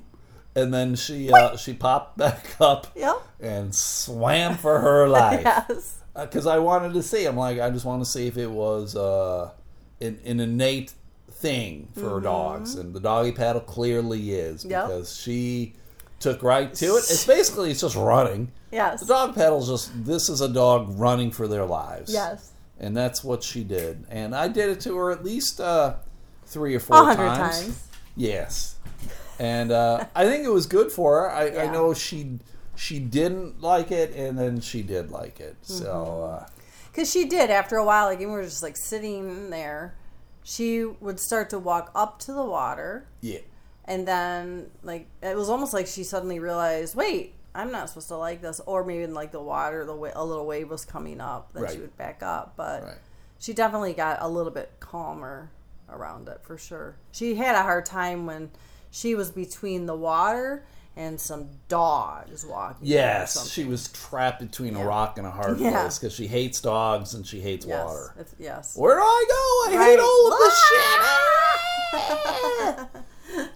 And 0.55 0.73
then 0.73 0.95
she 0.97 1.33
uh, 1.33 1.57
she 1.57 1.73
popped 1.75 2.19
back 2.19 2.57
up 2.61 2.87
Yep. 2.95 3.17
and 3.41 3.75
swam 3.75 4.57
for 4.57 4.79
her 4.81 5.09
life. 5.21 5.43
Yes. 5.45 5.99
Because 6.15 6.47
I 6.47 6.59
wanted 6.59 6.93
to 6.95 7.03
see. 7.03 7.25
I'm 7.27 7.37
like, 7.37 7.59
I 7.61 7.71
just 7.71 7.85
want 7.85 8.03
to 8.05 8.11
see 8.11 8.27
if 8.27 8.37
it 8.37 8.51
was 8.51 8.95
uh, 8.97 9.51
an, 10.01 10.19
an 10.25 10.41
innate 10.41 10.93
thing 11.31 11.89
for 11.95 12.21
dogs, 12.21 12.75
and 12.75 12.95
the 12.95 13.01
doggy 13.01 13.33
paddle 13.33 13.61
clearly 13.63 14.33
is 14.33 14.63
Mm-hmm. 14.63 14.71
Yep. 14.71 14.87
because 14.87 15.17
she 15.17 15.75
took 16.21 16.43
right 16.43 16.73
to 16.75 16.87
it. 16.97 16.99
It's 16.99 17.27
basically 17.27 17.71
it's 17.71 17.81
just 17.81 17.97
running. 17.97 18.53
Yes. 18.71 19.01
The 19.01 19.07
dog 19.07 19.35
paddle's 19.35 19.69
just 19.69 19.91
this 20.07 20.29
is 20.29 20.41
a 20.41 20.49
dog 20.49 20.99
running 20.99 21.31
for 21.31 21.49
their 21.49 21.65
lives. 21.67 22.13
Yes. 22.13 22.52
And 22.83 22.97
that's 22.97 23.25
what 23.25 23.43
she 23.43 23.65
did. 23.65 24.05
And 24.11 24.35
I 24.35 24.49
did 24.49 24.69
it 24.71 24.81
to 24.83 24.97
her 24.97 25.11
at 25.13 25.25
least 25.25 25.61
uh, 25.61 25.95
three 26.47 26.75
or 26.75 26.81
four 26.81 26.97
times. 27.15 27.61
times. 27.61 27.89
Yes, 28.17 28.77
and 29.39 29.73
uh, 29.73 30.07
I 30.15 30.27
think 30.27 30.45
it 30.45 30.51
was 30.51 30.67
good 30.67 30.93
for 30.93 31.23
her. 31.23 31.31
I, 31.31 31.65
I 31.65 31.73
know 31.73 31.95
she 31.95 32.39
she 32.77 32.99
didn't 32.99 33.63
like 33.63 33.91
it, 33.91 34.15
and 34.15 34.39
then 34.39 34.61
she 34.61 34.83
did 34.83 35.11
like 35.11 35.41
it. 35.41 35.57
So 35.63 35.85
Mm-hmm. 35.85 36.45
uh, 36.45 36.47
Because 36.91 37.11
she 37.11 37.25
did 37.25 37.51
after 37.51 37.77
a 37.77 37.85
while, 37.85 38.07
like 38.07 38.19
we 38.19 38.27
were 38.27 38.43
just 38.43 38.63
like 38.63 38.77
sitting 38.77 39.51
there. 39.51 39.95
She 40.45 40.85
would 40.85 41.21
start 41.21 41.51
to 41.51 41.59
walk 41.59 41.91
up 41.95 42.19
to 42.21 42.33
the 42.33 42.45
water, 42.45 43.07
yeah, 43.21 43.39
and 43.85 44.07
then 44.09 44.71
like 44.83 45.07
it 45.23 45.37
was 45.37 45.49
almost 45.49 45.73
like 45.73 45.87
she 45.87 46.03
suddenly 46.05 46.41
realized, 46.41 46.97
wait, 46.97 47.35
I'm 47.55 47.71
not 47.71 47.89
supposed 47.89 48.09
to 48.09 48.17
like 48.17 48.41
this, 48.41 48.61
or 48.67 48.83
maybe 48.85 49.03
in 49.05 49.13
like 49.15 49.31
the 49.33 49.41
water, 49.43 49.85
the 49.85 49.95
wa- 49.95 50.11
a 50.15 50.25
little 50.25 50.47
wave 50.47 50.71
was 50.71 50.85
coming 50.85 51.21
up, 51.21 51.53
then 51.53 51.65
Right. 51.65 51.73
she 51.73 51.79
would 51.81 51.97
back 51.97 52.23
up. 52.23 52.55
But 52.57 52.83
right. 52.83 52.95
she 53.39 53.53
definitely 53.53 53.93
got 53.93 54.19
a 54.23 54.29
little 54.29 54.53
bit 54.53 54.71
calmer 54.81 55.51
around 55.91 56.29
it 56.29 56.41
for 56.43 56.57
sure. 56.57 56.97
She 57.13 57.35
had 57.35 57.55
a 57.55 57.63
hard 57.63 57.85
time 57.85 58.25
when 58.27 58.51
she 58.91 59.15
was 59.15 59.31
between 59.31 59.85
the 59.87 59.95
water 59.95 60.65
and 60.97 61.19
some 61.21 61.49
dogs 61.69 62.45
walking. 62.45 62.87
Yes, 62.87 63.51
she 63.51 63.65
was 63.65 63.89
trapped 63.89 64.41
between 64.41 64.77
a 64.77 64.85
rock 64.85 65.17
and 65.19 65.27
a 65.27 65.31
hard 65.31 65.59
Yeah. 65.59 65.71
place 65.83 65.99
because 65.99 66.13
she 66.15 66.27
hates 66.27 66.61
dogs 66.61 67.15
and 67.15 67.27
she 67.27 67.41
hates 67.41 67.65
yes, 67.67 67.85
water. 67.87 68.15
if- 68.19 68.35
yes. 68.39 68.77
Where 68.77 68.97
do 68.97 69.03
I 69.03 69.25
go? 69.29 69.75
I 69.75 69.77
Right. 69.79 69.87
hate 69.91 69.99
all 70.01 70.33
of 70.33 70.39
this 70.39 70.59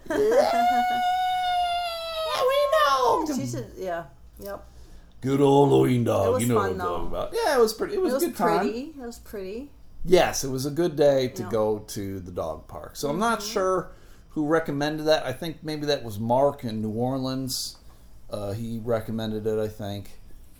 shit. 0.08 1.02
know. 3.28 3.34
She 3.36 3.46
should, 3.46 3.66
yeah, 3.76 4.04
yep. 4.38 4.64
Good 5.20 5.40
old 5.40 5.68
Halloween 5.70 6.04
dog. 6.04 6.26
It 6.26 6.30
was 6.32 6.42
you 6.42 6.48
know 6.48 6.60
fun, 6.60 6.64
what 6.78 6.80
I'm 6.80 6.86
talking 6.88 7.06
about. 7.08 7.32
Yeah, 7.32 7.56
it 7.56 7.60
was 7.60 7.72
pretty. 7.72 7.94
It 7.94 8.00
was, 8.02 8.12
It 8.12 8.14
was 8.14 8.22
a 8.22 8.26
good 8.28 8.36
time. 8.36 8.66
It 8.68 8.96
was 8.98 9.18
pretty. 9.18 9.70
Yes, 10.04 10.44
it 10.44 10.50
was 10.50 10.66
a 10.66 10.70
good 10.70 10.94
day 10.94 11.28
to 11.28 11.42
Yeah. 11.42 11.48
go 11.50 11.78
to 11.88 12.20
the 12.20 12.30
dog 12.30 12.68
park. 12.68 12.96
So 12.96 13.08
I'm 13.08 13.18
not 13.18 13.40
Mm-hmm. 13.40 13.52
sure 13.52 13.90
who 14.30 14.46
recommended 14.46 15.06
that. 15.06 15.24
I 15.26 15.32
think 15.32 15.58
maybe 15.64 15.86
that 15.86 16.04
was 16.04 16.20
Mark 16.20 16.62
in 16.64 16.80
New 16.82 16.90
Orleans. 16.92 17.76
Uh, 18.30 18.52
he 18.52 18.80
recommended 18.84 19.46
it, 19.46 19.58
I 19.58 19.68
think. 19.68 20.10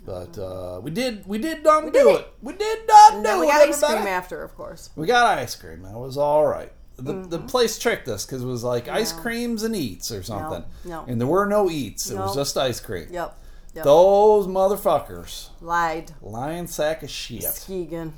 But 0.05 0.39
uh, 0.39 0.81
we 0.83 0.91
did 0.91 1.27
we 1.27 1.39
did 1.39 1.63
done 1.63 1.87
do 1.87 1.91
did 1.93 2.07
it. 2.07 2.21
it. 2.21 2.33
We 2.41 2.53
did 2.55 2.79
not 2.89 3.13
And 3.15 3.23
do 3.25 3.29
then 3.29 3.41
we 3.41 3.47
it. 3.47 3.51
got 3.51 3.69
ice 3.69 3.83
everybody. 3.83 3.95
cream 4.05 4.07
after, 4.15 4.43
of 4.43 4.55
course. 4.57 4.91
We 4.97 5.07
got 5.07 5.39
ice 5.39 5.55
cream. 5.57 5.83
That 5.83 5.95
was 5.99 6.17
all 6.17 6.47
right. 6.47 6.73
The, 6.97 7.13
the 7.13 7.39
Mm-hmm. 7.39 7.47
place 7.47 7.79
tricked 7.79 8.09
us 8.09 8.25
because 8.25 8.43
it 8.43 8.47
was 8.47 8.65
like 8.65 8.89
ice 8.89 9.13
creams 9.13 9.63
and 9.63 9.77
eats 9.77 10.11
or 10.11 10.23
something. 10.23 10.65
no. 10.85 11.05
And 11.07 11.21
there 11.21 11.29
were 11.29 11.47
no 11.47 11.69
eats. 11.71 12.11
It 12.11 12.17
was 12.17 12.35
just 12.35 12.57
ice 12.57 12.81
cream. 12.81 13.09
Yep. 13.11 13.37
Yep. 13.75 13.85
Those 13.85 14.47
motherfuckers. 14.47 15.51
Lied. 15.61 16.13
Lying 16.23 16.67
sack 16.67 17.03
of 17.03 17.11
shit. 17.11 17.43
Skeegan. 17.43 18.13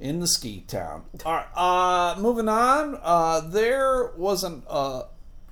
in 0.00 0.20
the 0.20 0.26
ski 0.26 0.64
town. 0.66 1.02
All 1.26 1.34
right, 1.34 1.46
uh, 1.54 2.18
moving 2.18 2.48
on. 2.48 2.98
Uh, 3.02 3.40
there 3.40 4.06
was 4.16 4.42
an, 4.42 4.62
uh, 4.68 5.02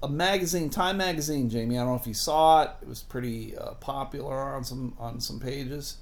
a 0.03 0.09
magazine, 0.09 0.71
Time 0.71 0.97
magazine, 0.97 1.51
Jamie. 1.51 1.77
I 1.77 1.83
don't 1.83 1.89
know 1.91 1.95
if 2.01 2.07
you 2.07 2.15
saw 2.15 2.63
it. 2.63 2.71
It 2.81 2.89
was 2.89 3.03
pretty 3.03 3.55
uh, 3.57 3.73
popular 3.75 4.37
on 4.55 4.65
some 4.65 4.95
on 4.99 5.21
some 5.21 5.39
pages. 5.39 5.99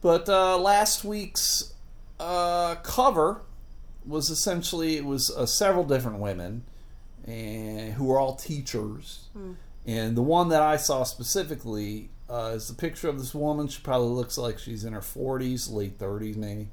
But 0.00 0.28
uh, 0.28 0.56
last 0.58 1.04
week's 1.04 1.74
uh, 2.20 2.76
cover 2.76 3.42
was 4.06 4.30
essentially 4.30 4.96
it 4.96 5.04
was 5.04 5.30
uh, 5.30 5.46
several 5.46 5.84
different 5.84 6.18
women 6.18 6.64
and 7.26 7.94
who 7.94 8.04
were 8.04 8.18
all 8.18 8.36
teachers. 8.36 9.28
And 9.86 10.16
the 10.16 10.22
one 10.22 10.48
that 10.48 10.62
I 10.62 10.76
saw 10.76 11.04
specifically 11.04 12.10
uh, 12.28 12.52
is 12.54 12.68
the 12.68 12.74
picture 12.74 13.08
of 13.08 13.18
this 13.18 13.34
woman. 13.34 13.68
She 13.68 13.80
probably 13.82 14.08
looks 14.08 14.36
like 14.36 14.58
she's 14.58 14.84
in 14.84 14.92
her 14.92 15.00
40s, 15.00 15.70
late 15.70 15.98
30s, 15.98 16.36
maybe. 16.36 16.68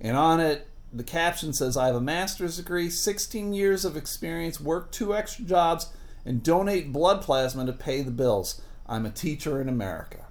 And 0.00 0.16
on 0.16 0.40
it, 0.40 0.66
the 0.92 1.04
caption 1.04 1.52
says, 1.52 1.76
I 1.76 1.86
have 1.86 1.96
a 1.96 2.00
master's 2.00 2.56
degree, 2.56 2.88
16 2.88 3.52
years 3.52 3.84
of 3.84 3.96
experience, 3.96 4.60
work 4.60 4.90
two 4.92 5.14
extra 5.14 5.44
jobs, 5.44 5.88
and 6.24 6.42
donate 6.42 6.92
blood 6.92 7.22
plasma 7.22 7.66
to 7.66 7.72
pay 7.72 8.02
the 8.02 8.10
bills. 8.10 8.60
I'm 8.86 9.04
a 9.04 9.10
teacher 9.10 9.60
in 9.60 9.68
America. 9.68 10.24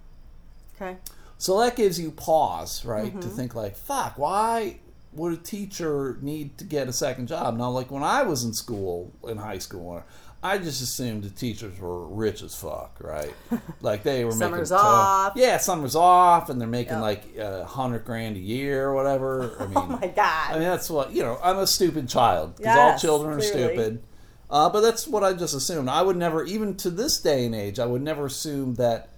Okay. 0.76 0.98
So 1.38 1.60
that 1.60 1.76
gives 1.76 2.00
you 2.00 2.12
pause, 2.12 2.86
right? 2.86 3.20
To 3.22 3.28
think 3.28 3.56
like, 3.56 3.76
fuck, 3.76 4.18
why 4.18 4.80
would 5.16 5.34
a 5.34 5.38
teacher 5.38 6.18
need 6.22 6.58
to 6.58 6.64
get 6.66 6.88
a 6.88 6.94
second 6.94 7.28
job? 7.28 7.58
Now, 7.58 7.70
like 7.70 7.92
when 7.92 8.04
I 8.04 8.24
was 8.24 8.44
in 8.44 8.54
school, 8.54 9.12
in 9.28 9.38
high 9.38 9.58
school, 9.60 10.04
I 10.44 10.58
just 10.60 10.82
assumed 10.82 11.24
the 11.24 11.30
teachers 11.32 11.80
were 11.80 12.06
rich 12.08 12.44
as 12.44 12.54
fuck, 12.56 12.98
right? 13.02 13.34
Like 13.82 14.04
they 14.04 14.24
were 14.26 14.32
Summer's 14.32 14.72
making 14.72 14.84
ton- 14.84 14.96
off. 14.96 15.34
Yeah, 15.36 15.58
summer's 15.58 15.96
off, 15.96 16.50
and 16.50 16.60
they're 16.60 16.68
making 16.68 16.94
Yep. 16.94 17.02
like 17.02 17.38
a 17.38 17.66
hundred 17.66 18.06
grand 18.06 18.36
a 18.38 18.40
year 18.40 18.88
or 18.90 18.94
whatever. 18.96 19.56
I 19.60 19.66
mean, 19.68 19.74
Oh 19.78 19.86
my 19.86 20.08
God. 20.08 20.50
I 20.52 20.54
mean, 20.54 20.64
that's 20.64 20.90
what 20.90 21.12
you 21.14 21.24
know. 21.24 21.40
I'm 21.44 21.58
a 21.58 21.68
stupid 21.68 22.08
child 22.10 22.56
because 22.58 22.78
all 22.78 22.88
Yes, 22.90 23.02
children 23.02 23.34
are 23.34 23.40
clearly. 23.40 23.74
stupid. 23.76 24.04
Uh, 24.50 24.70
but 24.70 24.82
that's 24.82 25.08
what 25.08 25.24
I 25.24 25.34
just 25.34 25.56
assumed. 25.56 25.90
I 25.90 26.04
would 26.04 26.16
never, 26.18 26.44
even 26.44 26.76
to 26.78 26.92
this 26.92 27.20
day 27.20 27.46
and 27.48 27.56
age, 27.56 27.80
I 27.80 27.86
would 27.88 28.04
never 28.04 28.28
assume 28.28 28.76
that 28.76 29.10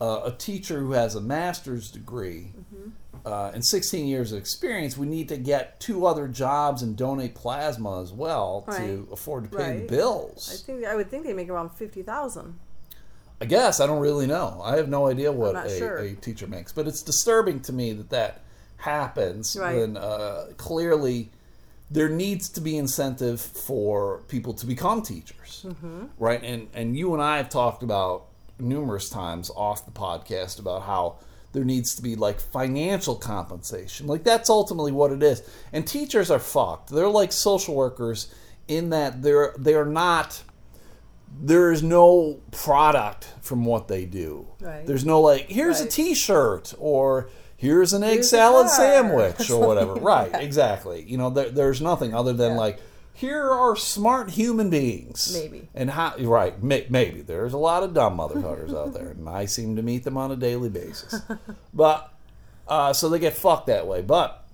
uh, 0.00 0.22
a 0.24 0.32
teacher 0.32 0.80
who 0.80 0.92
has 0.92 1.14
a 1.14 1.20
master's 1.20 1.90
degree 1.90 2.52
Mm-hmm. 2.58 2.90
uh, 3.24 3.50
and 3.54 3.64
16 3.64 4.06
years 4.06 4.32
of 4.32 4.38
experience 4.38 4.96
we 4.96 5.06
need 5.06 5.28
to 5.28 5.36
get 5.36 5.80
two 5.80 6.06
other 6.06 6.28
jobs 6.28 6.82
and 6.82 6.96
donate 6.96 7.34
plasma 7.34 8.00
as 8.02 8.12
well 8.12 8.64
Right. 8.66 8.78
to 8.78 9.08
afford 9.12 9.50
to 9.50 9.56
pay 9.56 9.80
the 9.80 9.86
bills. 9.88 10.50
I 10.52 10.56
think 10.66 10.84
I 10.84 10.94
would 10.94 11.10
think 11.10 11.24
they 11.24 11.32
make 11.32 11.48
around 11.48 11.70
fifty 11.70 12.02
thousand. 12.02 12.58
I 13.40 13.44
guess 13.44 13.80
I 13.80 13.86
don't 13.86 14.00
really 14.00 14.26
know. 14.26 14.60
I 14.64 14.76
have 14.76 14.88
no 14.88 15.08
idea 15.08 15.30
what 15.30 15.56
a, 15.56 15.68
sure. 15.78 15.98
a 15.98 16.14
teacher 16.14 16.46
makes, 16.46 16.72
but 16.72 16.86
it's 16.88 17.02
disturbing 17.02 17.60
to 17.60 17.72
me 17.72 17.92
that 17.92 18.08
that 18.10 18.40
happens 18.78 19.56
Right. 19.56 19.76
when 19.76 19.96
uh, 19.96 20.48
clearly 20.56 21.30
there 21.90 22.08
needs 22.08 22.48
to 22.50 22.60
be 22.60 22.76
incentive 22.76 23.40
for 23.40 24.22
people 24.28 24.52
to 24.54 24.66
become 24.66 25.02
teachers, 25.02 25.64
Mm-hmm. 25.66 26.04
right? 26.18 26.42
And 26.42 26.68
and 26.74 26.96
you 26.96 27.12
and 27.14 27.22
I 27.22 27.36
have 27.38 27.48
talked 27.48 27.82
about 27.82 28.25
numerous 28.58 29.08
times 29.08 29.50
off 29.54 29.84
the 29.84 29.92
podcast 29.92 30.58
about 30.58 30.82
how 30.82 31.16
there 31.52 31.64
needs 31.64 31.94
to 31.94 32.02
be 32.02 32.16
like 32.16 32.38
financial 32.40 33.14
compensation. 33.14 34.06
Like 34.06 34.24
that's 34.24 34.50
ultimately 34.50 34.92
what 34.92 35.12
it 35.12 35.22
is. 35.22 35.42
And 35.72 35.86
teachers 35.86 36.30
are 36.30 36.38
fucked. 36.38 36.90
They're 36.90 37.08
like 37.08 37.32
social 37.32 37.74
workers 37.74 38.32
in 38.68 38.90
that 38.90 39.22
they're 39.22 39.54
they 39.58 39.74
are 39.74 39.86
not 39.86 40.42
there 41.38 41.70
is 41.72 41.82
no 41.82 42.40
product 42.50 43.32
from 43.42 43.64
what 43.64 43.88
they 43.88 44.06
do. 44.06 44.46
Right. 44.60 44.86
There's 44.86 45.04
no 45.04 45.20
like 45.20 45.48
here's 45.50 45.80
a 45.80 45.84
Right. 45.84 45.90
t-shirt 45.92 46.74
or 46.78 47.28
here's 47.56 47.92
an 47.92 48.02
egg 48.02 48.14
Here's 48.14 48.26
a 48.26 48.30
salad 48.30 48.68
sandwich 48.70 49.50
or 49.50 49.66
whatever. 49.66 49.94
right, 50.00 50.30
exactly. 50.34 51.02
You 51.06 51.18
know 51.18 51.30
there, 51.30 51.50
there's 51.50 51.80
nothing 51.80 52.14
other 52.14 52.32
than 52.32 52.52
Yeah. 52.52 52.58
like 52.58 52.80
here 53.16 53.50
are 53.50 53.74
smart 53.76 54.30
human 54.30 54.68
beings. 54.70 55.32
Maybe. 55.32 55.68
And 55.74 55.90
how 55.90 56.14
right, 56.18 56.62
may, 56.62 56.86
maybe 56.90 57.22
there's 57.22 57.52
a 57.54 57.58
lot 57.58 57.82
of 57.82 57.94
dumb 57.94 58.18
motherfuckers 58.18 58.74
out 58.76 58.92
there 58.92 59.08
and 59.08 59.28
I 59.28 59.46
seem 59.46 59.76
to 59.76 59.82
meet 59.82 60.04
them 60.04 60.16
on 60.16 60.30
a 60.30 60.36
daily 60.36 60.68
basis. 60.68 61.20
But 61.74 62.12
uh, 62.68 62.92
so 62.92 63.08
they 63.08 63.18
get 63.18 63.34
fucked 63.34 63.66
that 63.68 63.86
way. 63.86 64.02
But 64.02 64.44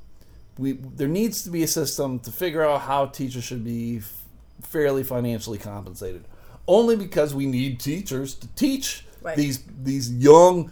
we 0.58 0.72
there 0.72 1.08
needs 1.08 1.42
to 1.44 1.50
be 1.50 1.62
a 1.62 1.68
system 1.68 2.18
to 2.20 2.30
figure 2.30 2.64
out 2.64 2.82
how 2.82 3.06
teachers 3.06 3.44
should 3.44 3.64
be 3.64 3.98
f- 3.98 4.22
fairly 4.62 5.02
financially 5.02 5.58
compensated. 5.58 6.24
Only 6.68 6.94
because 6.96 7.34
we 7.34 7.46
need 7.46 7.80
teachers 7.80 8.34
to 8.36 8.46
teach 8.54 9.04
Right. 9.22 9.36
these 9.36 9.62
these 9.82 10.12
young 10.12 10.70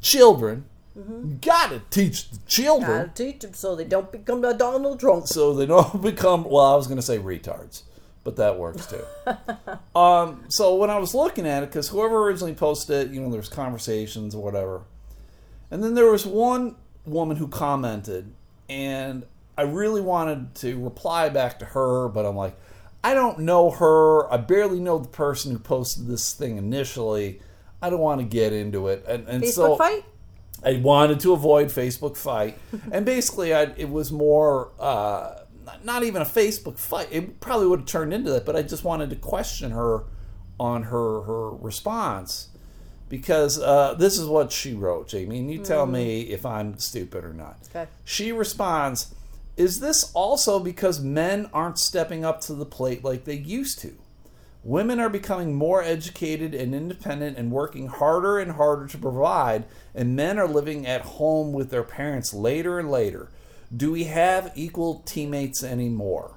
children. 0.00 0.64
You 0.94 1.38
gotta 1.40 1.80
teach 1.90 2.30
the 2.30 2.38
children. 2.46 2.90
Gotta 3.06 3.08
teach 3.14 3.40
them 3.40 3.54
so 3.54 3.74
they 3.74 3.84
don't 3.84 4.12
become 4.12 4.44
a 4.44 4.52
Donald 4.54 5.00
Trump. 5.00 5.26
so 5.26 5.54
they 5.54 5.66
don't 5.66 6.02
become 6.10 6.44
well 6.44 6.72
i 6.72 6.76
was 6.76 6.86
going 6.86 6.96
to 6.98 7.02
say 7.02 7.18
retards 7.18 7.82
but 8.24 8.36
that 8.36 8.58
works 8.58 8.86
too. 8.86 9.04
Um, 9.98 10.44
so 10.48 10.76
when 10.76 10.90
i 10.90 10.98
was 10.98 11.14
looking 11.14 11.46
at 11.46 11.62
it 11.62 11.70
because 11.70 11.88
whoever 11.88 12.22
originally 12.24 12.54
posted 12.54 13.08
it 13.08 13.14
you 13.14 13.20
know 13.20 13.30
there's 13.30 13.48
conversations 13.48 14.34
or 14.34 14.42
whatever. 14.42 14.82
And 15.70 15.82
then 15.82 15.94
there 15.94 16.10
was 16.10 16.26
one 16.26 16.76
woman 17.06 17.36
who 17.38 17.48
commented 17.48 18.32
and 18.68 19.24
i 19.58 19.62
really 19.62 20.00
wanted 20.00 20.54
to 20.56 20.78
reply 20.78 21.28
back 21.30 21.58
to 21.58 21.64
her 21.64 22.08
but 22.08 22.24
i'm 22.24 22.36
like 22.36 22.54
i 23.02 23.12
don't 23.14 23.40
know 23.40 23.70
her. 23.70 24.32
I 24.32 24.36
barely 24.36 24.78
know 24.78 24.98
the 24.98 25.08
person 25.08 25.50
who 25.52 25.58
posted 25.58 26.06
this 26.06 26.32
thing 26.34 26.56
initially. 26.58 27.40
I 27.82 27.90
don't 27.90 27.98
want 27.98 28.20
to 28.20 28.24
get 28.26 28.52
into 28.52 28.86
it. 28.88 29.04
And, 29.08 29.26
and 29.26 29.42
Facebook 29.42 29.54
so 29.54 29.76
fight. 29.76 30.04
I 30.64 30.76
wanted 30.76 31.20
to 31.20 31.32
avoid 31.32 31.68
Facebook 31.68 32.16
fight, 32.16 32.58
and 32.92 33.04
basically, 33.04 33.52
I, 33.54 33.62
it 33.76 33.90
was 33.90 34.12
more 34.12 34.70
uh, 34.78 35.40
not- 35.64 35.84
not 35.84 36.02
even 36.04 36.22
a 36.22 36.26
Facebook 36.26 36.78
fight. 36.78 37.08
It 37.10 37.40
probably 37.40 37.66
would 37.66 37.80
have 37.80 37.88
turned 37.88 38.12
into 38.14 38.30
that, 38.30 38.44
but 38.44 38.56
I 38.56 38.62
just 38.62 38.84
wanted 38.84 39.10
to 39.10 39.16
question 39.16 39.72
her 39.72 40.04
on 40.60 40.84
her 40.84 41.22
her 41.22 41.50
response 41.50 42.48
because 43.08 43.60
uh, 43.60 43.94
this 43.94 44.18
is 44.18 44.26
what 44.26 44.50
she 44.52 44.72
wrote, 44.74 45.08
Jamie, 45.08 45.38
and 45.38 45.50
you 45.50 45.58
tell 45.58 45.84
me 45.86 46.22
if 46.22 46.46
I'm 46.46 46.78
stupid 46.78 47.24
or 47.24 47.34
not. 47.34 47.58
Okay. 47.68 47.86
She 48.04 48.32
responds, 48.32 49.14
"Is 49.56 49.80
this 49.80 50.10
also 50.14 50.58
because 50.58 51.00
men 51.00 51.50
aren't 51.52 51.78
stepping 51.78 52.24
up 52.24 52.40
to 52.42 52.54
the 52.54 52.64
plate 52.66 53.04
like 53.04 53.24
they 53.24 53.34
used 53.34 53.80
to?" 53.80 53.94
Women 54.64 55.00
are 55.00 55.08
becoming 55.08 55.54
more 55.54 55.82
educated 55.82 56.54
and 56.54 56.74
independent 56.74 57.36
and 57.36 57.50
working 57.50 57.88
harder 57.88 58.38
and 58.38 58.52
harder 58.52 58.86
to 58.86 58.98
provide, 58.98 59.64
and 59.94 60.14
men 60.14 60.38
are 60.38 60.46
living 60.46 60.86
at 60.86 61.02
home 61.02 61.52
with 61.52 61.70
their 61.70 61.82
parents 61.82 62.32
later 62.32 62.78
and 62.78 62.90
later. 62.90 63.28
Do 63.74 63.90
we 63.90 64.04
have 64.04 64.52
equal 64.54 65.00
teammates 65.04 65.64
anymore? 65.64 66.36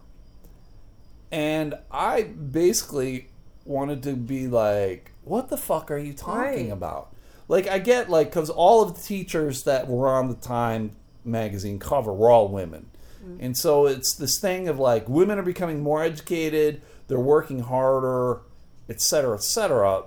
And 1.31 1.75
I 1.91 2.23
basically 2.23 3.29
wanted 3.63 4.01
to 4.03 4.13
be 4.13 4.47
like, 4.47 5.11
what 5.23 5.49
the 5.49 5.57
fuck 5.57 5.91
are 5.91 5.97
you 5.97 6.13
talking 6.13 6.41
Right. 6.41 6.71
about? 6.71 7.09
Like, 7.47 7.67
I 7.67 7.77
get, 7.77 8.09
like, 8.09 8.29
because 8.29 8.49
all 8.49 8.81
of 8.81 8.95
the 8.95 9.01
teachers 9.01 9.63
that 9.63 9.87
were 9.87 10.07
on 10.07 10.29
the 10.29 10.35
Time 10.35 10.95
magazine 11.23 11.77
cover 11.77 12.13
were 12.13 12.31
all 12.31 12.47
women. 12.47 12.89
Mm-hmm. 13.23 13.43
And 13.43 13.57
so 13.57 13.85
it's 13.85 14.15
this 14.15 14.39
thing 14.39 14.67
of 14.67 14.79
like, 14.79 15.09
women 15.09 15.37
are 15.37 15.43
becoming 15.43 15.81
more 15.81 16.03
educated, 16.03 16.81
they're 17.07 17.19
working 17.19 17.59
harder, 17.59 18.41
et 18.89 19.01
cetera, 19.01 19.35
et 19.35 19.43
cetera. 19.43 20.03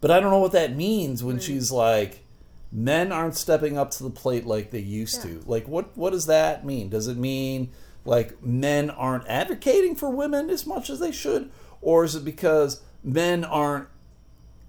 But 0.00 0.10
I 0.10 0.20
don't 0.20 0.30
know 0.30 0.40
what 0.40 0.52
that 0.52 0.74
means 0.74 1.22
when 1.22 1.38
she's 1.38 1.70
like, 1.70 2.24
men 2.72 3.12
aren't 3.12 3.36
stepping 3.36 3.78
up 3.78 3.90
to 3.92 4.02
the 4.02 4.10
plate 4.10 4.46
like 4.46 4.70
they 4.70 4.80
used 4.80 5.22
to. 5.22 5.42
Like, 5.46 5.68
what 5.68 5.96
what 5.96 6.10
does 6.10 6.26
that 6.26 6.64
mean? 6.64 6.88
Does 6.88 7.06
it 7.06 7.16
mean 7.16 7.70
like 8.04 8.42
men 8.42 8.90
aren't 8.90 9.28
advocating 9.28 9.94
for 9.94 10.10
women 10.10 10.50
as 10.50 10.66
much 10.66 10.90
as 10.90 10.98
they 10.98 11.12
should, 11.12 11.50
or 11.80 12.04
is 12.04 12.14
it 12.14 12.24
because 12.24 12.80
men 13.04 13.44
aren't 13.44 13.88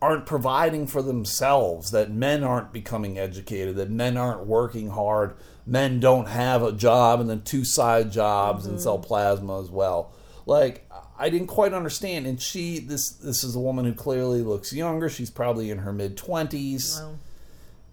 aren't 0.02 0.26
providing 0.26 0.86
for 0.86 1.02
themselves 1.02 1.92
that 1.92 2.12
men 2.12 2.44
aren't 2.44 2.74
becoming 2.74 3.18
educated 3.18 3.78
that 3.78 3.90
men 3.90 4.18
aren't 4.18 4.46
working 4.46 4.90
hard 4.90 5.34
men 5.66 5.98
don't 5.98 6.28
have 6.28 6.62
a 6.62 6.74
job 6.74 7.22
and 7.22 7.30
then 7.30 7.42
two 7.42 7.64
side 7.64 8.12
jobs 8.12 8.66
and 8.66 8.76
mm-hmm. 8.76 8.84
sell 8.84 9.00
plasma 9.00 9.62
as 9.62 9.70
well 9.70 10.12
like 10.46 10.90
i 11.18 11.30
didn't 11.30 11.48
quite 11.48 11.74
understand 11.74 12.26
and 12.28 12.42
she 12.42 12.80
this 12.80 13.10
this 13.10 13.44
is 13.44 13.56
a 13.56 13.60
woman 13.60 13.86
who 13.86 13.94
clearly 13.94 14.42
looks 14.42 14.74
younger 14.74 15.10
she's 15.10 15.30
probably 15.30 15.70
in 15.72 15.80
her 15.80 15.94
mid 15.94 16.18
20s 16.18 17.00
Well, 17.00 17.20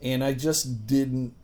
and 0.02 0.24
i 0.24 0.32
just 0.32 0.86
didn't 0.86 1.34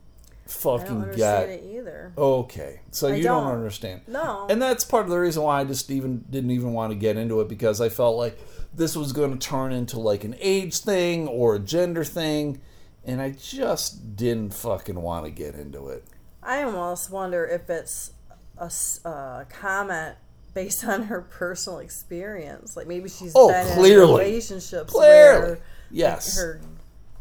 I 0.47 0.49
fucking 0.49 1.01
don't 1.01 1.15
get 1.17 1.49
it 1.49 1.63
either. 1.75 2.13
Okay, 2.17 2.79
so 2.91 3.09
I 3.09 3.15
you 3.15 3.23
don't. 3.23 3.43
don't. 3.43 3.55
understand. 3.55 4.01
No. 4.07 4.47
and 4.49 4.61
that's 4.61 4.85
part 4.85 5.03
of 5.03 5.09
the 5.11 5.17
reason 5.19 5.43
why 5.43 5.59
I 5.59 5.65
just 5.65 5.91
even 5.91 6.19
didn't 6.29 6.51
even 6.51 6.71
want 6.71 6.91
to 6.91 6.95
get 6.95 7.17
into 7.17 7.41
it 7.41 7.49
because 7.49 7.81
I 7.81 7.89
felt 7.89 8.15
like 8.15 8.39
this 8.73 8.95
was 8.95 9.11
going 9.11 9.37
to 9.37 9.45
turn 9.45 9.73
into 9.73 9.99
like 9.99 10.23
an 10.23 10.35
age 10.39 10.77
thing 10.79 11.27
or 11.27 11.55
a 11.55 11.59
gender 11.59 12.05
thing, 12.05 12.61
and 13.03 13.21
I 13.21 13.31
just 13.31 14.15
didn't 14.15 14.53
fucking 14.53 15.01
want 15.01 15.25
to 15.25 15.31
get 15.31 15.53
into 15.55 15.89
it. 15.89 16.05
I 16.41 16.63
almost 16.63 17.11
wonder 17.11 17.45
if 17.45 17.69
it's 17.69 18.11
a 18.57 18.71
uh, 19.05 19.43
comment 19.49 20.15
based 20.57 20.83
on 20.85 21.03
her 21.03 21.21
personal 21.21 21.79
experience. 21.79 22.75
Like 22.75 22.87
maybe 22.87 23.09
she's 23.09 23.33
Oh, 23.35 23.49
been 23.49 23.67
clearly. 23.75 24.03
in 24.13 24.17
relationships 24.29 24.91
Clearly. 24.91 25.47
where 25.49 25.59
Yes. 25.91 26.35
her 26.37 26.59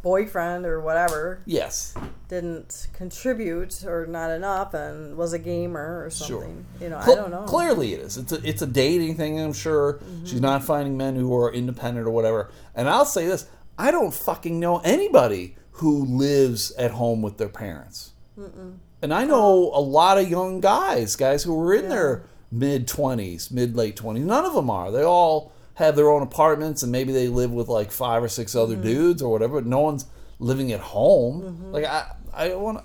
boyfriend 0.02 0.64
or 0.66 0.80
whatever 0.80 1.40
Yes, 1.46 1.92
didn't 2.28 2.86
contribute 2.94 3.84
or 3.84 4.06
not 4.06 4.30
enough 4.30 4.72
and 4.72 5.16
was 5.16 5.32
a 5.32 5.38
gamer 5.38 6.04
or 6.04 6.10
Sure. 6.10 6.42
something. 6.42 6.64
You 6.80 6.90
know, 6.90 6.98
I 6.98 7.06
don't 7.14 7.30
know. 7.30 7.42
Clearly, 7.42 7.92
it 7.94 8.00
is. 8.00 8.16
It's 8.16 8.32
a 8.32 8.40
it's 8.48 8.62
a 8.62 8.66
dating 8.66 9.16
thing. 9.16 9.38
I'm 9.40 9.52
sure 9.52 9.94
Mm-hmm. 9.94 10.24
she's 10.26 10.40
not 10.40 10.62
finding 10.64 10.96
men 10.96 11.16
who 11.16 11.34
are 11.36 11.52
independent 11.52 12.06
or 12.06 12.10
whatever. 12.10 12.50
And 12.74 12.88
I'll 12.88 13.04
say 13.04 13.26
this: 13.26 13.46
I 13.78 13.90
don't 13.90 14.14
fucking 14.14 14.58
know 14.60 14.78
anybody 14.78 15.56
who 15.72 16.04
lives 16.06 16.72
at 16.78 16.92
home 16.92 17.20
with 17.20 17.36
their 17.36 17.48
parents. 17.50 18.12
And 19.02 19.12
I 19.12 19.24
know 19.24 19.70
a 19.74 19.80
lot 19.80 20.18
of 20.18 20.28
young 20.30 20.60
guys, 20.60 21.16
guys 21.16 21.42
who 21.42 21.54
were 21.54 21.74
in 21.74 21.88
their 21.90 22.22
mid 22.58 22.88
twenties, 22.88 23.50
mid 23.50 23.76
late 23.76 23.96
twenties. 23.96 24.24
None 24.24 24.44
of 24.44 24.54
them 24.54 24.70
are. 24.70 24.90
They 24.90 25.02
all 25.02 25.52
have 25.74 25.96
their 25.96 26.10
own 26.10 26.22
apartments, 26.22 26.82
and 26.82 26.90
maybe 26.90 27.12
they 27.12 27.28
live 27.28 27.52
with 27.52 27.68
like 27.68 27.90
five 27.92 28.22
or 28.22 28.28
six 28.28 28.54
other 28.54 28.74
mm-hmm. 28.74 28.82
dudes 28.82 29.22
or 29.22 29.30
whatever. 29.30 29.60
But 29.60 29.66
no 29.66 29.80
one's 29.80 30.06
living 30.38 30.72
at 30.72 30.80
home. 30.80 31.42
Mm-hmm. 31.42 31.72
Like 31.72 31.84
I, 31.84 32.10
I 32.32 32.54
want. 32.54 32.84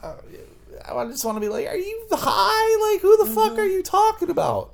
I 0.84 1.06
just 1.06 1.24
want 1.24 1.36
to 1.36 1.40
be 1.40 1.48
like, 1.48 1.68
are 1.68 1.76
you 1.76 2.08
high? 2.12 2.92
Like, 2.92 3.02
who 3.02 3.16
the 3.18 3.28
fuck 3.28 3.52
mm-hmm. 3.52 3.60
are 3.60 3.66
you 3.66 3.84
talking 3.84 4.30
about? 4.30 4.74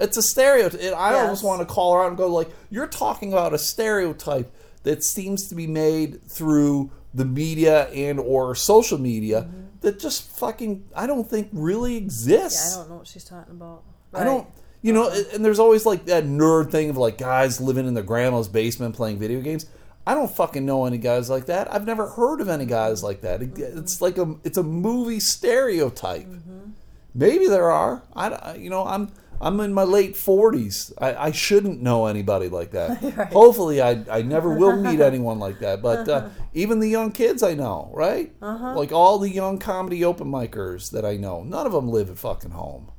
It's 0.00 0.16
a 0.16 0.22
stereotype. 0.22 0.80
I 0.80 1.12
Yes. 1.12 1.22
almost 1.22 1.44
want 1.44 1.60
to 1.60 1.66
call 1.66 1.94
her 1.94 2.02
out 2.02 2.08
and 2.08 2.16
go 2.16 2.28
like, 2.28 2.48
you're 2.70 2.86
talking 2.86 3.32
about 3.32 3.52
a 3.52 3.58
stereotype 3.58 4.50
that 4.84 5.04
seems 5.04 5.48
to 5.48 5.54
be 5.54 5.66
made 5.66 6.22
through 6.28 6.90
the 7.12 7.24
media 7.24 7.88
and 7.88 8.18
or 8.20 8.54
social 8.54 8.96
media 8.98 9.48
that 9.80 9.98
just 9.98 10.30
fucking 10.38 10.84
I 10.94 11.06
don't 11.06 11.28
think 11.28 11.48
really 11.52 11.94
Yeah, 11.94 12.04
exists. 12.04 12.76
I 12.76 12.80
don't 12.80 12.90
know 12.90 12.96
what 12.96 13.06
she's 13.06 13.24
talking 13.24 13.52
about. 13.52 13.82
I 14.14 14.24
don't. 14.24 14.46
You 14.80 14.92
know, 14.92 15.10
and 15.32 15.44
there's 15.44 15.58
always 15.58 15.84
like 15.84 16.04
that 16.06 16.24
nerd 16.24 16.70
thing 16.70 16.88
of 16.88 16.96
like 16.96 17.18
guys 17.18 17.60
living 17.60 17.86
in 17.86 17.94
their 17.94 18.04
grandma's 18.04 18.48
basement 18.48 18.94
playing 18.94 19.18
video 19.18 19.40
games. 19.40 19.66
I 20.06 20.14
don't 20.14 20.30
fucking 20.30 20.64
know 20.64 20.86
any 20.86 20.98
guys 20.98 21.28
like 21.28 21.46
that. 21.46 21.72
I've 21.72 21.84
never 21.84 22.06
heard 22.06 22.40
of 22.40 22.48
any 22.48 22.64
guys 22.64 23.02
like 23.02 23.20
that. 23.20 23.42
It- 23.42 23.54
mm-hmm. 23.54 23.78
It's 23.78 24.00
like 24.00 24.16
a 24.18 24.36
it's 24.44 24.56
a 24.56 24.62
movie 24.62 25.20
stereotype. 25.20 26.26
Mm-hmm. 26.26 26.70
Maybe 27.14 27.48
there 27.48 27.70
are. 27.70 28.02
I 28.14 28.54
you 28.54 28.70
know 28.70 28.86
I'm 28.86 29.12
I'm 29.40 29.60
in 29.60 29.72
my 29.72 29.84
late 29.84 30.16
forties. 30.16 30.92
I, 30.98 31.14
I 31.14 31.30
shouldn't 31.30 31.80
know 31.80 32.06
anybody 32.06 32.48
like 32.48 32.70
that. 32.72 33.30
Hopefully, 33.32 33.80
I 33.82 34.04
I 34.10 34.22
never 34.22 34.54
will 34.54 34.80
meet 34.80 35.00
anyone 35.10 35.38
like 35.38 35.60
that. 35.60 35.82
But 35.82 36.08
uh, 36.08 36.12
uh-huh. 36.12 36.28
even 36.54 36.80
the 36.80 36.88
young 36.88 37.12
kids 37.12 37.42
I 37.42 37.54
know, 37.54 37.90
right? 37.92 38.32
Uh-huh. 38.40 38.74
Like 38.74 38.92
all 38.92 39.18
the 39.18 39.30
young 39.30 39.58
comedy 39.58 40.04
open 40.04 40.28
micers 40.28 40.90
that 40.92 41.04
I 41.04 41.16
know, 41.16 41.42
none 41.42 41.66
of 41.66 41.72
them 41.72 41.88
live 41.88 42.10
at 42.10 42.18
fucking 42.18 42.50
home. 42.52 42.90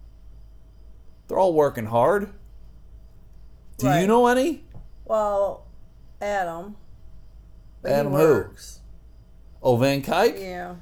They're 1.29 1.39
all 1.39 1.53
working 1.53 1.85
hard. 1.85 2.33
Do 3.77 3.87
you 3.89 4.07
know 4.07 4.27
any? 4.27 4.65
Well, 5.05 5.65
Adam. 6.21 6.75
Adam 7.85 8.11
who? 8.11 8.45
Oh, 9.63 9.77
Van 9.77 10.01
Kuyk. 10.01 10.37
Yeah. 10.41 10.75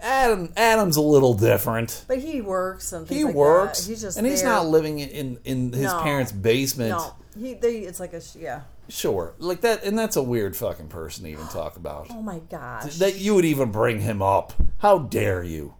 Adam 0.00 0.52
Adam's 0.56 0.96
a 0.96 1.00
little 1.02 1.34
different. 1.34 2.04
But 2.08 2.18
he 2.18 2.40
works 2.40 2.92
and 2.92 3.06
things 3.06 3.18
He 3.18 3.24
like 3.24 3.34
works, 3.34 3.82
That. 3.84 3.90
He's 3.90 4.00
just 4.02 4.16
and 4.18 4.26
he's 4.26 4.40
there. 4.40 4.50
not 4.50 4.66
living 4.66 4.98
in 5.00 5.38
in 5.44 5.72
his 5.72 5.82
No. 5.92 6.00
parents' 6.02 6.32
basement. 6.32 6.90
No, 6.90 7.14
he. 7.38 7.54
They, 7.54 7.78
it's 7.78 8.00
like 8.00 8.12
a 8.14 8.22
yeah. 8.38 8.62
Sure, 8.88 9.32
like 9.38 9.62
that, 9.62 9.82
and 9.84 9.98
that's 9.98 10.14
a 10.16 10.22
weird 10.22 10.56
fucking 10.56 10.88
person 10.88 11.24
to 11.24 11.30
even 11.30 11.46
talk 11.48 11.76
about. 11.76 12.06
Oh 12.10 12.20
my 12.22 12.38
gosh. 12.50 12.96
That 12.98 13.16
you 13.16 13.34
would 13.34 13.44
even 13.46 13.70
bring 13.72 14.00
him 14.00 14.22
up. 14.22 14.52
How 14.78 14.98
dare 14.98 15.42
you? 15.42 15.74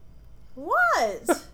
what? 0.55 1.43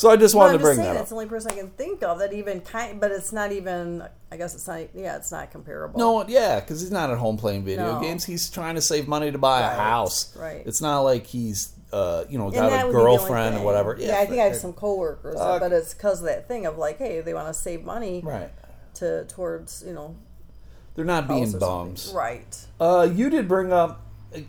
So 0.00 0.08
I 0.08 0.16
just 0.16 0.34
wanted 0.34 0.54
to 0.54 0.58
bring 0.60 0.76
saying 0.76 0.94
that 0.94 0.98
up. 0.98 1.08
the 1.08 1.14
only 1.14 1.26
person 1.26 1.50
I 1.50 1.54
can 1.56 1.68
think 1.72 2.02
of 2.02 2.20
that 2.20 2.32
even 2.32 2.62
kind. 2.62 2.98
But 2.98 3.10
it's 3.10 3.32
not 3.32 3.52
even. 3.52 4.02
I 4.32 4.38
guess 4.38 4.54
it's 4.54 4.66
not. 4.66 4.80
Yeah, 4.94 5.16
it's 5.16 5.30
not 5.30 5.50
comparable. 5.50 5.98
No, 6.00 6.26
yeah, 6.26 6.58
because 6.58 6.80
he's 6.80 6.90
not 6.90 7.10
at 7.10 7.18
home 7.18 7.36
playing 7.36 7.64
video 7.66 7.96
No. 7.96 8.00
games. 8.00 8.24
He's 8.24 8.48
trying 8.48 8.76
to 8.76 8.80
save 8.80 9.06
money 9.06 9.30
to 9.30 9.36
buy 9.36 9.60
a 9.60 9.64
Right, 9.68 9.76
house. 9.76 10.34
right. 10.38 10.62
It's 10.64 10.80
not 10.80 11.00
like 11.00 11.26
he's, 11.26 11.72
uh, 11.92 12.24
you 12.30 12.38
know, 12.38 12.50
got 12.50 12.70
that 12.70 12.84
a 12.84 12.86
would 12.86 12.92
be 12.92 12.96
the 12.96 12.98
only 13.02 13.18
girlfriend 13.18 13.54
or 13.54 13.58
thing. 13.58 13.64
whatever. 13.66 13.96
Yeah, 14.00 14.18
I 14.20 14.24
think 14.24 14.40
I 14.40 14.44
have 14.44 14.56
some 14.56 14.72
coworkers, 14.72 15.34
but 15.36 15.70
it's 15.70 15.92
because 15.92 16.20
of 16.20 16.24
that 16.26 16.48
thing 16.48 16.64
of 16.64 16.78
like, 16.78 16.96
hey, 16.96 17.20
they 17.20 17.34
want 17.34 17.48
to 17.48 17.52
save 17.54 17.84
money 17.84 18.22
Right. 18.24 18.48
to 18.94 19.26
towards 19.26 19.84
you 19.86 19.92
know 19.92 20.16
They're 20.94 21.04
not 21.04 21.28
being 21.28 21.40
house 21.44 21.48
or 21.56 21.60
something. 21.60 21.68
bums. 21.68 22.12
right? 22.14 22.66
Uh, 22.80 23.06
you 23.14 23.28
did 23.28 23.46
bring 23.48 23.70
up. 23.70 24.00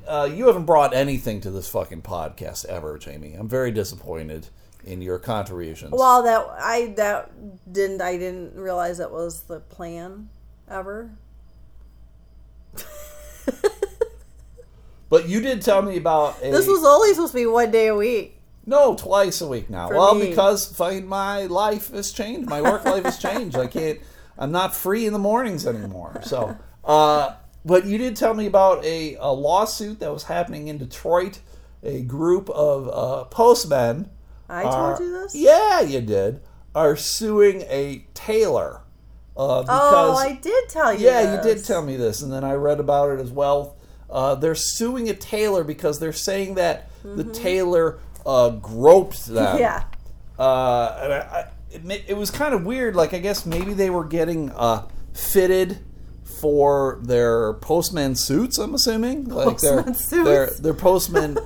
Uh, 0.08 0.30
you 0.34 0.48
haven't 0.48 0.66
brought 0.66 0.94
anything 0.94 1.42
to 1.42 1.52
this 1.52 1.68
fucking 1.68 2.04
podcast 2.04 2.66
ever, 2.68 2.98
Jamie. 2.98 3.34
I'm 3.34 3.50
very 3.50 3.72
disappointed 3.72 4.48
in 4.86 5.02
your 5.02 5.20
contributions. 5.20 5.92
Well, 5.92 6.24
that 6.24 6.46
I 6.60 6.94
that 6.98 7.32
didn't 7.72 8.02
I 8.02 8.18
didn't 8.18 8.56
realize 8.56 8.98
that 8.98 9.12
was 9.12 9.44
the 9.44 9.60
plan 9.60 10.30
ever. 10.70 11.12
but 15.10 15.28
you 15.28 15.42
did 15.42 15.62
tell 15.62 15.82
me 15.82 15.98
about 15.98 16.38
a. 16.42 16.52
This 16.52 16.68
was 16.68 16.84
only 16.84 17.14
supposed 17.14 17.34
to 17.34 17.38
be 17.40 17.46
one 17.46 17.72
day 17.72 17.88
a 17.88 17.96
week. 17.96 18.38
No, 18.66 18.96
twice 18.96 19.42
a 19.42 19.48
week 19.48 19.70
now. 19.70 19.88
For 19.88 19.96
well, 19.96 20.16
me. 20.16 20.30
because 20.30 20.72
fucking 20.76 21.08
my 21.08 21.46
life 21.48 21.92
has 21.92 22.12
changed. 22.12 22.50
My 22.50 22.62
work 22.62 22.86
life 22.86 23.04
has 23.04 23.18
changed. 23.18 23.56
I 23.58 23.68
can't. 23.68 24.00
I'm 24.38 24.52
not 24.52 24.76
free 24.76 25.06
in 25.06 25.14
the 25.14 25.20
mornings 25.20 25.68
anymore. 25.68 26.22
So, 26.24 26.58
uh, 26.86 27.36
but 27.66 27.86
you 27.86 27.98
did 27.98 28.16
tell 28.16 28.34
me 28.34 28.46
about 28.46 28.84
a, 28.86 29.16
a 29.16 29.32
lawsuit 29.32 30.00
that 30.00 30.12
was 30.12 30.24
happening 30.24 30.68
in 30.68 30.78
Detroit. 30.78 31.40
A 31.84 32.02
group 32.02 32.50
of 32.52 32.88
uh, 32.88 33.24
postmen. 33.26 34.10
I 34.52 34.64
are- 34.64 34.98
told 34.98 35.08
you 35.08 35.14
this. 35.22 35.34
Yeah, 35.36 35.82
you 35.82 36.02
did. 36.02 36.42
Are 36.76 36.96
suing 36.96 37.62
a 37.64 38.06
tailor. 38.14 38.82
Uh, 39.36 39.62
because 39.62 39.80
Oh, 39.94 40.16
I 40.18 40.34
did 40.34 40.70
tell 40.70 40.94
you. 40.94 41.06
yeah, 41.06 41.36
you 41.38 41.42
did 41.42 41.64
tell 41.64 41.82
me 41.82 41.96
this, 41.96 42.22
and 42.22 42.32
then 42.32 42.44
I 42.44 42.54
read 42.54 42.80
about 42.80 43.12
it 43.12 43.20
as 43.22 43.32
well. 43.32 43.76
Uh, 44.10 44.36
they're 44.36 44.56
suing 44.56 45.10
a 45.10 45.14
tailor 45.14 45.64
because 45.64 46.00
they're 46.00 46.12
saying 46.14 46.56
that 46.56 46.90
the 47.04 47.24
tailor 47.24 47.98
uh, 48.26 48.50
groped 48.50 49.26
them. 49.28 49.46
Mm-hmm. 49.46 49.58
Yeah. 49.60 49.84
Uh, 50.38 51.00
and 51.02 51.14
I, 51.14 51.18
I, 51.18 51.48
it, 51.72 52.04
it 52.10 52.18
was 52.18 52.30
kind 52.30 52.54
of 52.54 52.66
weird. 52.66 52.96
Like 52.96 53.14
I 53.14 53.20
guess 53.20 53.46
maybe 53.46 53.74
they 53.74 53.90
were 53.90 54.04
getting 54.04 54.50
uh, 54.52 54.88
fitted 55.14 55.80
for 56.40 57.00
their 57.04 57.54
postman 57.54 58.16
suits. 58.16 58.58
I'm 58.58 58.74
assuming, 58.74 59.26
like 59.26 59.60
their 59.60 59.84
Postman 59.84 59.96
suits? 59.96 60.24
their 60.24 60.50
their 60.52 60.74
postman 60.74 61.38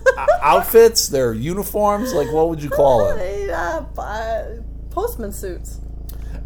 outfits, 0.42 1.08
their 1.08 1.34
uniforms. 1.34 2.14
Like 2.14 2.32
what 2.32 2.50
would 2.50 2.62
you 2.62 2.70
call 2.70 3.10
it? 3.10 3.50
Uh, 3.50 3.82
postman 4.92 5.32
suits. 5.32 5.80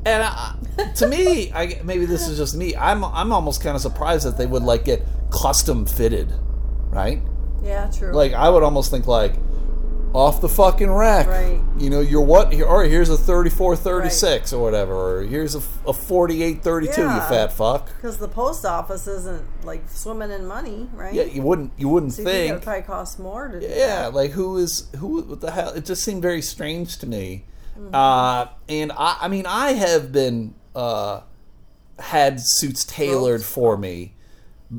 And 0.05 0.23
I, 0.23 0.55
to 0.95 1.07
me, 1.07 1.51
I, 1.53 1.81
maybe 1.83 2.05
this 2.05 2.27
is 2.27 2.37
just 2.37 2.55
me. 2.55 2.75
I'm 2.75 3.03
I'm 3.03 3.31
almost 3.31 3.61
kind 3.61 3.75
of 3.75 3.81
surprised 3.81 4.25
that 4.25 4.37
they 4.37 4.45
would 4.45 4.63
like 4.63 4.85
get 4.85 5.05
custom 5.31 5.85
fitted, 5.85 6.33
right? 6.89 7.21
Yeah, 7.63 7.91
true. 7.91 8.13
Like 8.13 8.33
I 8.33 8.49
would 8.49 8.63
almost 8.63 8.91
think 8.91 9.07
like 9.07 9.35
off 10.13 10.41
the 10.41 10.49
fucking 10.49 10.89
rack. 10.89 11.27
Right. 11.27 11.61
You 11.77 11.89
know, 11.89 12.01
you're 12.01 12.21
what? 12.21 12.51
Here, 12.51 12.65
all 12.65 12.79
right, 12.79 12.89
here's 12.89 13.09
a 13.09 13.17
34, 13.17 13.75
36 13.75 14.53
or 14.53 14.61
whatever, 14.61 14.93
or 14.93 15.23
here's 15.23 15.55
a, 15.55 15.61
a 15.87 15.93
48, 15.93 16.63
32. 16.63 17.01
You 17.01 17.07
fat 17.07 17.53
fuck. 17.53 17.87
because 17.95 18.17
the 18.17 18.27
post 18.27 18.65
office 18.65 19.07
isn't 19.07 19.45
like 19.63 19.87
swimming 19.89 20.31
in 20.31 20.45
money, 20.45 20.89
right? 20.93 21.13
Yeah, 21.13 21.23
you 21.23 21.41
wouldn't 21.41 21.71
you 21.77 21.89
wouldn't 21.89 22.13
So 22.13 22.23
you 22.23 22.27
think 22.27 22.55
it 22.57 22.61
probably 22.63 22.81
cost 22.83 23.19
more 23.19 23.47
to 23.47 23.59
do 23.59 23.67
Yeah, 23.67 24.09
like 24.11 24.31
who 24.31 24.57
is 24.57 24.87
who? 24.97 25.21
What 25.21 25.41
the 25.41 25.51
hell? 25.51 25.73
It 25.73 25.85
just 25.85 26.03
seemed 26.03 26.21
very 26.21 26.41
strange 26.41 26.97
to 26.99 27.07
me. 27.07 27.45
Mm-hmm. 27.77 27.95
Uh, 27.95 28.47
and 28.67 28.91
I, 28.91 29.17
I 29.21 29.27
mean, 29.27 29.45
I 29.45 29.73
have 29.73 30.11
been 30.11 30.55
uh, 30.75 31.21
had 31.99 32.39
suits 32.39 32.83
tailored 32.83 33.41
Groped? 33.41 33.51
for 33.53 33.77
me. 33.77 34.13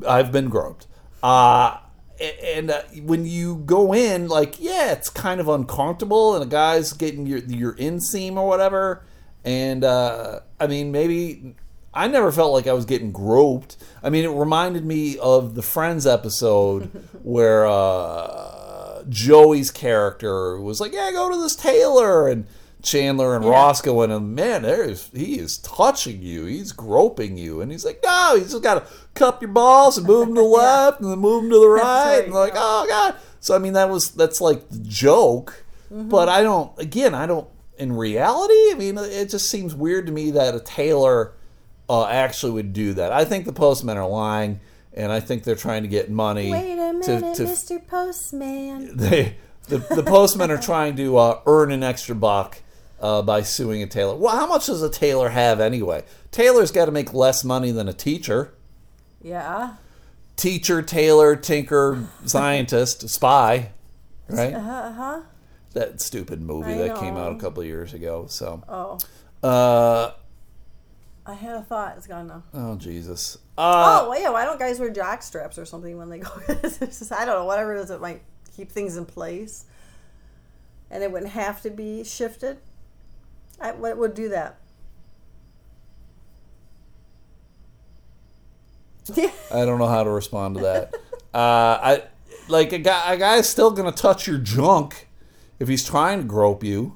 I've 0.07 0.31
been 0.31 0.49
groped. 0.49 0.87
Uh, 1.21 1.77
and 2.21 2.71
uh, 2.71 2.81
when 3.03 3.25
you 3.25 3.57
go 3.65 3.93
in, 3.93 4.27
like, 4.27 4.59
yeah, 4.59 4.91
it's 4.91 5.09
kind 5.09 5.41
of 5.41 5.47
uncomfortable, 5.47 6.35
and 6.35 6.43
a 6.43 6.47
guy's 6.47 6.93
getting 6.93 7.25
your 7.25 7.39
your 7.39 7.73
inseam 7.73 8.35
or 8.35 8.47
whatever. 8.47 9.03
And 9.43 9.83
uh, 9.83 10.41
I 10.59 10.67
mean, 10.67 10.91
maybe 10.91 11.55
I 11.93 12.07
never 12.07 12.31
felt 12.31 12.53
like 12.53 12.67
I 12.67 12.73
was 12.73 12.85
getting 12.85 13.11
groped. 13.11 13.77
I 14.03 14.09
mean, 14.09 14.23
it 14.23 14.29
reminded 14.29 14.85
me 14.85 15.17
of 15.17 15.55
the 15.55 15.61
Friends 15.61 16.05
episode 16.07 16.83
where 17.23 17.65
uh, 17.65 19.03
Joey's 19.09 19.71
character 19.71 20.59
was 20.59 20.79
like, 20.79 20.93
"Yeah, 20.93 21.11
go 21.11 21.29
to 21.29 21.37
this 21.41 21.55
tailor," 21.55 22.27
and 22.27 22.45
Chandler 22.81 23.35
and 23.35 23.45
Yeah. 23.45 23.73
In, 23.85 24.11
and 24.11 24.35
man, 24.35 24.63
there's 24.63 25.09
he 25.13 25.37
is 25.37 25.57
touching 25.59 26.21
you, 26.21 26.45
he's 26.45 26.71
groping 26.71 27.37
you, 27.37 27.61
and 27.61 27.71
he's 27.71 27.85
like, 27.85 28.01
"No, 28.03 28.35
you 28.35 28.41
just 28.41 28.61
got 28.63 28.75
to 28.75 28.93
cup 29.13 29.41
your 29.41 29.51
balls 29.51 29.97
and 29.97 30.07
move 30.07 30.27
them 30.27 30.35
to 30.35 30.41
the 30.41 30.47
left, 30.47 31.01
and 31.01 31.11
then 31.11 31.19
move 31.19 31.43
them 31.43 31.51
to 31.51 31.59
the 31.59 31.67
right," 31.67 31.83
right, 32.17 32.25
and 32.25 32.33
like, 32.33 32.53
"Oh 32.55 32.85
God." 32.87 33.15
So 33.39 33.55
I 33.55 33.59
mean, 33.59 33.73
that 33.73 33.89
was 33.89 34.11
that's 34.11 34.41
like 34.41 34.69
the 34.69 34.79
joke, 34.79 35.63
Mm-hmm. 35.91 36.07
but 36.09 36.29
I 36.29 36.41
don't. 36.41 36.71
Again, 36.79 37.13
I 37.13 37.25
don't. 37.25 37.47
In 37.77 37.91
reality, 37.93 38.53
I 38.53 38.75
mean, 38.77 38.97
it 38.97 39.29
just 39.29 39.49
seems 39.49 39.73
weird 39.75 40.05
to 40.05 40.11
me 40.11 40.31
that 40.31 40.55
a 40.55 40.59
tailor 40.59 41.33
uh, 41.89 42.05
actually 42.05 42.51
would 42.53 42.73
do 42.73 42.93
that. 42.93 43.11
I 43.11 43.25
think 43.25 43.45
the 43.45 43.51
postmen 43.53 43.97
are 43.97 44.07
lying, 44.07 44.59
and 44.93 45.11
I 45.11 45.19
think 45.19 45.43
they're 45.43 45.55
trying 45.55 45.81
to 45.81 45.89
get 45.89 46.09
money. 46.09 46.51
Wait 46.51 46.73
a 46.73 46.93
minute, 46.93 47.35
to, 47.35 47.45
to, 47.45 47.51
Mr. 47.51 47.85
Postman. 47.85 48.91
They, 48.97 49.35
the, 49.67 49.77
the 49.79 50.03
postmen 50.03 50.49
are 50.51 50.57
trying 50.61 50.95
to 50.97 51.17
uh, 51.17 51.39
earn 51.45 51.71
an 51.71 51.81
extra 51.83 52.15
buck 52.15 52.61
uh, 53.01 53.21
by 53.21 53.41
suing 53.41 53.81
a 53.83 53.87
tailor. 53.87 54.15
Well, 54.15 54.35
how 54.35 54.47
much 54.47 54.67
does 54.67 54.81
a 54.81 54.89
tailor 54.89 55.29
have 55.29 55.59
anyway? 55.59 56.03
Tailor's 56.31 56.71
got 56.71 56.85
to 56.85 56.91
make 56.91 57.13
less 57.13 57.43
money 57.43 57.71
than 57.71 57.87
a 57.89 57.93
teacher. 57.93 58.53
Yeah. 59.21 59.73
teacher, 60.37 60.81
tailor, 60.81 61.35
tinker, 61.35 62.07
scientist, 62.25 63.07
spy, 63.09 63.71
right? 64.29 64.53
Uh 64.53 64.91
huh. 64.91 65.21
That 65.73 66.01
stupid 66.01 66.41
movie 66.41 66.73
I 66.73 66.77
that 66.87 66.97
came 66.99 67.15
out 67.17 67.31
a 67.33 67.37
couple 67.39 67.61
of 67.61 67.67
years 67.67 67.93
ago. 67.93 68.25
So, 68.27 68.61
Oh, 68.67 68.97
uh, 69.47 70.11
I 71.25 71.33
had 71.33 71.55
a 71.55 71.61
thought. 71.61 71.95
It's 71.97 72.07
gone 72.07 72.27
now. 72.27 72.43
oh 72.53 72.75
Jesus. 72.75 73.37
Uh, 73.57 74.01
oh, 74.03 74.09
well, 74.09 74.19
yeah. 74.19 74.29
Why 74.31 74.43
don't 74.43 74.59
guys 74.59 74.79
wear 74.79 74.89
jock 74.89 75.21
straps 75.21 75.57
or 75.57 75.65
something 75.65 75.97
when 75.97 76.09
they 76.09 76.19
go? 76.19 76.29
Just- 76.61 77.11
I 77.11 77.25
don't 77.25 77.35
know. 77.35 77.45
Whatever 77.45 77.75
it 77.75 77.81
is 77.81 77.91
it 77.91 78.01
might 78.01 78.21
keep 78.57 78.71
things 78.71 78.97
in 78.97 79.05
place, 79.05 79.65
and 80.89 81.03
it 81.03 81.11
wouldn't 81.11 81.31
have 81.31 81.61
to 81.61 81.69
be 81.69 82.03
shifted. 82.03 82.57
I, 83.61 83.71
what 83.73 83.97
would 83.97 84.13
do 84.13 84.29
that? 84.29 84.57
I 89.17 89.65
don't 89.65 89.79
know 89.79 89.87
how 89.87 90.03
to 90.03 90.09
respond 90.09 90.55
to 90.57 90.61
that. 90.61 90.93
uh, 91.33 91.37
I 91.81 92.03
like 92.47 92.71
a 92.71 92.77
guy. 92.77 93.13
A 93.13 93.17
guy's 93.17 93.49
still 93.49 93.71
gonna 93.71 93.91
touch 93.91 94.27
your 94.27 94.37
junk 94.37 95.07
if 95.59 95.67
he's 95.67 95.83
trying 95.85 96.19
to 96.19 96.25
grope 96.25 96.63
you. 96.63 96.95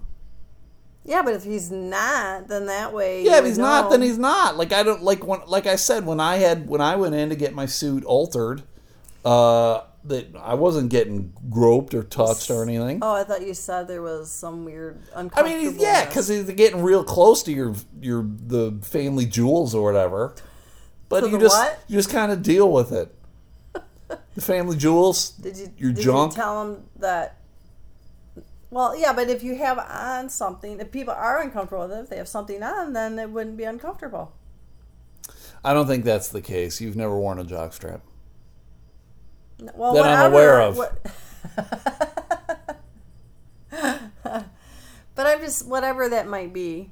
Yeah, 1.04 1.22
but 1.22 1.34
if 1.34 1.44
he's 1.44 1.70
not, 1.70 2.48
then 2.48 2.66
that 2.66 2.92
way. 2.94 3.24
Yeah, 3.24 3.38
if 3.38 3.46
he's 3.46 3.60
not, 3.60 3.92
then 3.92 4.02
he's 4.02 4.18
not. 4.18 4.58
Like 4.58 4.74
I 4.74 4.82
don't 4.84 5.04
like 5.04 5.26
when, 5.26 5.42
like 5.46 5.68
I 5.68 5.76
said, 5.76 6.06
when 6.06 6.20
I 6.20 6.38
had 6.38 6.68
when 6.68 6.82
I 6.82 6.96
went 6.96 7.16
in 7.16 7.30
to 7.30 7.36
get 7.36 7.54
my 7.54 7.66
suit 7.66 8.04
altered, 8.06 8.64
uh, 9.24 9.82
that 10.08 10.36
I 10.40 10.54
wasn't 10.54 10.90
getting 10.90 11.34
groped 11.50 11.94
or 11.94 12.04
touched 12.04 12.50
or 12.52 12.64
anything. 12.64 13.00
Oh, 13.02 13.14
I 13.14 13.24
thought 13.24 13.46
you 13.46 13.54
said 13.54 13.88
there 13.88 14.02
was 14.02 14.32
some 14.32 14.66
weird 14.66 14.98
uncomfortable. 15.14 15.50
I 15.50 15.54
uncomfortable. 15.54 15.72
mean, 15.74 15.82
yeah, 15.82 16.06
because 16.06 16.28
they're 16.28 16.44
getting 16.56 16.82
real 16.82 17.04
close 17.04 17.44
to 17.44 17.52
your 17.52 17.76
your 18.02 18.24
the 18.28 18.78
family 18.84 19.26
jewels 19.26 19.74
or 19.76 19.84
whatever. 19.84 20.36
But 21.10 21.22
To 21.22 21.26
you 21.28 21.32
the 21.34 21.40
just 21.46 21.58
what? 21.58 21.80
you 21.88 21.96
just 21.98 22.10
kind 22.10 22.32
of 22.32 22.42
deal 22.44 22.72
with 22.72 22.92
it. 22.92 23.14
The 24.36 24.42
family 24.42 24.78
jewels, 24.78 25.30
Did 25.42 25.58
you 25.58 25.72
your 25.78 25.92
did 25.94 26.04
junk. 26.04 26.34
You 26.34 26.36
tell 26.36 26.66
them 26.66 26.84
that. 26.98 27.38
Well, 28.70 28.98
yeah, 28.98 29.14
but 29.14 29.30
if 29.30 29.44
you 29.44 29.56
have 29.56 29.78
on 29.80 30.30
something, 30.30 30.80
if 30.82 30.92
people 30.92 31.14
are 31.14 31.42
uncomfortable 31.42 31.88
with 31.88 31.98
it, 31.98 32.02
if 32.02 32.10
they 32.10 32.18
have 32.18 32.28
something 32.28 32.62
on, 32.62 32.94
then 32.94 33.18
it 33.18 33.30
wouldn't 33.30 33.56
be 33.56 33.64
uncomfortable. 33.64 34.34
I 35.64 35.74
don't 35.74 35.88
think 35.88 36.04
that's 36.04 36.28
the 36.28 36.42
case. 36.42 36.82
You've 36.82 36.96
never 36.98 37.18
worn 37.18 37.40
a 37.40 37.46
jockstrap. 37.46 38.02
Well, 39.76 39.94
That 39.94 40.06
I'm 40.06 40.32
aware 40.32 40.62
of. 40.62 40.78
what- 40.78 40.98
but 45.16 45.26
I'm 45.28 45.40
just 45.42 45.68
whatever 45.68 46.10
that 46.10 46.28
might 46.28 46.54
be. 46.54 46.92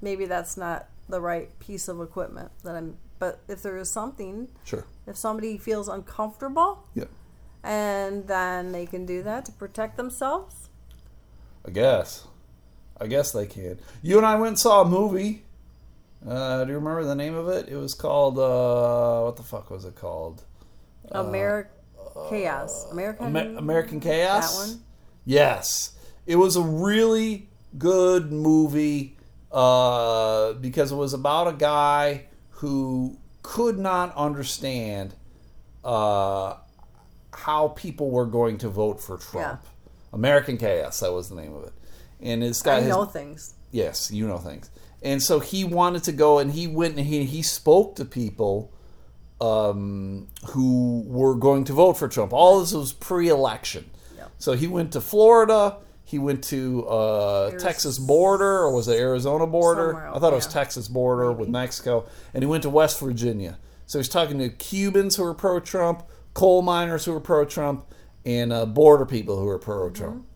Maybe 0.00 0.26
that's 0.26 0.56
not 0.56 0.88
the 1.08 1.20
right 1.20 1.56
piece 1.58 1.88
of 1.88 2.00
equipment 2.00 2.50
that 2.64 2.76
I'm. 2.76 2.96
But 3.18 3.40
if 3.48 3.62
there 3.62 3.76
is 3.76 3.90
something, 3.90 4.48
Sure. 4.64 4.84
if 5.06 5.16
somebody 5.16 5.56
feels 5.58 5.88
uncomfortable, 5.88 6.84
Yeah. 6.94 7.04
and 7.62 8.26
then 8.26 8.72
they 8.72 8.84
can 8.86 9.06
do 9.06 9.22
that 9.22 9.44
to 9.46 9.52
protect 9.52 9.96
themselves. 9.96 10.68
I 11.64 11.70
guess. 11.70 12.26
I 13.00 13.06
guess 13.06 13.30
they 13.32 13.46
can. 13.46 13.78
You 14.02 14.16
and 14.18 14.26
I 14.26 14.34
went 14.34 14.48
and 14.48 14.58
saw 14.58 14.82
a 14.82 14.88
movie. 14.88 15.44
Uh, 16.28 16.64
do 16.64 16.70
you 16.70 16.78
remember 16.78 17.04
the 17.04 17.14
name 17.14 17.34
of 17.34 17.48
it? 17.48 17.68
It 17.68 17.76
was 17.76 17.94
called 17.94 18.38
uh, 18.38 19.22
what 19.22 19.36
the 19.36 19.42
fuck 19.44 19.70
was 19.70 19.84
it 19.84 19.94
called? 19.94 20.42
American 21.10 21.72
chaos, 22.28 22.90
American 22.90 23.26
Amer- 23.36 23.58
American 23.58 24.00
Chaos. 24.00 24.52
That 24.52 24.72
one. 24.74 24.82
Yes, 25.24 25.92
it 26.26 26.36
was 26.36 26.56
a 26.56 26.62
really 26.62 27.48
good 27.78 28.32
movie 28.32 29.16
uh, 29.50 30.52
because 30.54 30.92
it 30.92 30.96
was 30.96 31.12
about 31.14 31.48
a 31.48 31.52
guy 31.52 32.26
who 32.50 33.18
could 33.42 33.78
not 33.78 34.14
understand 34.16 35.14
uh, 35.84 36.54
how 37.32 37.68
people 37.68 38.10
were 38.10 38.26
going 38.26 38.58
to 38.58 38.68
vote 38.68 39.00
for 39.00 39.18
Trump. 39.18 39.62
American 40.12 40.58
Chaos, 40.58 41.00
that 41.00 41.12
was 41.12 41.28
the 41.28 41.34
name 41.34 41.54
of 41.54 41.64
it. 41.64 41.72
And 42.20 42.42
this 42.42 42.62
guy, 42.62 42.76
I 42.76 42.80
his- 42.80 42.88
know 42.90 43.04
things. 43.04 43.54
Yes, 43.70 44.10
you 44.10 44.28
know 44.28 44.38
things. 44.38 44.70
And 45.02 45.20
so 45.22 45.40
he 45.40 45.64
wanted 45.64 46.04
to 46.04 46.12
go 46.12 46.38
and 46.38 46.52
he 46.52 46.66
went 46.68 46.96
and 46.96 47.06
he, 47.06 47.24
he 47.24 47.42
spoke 47.42 47.96
to 47.96 48.04
people 48.04 48.70
um, 49.42 50.28
who 50.50 51.02
were 51.06 51.34
going 51.34 51.64
to 51.64 51.72
vote 51.72 51.94
for 51.94 52.08
Trump. 52.08 52.32
All 52.32 52.60
this 52.60 52.72
was 52.72 52.92
pre 52.92 53.28
election. 53.28 53.90
Yep. 54.16 54.30
So 54.38 54.52
he 54.52 54.68
went 54.68 54.92
to 54.92 55.00
Florida. 55.00 55.78
He 56.04 56.18
went 56.18 56.44
to 56.44 56.86
uh, 56.88 57.48
Arizona. 57.50 57.60
Texas 57.60 57.98
border, 57.98 58.58
or 58.58 58.74
was 58.74 58.86
it 58.86 58.98
Arizona 58.98 59.46
border? 59.46 59.96
I 59.96 60.18
thought 60.18 60.32
it 60.32 60.36
was 60.36 60.46
yeah. 60.46 60.52
Texas 60.52 60.86
border 60.86 61.32
with 61.32 61.48
Mexico. 61.48 62.06
And 62.34 62.42
he 62.42 62.46
went 62.46 62.62
to 62.64 62.70
West 62.70 63.00
Virginia. 63.00 63.58
So 63.86 63.98
he's 63.98 64.08
talking 64.08 64.38
to 64.38 64.48
Cubans 64.48 65.16
who 65.16 65.24
are 65.24 65.34
pro 65.34 65.58
Trump, 65.58 66.04
coal 66.34 66.62
miners 66.62 67.04
who 67.04 67.14
are 67.14 67.20
pro 67.20 67.44
Trump, 67.44 67.86
and 68.24 68.52
uh, 68.52 68.66
border 68.66 69.06
people 69.06 69.40
who 69.40 69.48
are 69.48 69.58
pro 69.58 69.90
Trump. 69.90 70.26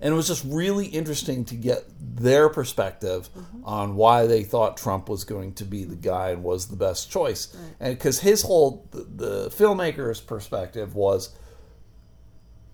And 0.00 0.12
it 0.12 0.16
was 0.16 0.26
just 0.26 0.44
really 0.44 0.86
interesting 0.86 1.44
to 1.46 1.54
get 1.54 1.84
their 1.98 2.48
perspective 2.48 3.28
on 3.64 3.96
why 3.96 4.26
they 4.26 4.42
thought 4.42 4.76
Trump 4.76 5.08
was 5.08 5.24
going 5.24 5.54
to 5.54 5.64
be 5.64 5.84
the 5.84 5.96
guy 5.96 6.30
and 6.30 6.42
was 6.42 6.68
the 6.68 6.76
best 6.76 7.10
choice. 7.10 7.56
And 7.80 7.96
because 7.96 8.20
his 8.20 8.42
whole, 8.42 8.86
the, 8.90 9.04
the 9.04 9.48
filmmaker's 9.48 10.20
perspective 10.20 10.94
was 10.94 11.34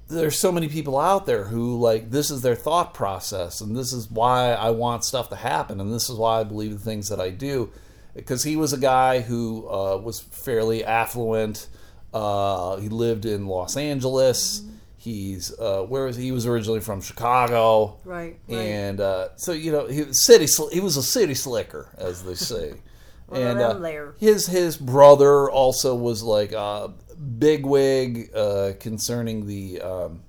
there's 0.09 0.39
so 0.39 0.53
many 0.53 0.69
people 0.69 0.99
out 0.99 1.27
there 1.27 1.45
who 1.45 1.79
like 1.79 2.11
this 2.11 2.31
is 2.31 2.43
their 2.43 2.57
thought 2.57 2.93
process 2.93 3.61
and 3.61 3.75
this 3.75 3.93
is 3.93 4.11
why 4.11 4.53
I 4.53 4.71
want 4.71 5.05
stuff 5.05 5.31
to 5.31 5.37
happen 5.37 5.81
and 5.81 5.93
this 5.93 6.11
is 6.11 6.17
why 6.17 6.41
I 6.41 6.45
believe 6.45 6.73
the 6.73 6.79
things 6.79 7.09
that 7.09 7.21
I 7.21 7.31
do. 7.31 7.71
Because 8.15 8.43
he 8.43 8.57
was 8.57 8.75
a 8.75 8.79
guy 8.79 9.21
who 9.21 9.67
uh, 9.71 9.97
was 9.97 10.21
fairly 10.21 10.85
affluent 10.85 11.69
uh, 12.13 12.77
he 12.77 12.89
lived 12.89 13.25
in 13.25 13.47
Los 13.47 13.77
Angeles 13.77 14.63
he's 15.03 15.53
uh, 15.59 15.83
where 15.83 16.05
was 16.07 16.17
he? 16.17 16.25
he 16.25 16.33
was 16.33 16.47
originally 16.47 16.81
from 16.81 17.01
Chicago 17.01 17.99
Right. 18.05 18.39
right. 18.49 18.57
and 18.59 19.01
uh, 19.01 19.29
so 19.37 19.51
you 19.53 19.73
know 19.73 19.87
he 19.89 20.03
was 20.05 20.21
city 20.25 20.47
sl- 20.47 20.69
he 20.73 20.81
was 20.81 20.97
a 20.97 21.03
city 21.03 21.35
slicker 21.35 21.89
as 21.99 22.23
they 22.23 22.35
say 22.35 22.75
and 23.33 23.59
uh, 23.61 23.75
his 24.19 24.47
his 24.47 24.77
brother 24.77 25.51
also 25.51 25.95
was 25.97 26.23
like 26.23 26.53
a 26.53 26.93
bigwig 27.39 28.31
uh, 28.35 28.73
concerning 28.79 29.47
the 29.47 29.81
um, 29.81 30.21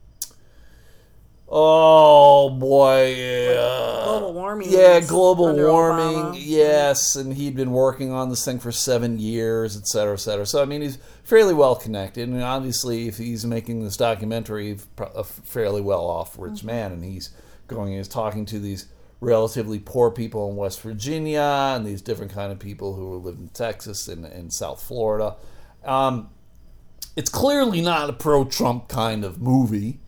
oh 1.56 2.50
boy 2.50 3.14
yeah 3.16 4.04
global 4.06 4.34
warming. 4.34 4.72
yeah 4.72 5.00
global 5.00 5.56
warming 5.56 6.16
Obama. 6.16 6.36
yes 6.36 7.16
and 7.16 7.32
he'd 7.36 7.56
been 7.56 7.72
working 7.72 8.12
on 8.12 8.30
this 8.30 8.44
thing 8.44 8.58
for 8.60 8.72
seven 8.72 9.20
years 9.20 9.78
et 9.78 9.86
cetera 9.88 10.14
et 10.14 10.18
cetera 10.20 10.48
so 10.48 10.64
i 10.64 10.66
mean 10.66 10.82
he's 10.82 10.98
fairly 11.24 11.54
well 11.54 11.76
connected 11.76 12.28
and 12.28 12.42
obviously 12.42 13.08
if 13.08 13.18
he's 13.18 13.46
making 13.46 13.84
this 13.84 13.96
documentary 13.96 14.78
a 15.16 15.24
fairly 15.24 15.80
well 15.82 16.06
off 16.06 16.36
rich 16.40 16.54
Mm-hmm. 16.56 16.68
man 16.68 16.92
and 16.92 17.04
he's 17.04 17.30
going 17.68 17.90
and 17.90 17.98
he's 17.98 18.08
talking 18.08 18.46
to 18.48 18.60
these 18.60 18.88
relatively 19.20 19.78
poor 19.78 20.10
people 20.10 20.50
in 20.50 20.56
west 20.56 20.82
virginia 20.82 21.74
and 21.76 21.86
these 21.86 22.02
different 22.02 22.32
kind 22.34 22.52
of 22.52 22.58
people 22.58 22.96
who 22.96 23.16
live 23.18 23.36
in 23.38 23.50
texas 23.50 24.08
and, 24.08 24.26
and 24.26 24.52
south 24.52 24.82
florida 24.82 25.36
um, 25.86 26.30
it's 27.16 27.30
clearly 27.30 27.82
not 27.82 28.10
a 28.10 28.14
pro-Trump 28.14 28.88
kind 28.88 29.24
of 29.24 29.40
movie. 29.42 30.00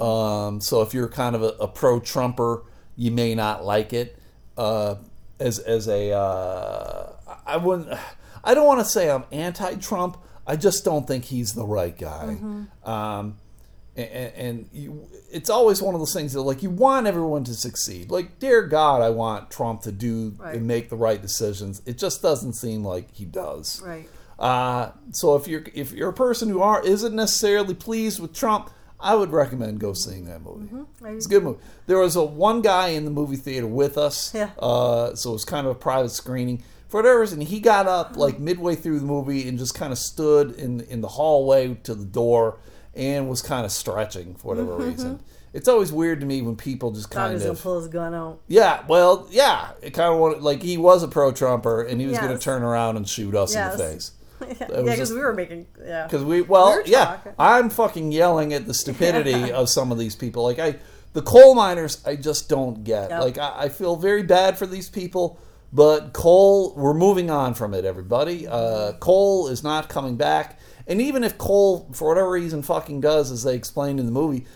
Um, 0.00 0.60
so 0.60 0.82
if 0.82 0.92
you're 0.94 1.08
kind 1.08 1.34
of 1.36 1.42
a, 1.42 1.48
a 1.60 1.68
pro-Trumper, 1.68 2.62
you 2.96 3.10
may 3.10 3.34
not 3.34 3.64
like 3.64 3.92
it. 3.92 4.18
Uh, 4.56 4.96
as 5.38 5.58
as 5.58 5.86
a, 5.88 6.12
uh, 6.12 7.12
I 7.46 7.56
wouldn't. 7.58 7.98
I 8.44 8.54
don't 8.54 8.66
want 8.66 8.80
to 8.80 8.84
say 8.86 9.10
I'm 9.10 9.24
anti-Trump. 9.32 10.16
I 10.46 10.56
just 10.56 10.84
don't 10.84 11.06
think 11.06 11.24
he's 11.24 11.54
the 11.54 11.64
right 11.64 11.96
guy. 11.98 12.36
Um, 12.84 13.36
and, 13.96 14.08
and 14.34 14.68
you, 14.72 15.08
it's 15.32 15.50
always 15.50 15.82
one 15.82 15.94
of 15.94 16.00
those 16.00 16.12
things 16.14 16.32
that 16.34 16.42
like 16.42 16.62
you 16.62 16.70
want 16.70 17.06
everyone 17.06 17.44
to 17.44 17.54
succeed. 17.54 18.10
Like, 18.10 18.38
dear 18.38 18.62
God, 18.62 19.02
I 19.02 19.10
want 19.10 19.50
Trump 19.50 19.82
to 19.82 19.92
do 19.92 20.34
Right. 20.38 20.54
and 20.56 20.66
make 20.66 20.88
the 20.90 20.96
right 20.96 21.20
decisions. 21.20 21.82
It 21.86 21.98
just 21.98 22.22
doesn't 22.22 22.52
seem 22.54 22.84
like 22.84 23.12
he 23.12 23.24
does. 23.24 23.82
Right. 23.84 24.08
Uh, 24.38 24.92
so 25.12 25.34
if 25.36 25.48
you're 25.48 25.64
if 25.74 25.92
you're 25.92 26.10
a 26.10 26.14
person 26.14 26.48
who 26.48 26.60
are 26.62 26.84
isn't 26.84 27.14
necessarily 27.14 27.74
pleased 27.74 28.20
with 28.20 28.32
Trump, 28.34 28.70
I 28.98 29.14
would 29.14 29.30
recommend 29.30 29.78
go 29.78 29.92
seeing 29.92 30.24
that 30.26 30.42
movie. 30.42 30.66
Mm-hmm. 30.68 31.06
It's 31.16 31.26
a 31.26 31.28
good 31.28 31.42
movie. 31.44 31.58
There 31.86 31.98
was 31.98 32.16
a 32.16 32.24
one 32.24 32.62
guy 32.62 32.88
in 32.88 33.04
the 33.04 33.10
movie 33.10 33.36
theater 33.36 33.66
with 33.66 33.98
us, 33.98 34.32
Yeah. 34.34 34.50
uh, 34.58 35.14
so 35.14 35.30
it 35.30 35.32
was 35.34 35.44
kind 35.44 35.66
of 35.66 35.72
a 35.72 35.78
private 35.78 36.10
screening. 36.10 36.62
For 36.88 36.98
whatever 37.02 37.20
reason, 37.20 37.40
he 37.40 37.60
got 37.60 37.86
up 37.86 38.16
like 38.16 38.38
midway 38.38 38.74
through 38.74 39.00
the 39.00 39.06
movie 39.06 39.48
and 39.48 39.58
just 39.58 39.74
kind 39.74 39.92
of 39.92 39.98
stood 39.98 40.52
in 40.52 40.80
in 40.82 41.00
the 41.00 41.08
hallway 41.08 41.74
to 41.82 41.94
the 41.94 42.04
door 42.04 42.58
and 42.94 43.28
was 43.28 43.42
kind 43.42 43.66
of 43.66 43.72
stretching 43.72 44.34
for 44.36 44.48
whatever 44.54 44.72
Mm-hmm. 44.78 44.90
reason. 44.90 45.20
It's 45.52 45.68
always 45.68 45.90
weird 45.90 46.20
to 46.20 46.26
me 46.26 46.42
when 46.42 46.54
people 46.56 46.90
just 46.90 47.08
Thought 47.10 47.28
kind 47.28 47.38
gonna 47.38 47.50
of 47.52 47.62
pull 47.62 47.78
his 47.78 47.88
gun 47.88 48.14
out. 48.14 48.40
yeah, 48.46 48.84
well, 48.88 49.26
yeah, 49.30 49.70
it 49.82 49.90
kind 49.94 50.12
of 50.12 50.18
wanted 50.20 50.42
like 50.42 50.62
he 50.62 50.76
was 50.76 51.02
a 51.02 51.08
pro 51.08 51.32
Trumper 51.32 51.82
and 51.82 51.98
he 52.00 52.06
was 52.06 52.18
going 52.18 52.32
to 52.32 52.38
turn 52.38 52.62
around 52.62 52.96
and 52.96 53.08
shoot 53.08 53.34
us 53.34 53.54
Yes. 53.54 53.72
in 53.72 53.78
the 53.78 53.84
face. 53.84 54.10
yeah, 54.60 54.82
because 54.82 55.12
we 55.12 55.20
were 55.20 55.34
making. 55.34 55.66
Yeah. 55.84 56.04
Because 56.04 56.24
we, 56.24 56.42
well, 56.42 56.82
We 56.84 56.92
yeah. 56.92 57.20
I'm 57.38 57.70
fucking 57.70 58.12
yelling 58.12 58.52
at 58.52 58.66
the 58.66 58.74
stupidity 58.82 59.52
of 59.52 59.68
some 59.68 59.92
of 59.92 59.98
these 59.98 60.16
people. 60.16 60.44
Like 60.44 60.58
I, 60.58 60.76
the 61.12 61.22
coal 61.22 61.54
miners, 61.54 62.02
I 62.06 62.16
just 62.16 62.48
don't 62.48 62.84
get. 62.84 63.10
Yep. 63.10 63.20
Like 63.20 63.38
I, 63.38 63.54
I 63.56 63.68
feel 63.68 63.96
very 63.96 64.22
bad 64.22 64.58
for 64.58 64.66
these 64.66 64.88
people, 64.88 65.38
but 65.72 66.12
coal, 66.12 66.74
we're 66.74 66.94
moving 66.94 67.30
on 67.30 67.54
from 67.54 67.74
it. 67.74 67.84
Everybody, 67.84 68.46
uh, 68.46 68.92
coal 68.94 69.48
is 69.48 69.62
not 69.62 69.88
coming 69.88 70.16
back, 70.16 70.58
And 70.86 71.00
even 71.00 71.24
if 71.24 71.38
coal, 71.38 71.88
for 71.92 72.08
whatever 72.08 72.30
reason, 72.30 72.62
fucking 72.62 73.00
does, 73.00 73.30
as 73.30 73.42
they 73.42 73.54
explained 73.54 73.98
in 73.98 74.06
the 74.06 74.12
movie, 74.12 74.46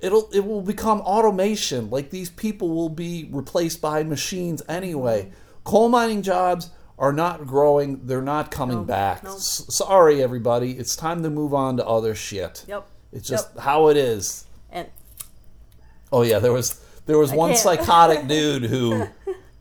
it'll 0.00 0.28
it 0.32 0.40
will 0.40 0.62
become 0.62 1.00
automation. 1.00 1.90
Like 1.90 2.10
these 2.10 2.30
people 2.30 2.70
will 2.70 2.88
be 2.88 3.28
replaced 3.30 3.80
by 3.80 4.02
machines 4.02 4.62
anyway. 4.68 5.30
Coal 5.64 5.88
mining 5.88 6.22
jobs 6.22 6.70
are 6.98 7.12
not 7.12 7.46
growing. 7.46 8.06
They're 8.06 8.20
not 8.22 8.50
coming 8.50 8.84
back. 8.84 9.22
no. 9.24 9.34
S- 9.34 9.66
sorry, 9.70 10.22
everybody. 10.22 10.72
It's 10.72 10.96
time 10.96 11.22
to 11.22 11.30
move 11.30 11.54
on 11.54 11.76
to 11.76 11.86
other 11.86 12.14
shit. 12.14 12.64
Yep. 12.68 12.86
It's 13.12 13.28
just 13.28 13.56
how 13.58 13.88
it 13.88 13.96
is. 13.96 14.44
And 14.70 14.88
Oh 16.12 16.22
yeah, 16.22 16.38
there 16.38 16.52
was 16.52 16.80
there 17.06 17.18
was 17.18 17.32
one 17.32 17.50
can't. 17.50 17.60
psychotic 17.60 18.26
dude 18.28 18.64
who 18.64 19.06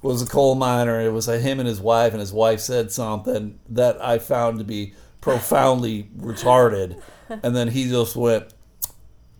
was 0.02 0.22
a 0.22 0.26
coal 0.28 0.56
miner. 0.56 1.00
It 1.02 1.12
was 1.12 1.28
a, 1.28 1.40
him 1.40 1.60
and 1.60 1.68
his 1.68 1.80
wife, 1.80 2.12
and 2.14 2.20
his 2.20 2.34
wife 2.34 2.60
said 2.60 2.92
something 2.92 3.60
that 3.70 4.02
I 4.04 4.18
found 4.20 4.60
to 4.60 4.66
be 4.66 4.94
profoundly 5.22 6.10
retarded. 6.18 7.02
And 7.30 7.56
then 7.56 7.68
he 7.70 7.90
just 7.90 8.16
went. 8.16 8.54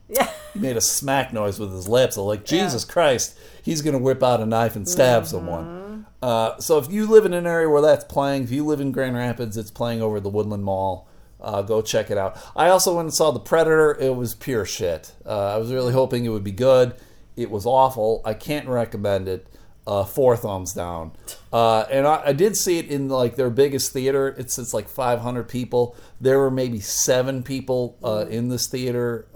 yeah. 0.10 0.30
He 0.54 0.60
made 0.60 0.76
a 0.78 0.82
smack 0.82 1.32
noise 1.34 1.60
with 1.60 1.72
his 1.72 1.88
lips. 1.88 2.18
I'm 2.18 2.24
like, 2.26 2.44
Jesus 2.46 2.84
Christ, 2.84 3.38
he's 3.64 3.82
gonna 3.82 3.98
whip 4.00 4.22
out 4.24 4.42
a 4.42 4.46
knife 4.46 4.76
and 4.76 4.88
stab 4.88 5.24
Mm-hmm. 5.24 5.30
someone. 5.32 5.87
Uh, 6.22 6.58
so 6.60 6.78
if 6.78 6.92
you 6.92 7.06
live 7.06 7.26
in 7.26 7.34
an 7.34 7.46
area 7.46 7.70
where 7.70 7.82
that's 7.82 8.06
playing, 8.06 8.44
if 8.44 8.52
you 8.52 8.66
live 8.66 8.80
in 8.80 8.92
Grand 8.92 9.16
Rapids, 9.16 9.58
it's 9.58 9.72
playing 9.72 10.02
over 10.02 10.20
the 10.20 10.30
Woodland 10.30 10.64
Mall. 10.64 11.08
Uh, 11.40 11.62
go 11.62 11.82
check 11.82 12.10
it 12.10 12.18
out. 12.18 12.38
I 12.56 12.70
also 12.70 12.96
went 12.96 13.06
and 13.06 13.14
saw 13.14 13.32
The 13.32 13.40
Predator. 13.40 13.96
It 14.00 14.16
was 14.16 14.34
pure 14.34 14.66
shit. 14.66 15.14
Uh, 15.26 15.54
I 15.54 15.58
was 15.58 15.72
really 15.72 15.94
hoping 15.94 16.26
it 16.26 16.30
would 16.30 16.44
be 16.44 16.52
good. 16.52 16.96
It 17.36 17.52
was 17.52 17.66
awful. 17.66 18.22
I 18.26 18.34
can't 18.34 18.68
recommend 18.68 19.28
it. 19.28 19.48
Uh, 19.86 20.04
four 20.04 20.36
thumbs 20.36 20.74
down. 20.74 21.14
Uh, 21.54 21.86
and 21.90 22.06
I, 22.06 22.22
I 22.26 22.34
did 22.34 22.58
see 22.58 22.78
it 22.78 22.88
in 22.88 23.08
like 23.08 23.38
their 23.38 23.50
biggest 23.50 23.94
theater. 23.94 24.36
It's 24.38 24.58
it's 24.58 24.74
like 24.74 24.90
500 24.90 25.48
people. 25.48 25.96
There 26.20 26.40
were 26.40 26.52
maybe 26.52 26.82
seven 26.82 27.42
people 27.42 27.98
in 28.30 28.50
this 28.50 28.68
theater. 28.68 29.28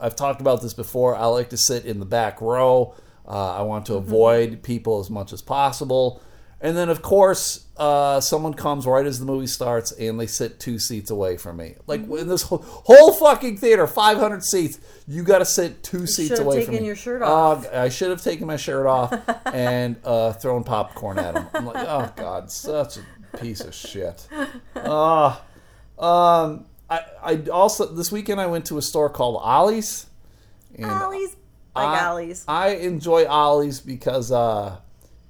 I've 0.00 0.16
talked 0.16 0.40
about 0.40 0.62
this 0.62 0.74
before. 0.74 1.14
I 1.14 1.26
like 1.26 1.50
to 1.50 1.56
sit 1.56 1.84
in 1.84 2.00
the 2.00 2.06
back 2.06 2.40
row. 2.40 2.96
Uh, 3.32 3.54
I 3.54 3.62
want 3.62 3.86
to 3.86 3.94
avoid 3.94 4.62
people 4.62 5.00
as 5.00 5.08
much 5.08 5.32
as 5.32 5.40
possible. 5.40 6.20
And 6.60 6.76
then, 6.76 6.90
of 6.90 7.00
course, 7.00 7.64
uh, 7.78 8.20
someone 8.20 8.52
comes 8.52 8.86
right 8.86 9.06
as 9.06 9.18
the 9.18 9.24
movie 9.24 9.46
starts 9.46 9.90
and 9.92 10.20
they 10.20 10.26
sit 10.26 10.60
two 10.60 10.78
seats 10.78 11.10
away 11.10 11.38
from 11.38 11.56
me. 11.56 11.76
Like 11.86 12.02
in 12.02 12.28
this 12.28 12.42
whole, 12.42 12.58
whole 12.62 13.12
fucking 13.14 13.56
theater, 13.56 13.86
500 13.86 14.44
seats, 14.44 14.78
you 15.08 15.22
got 15.22 15.38
to 15.38 15.46
sit 15.46 15.82
two 15.82 16.06
seats 16.06 16.28
should've 16.28 16.46
away 16.46 16.64
from 16.64 16.74
me. 16.74 16.84
your 16.84 16.94
shirt 16.94 17.22
off. 17.22 17.66
Uh, 17.66 17.78
I 17.78 17.88
should 17.88 18.10
have 18.10 18.22
taken 18.22 18.46
my 18.46 18.56
shirt 18.56 18.86
off 18.86 19.12
and 19.46 19.96
uh, 20.04 20.34
thrown 20.34 20.62
popcorn 20.62 21.18
at 21.18 21.34
him. 21.34 21.46
I'm 21.54 21.64
like, 21.64 21.84
oh 21.88 22.12
god, 22.14 22.50
such 22.50 22.98
a 22.98 23.38
piece 23.38 23.62
of 23.62 23.74
shit. 23.74 24.28
Uh, 24.76 25.36
um, 25.98 26.66
I, 26.88 27.00
I 27.22 27.42
also 27.50 27.86
this 27.86 28.12
weekend 28.12 28.40
I 28.40 28.46
went 28.46 28.66
to 28.66 28.78
a 28.78 28.82
store 28.82 29.08
called 29.08 29.40
Ollie's. 29.42 30.06
And 30.76 30.84
Ollie's. 30.84 31.34
Like 31.74 32.00
I, 32.00 32.06
Ollie's. 32.06 32.44
I 32.46 32.68
enjoy 32.76 33.26
Ollie's 33.26 33.80
because 33.80 34.30
uh, 34.30 34.78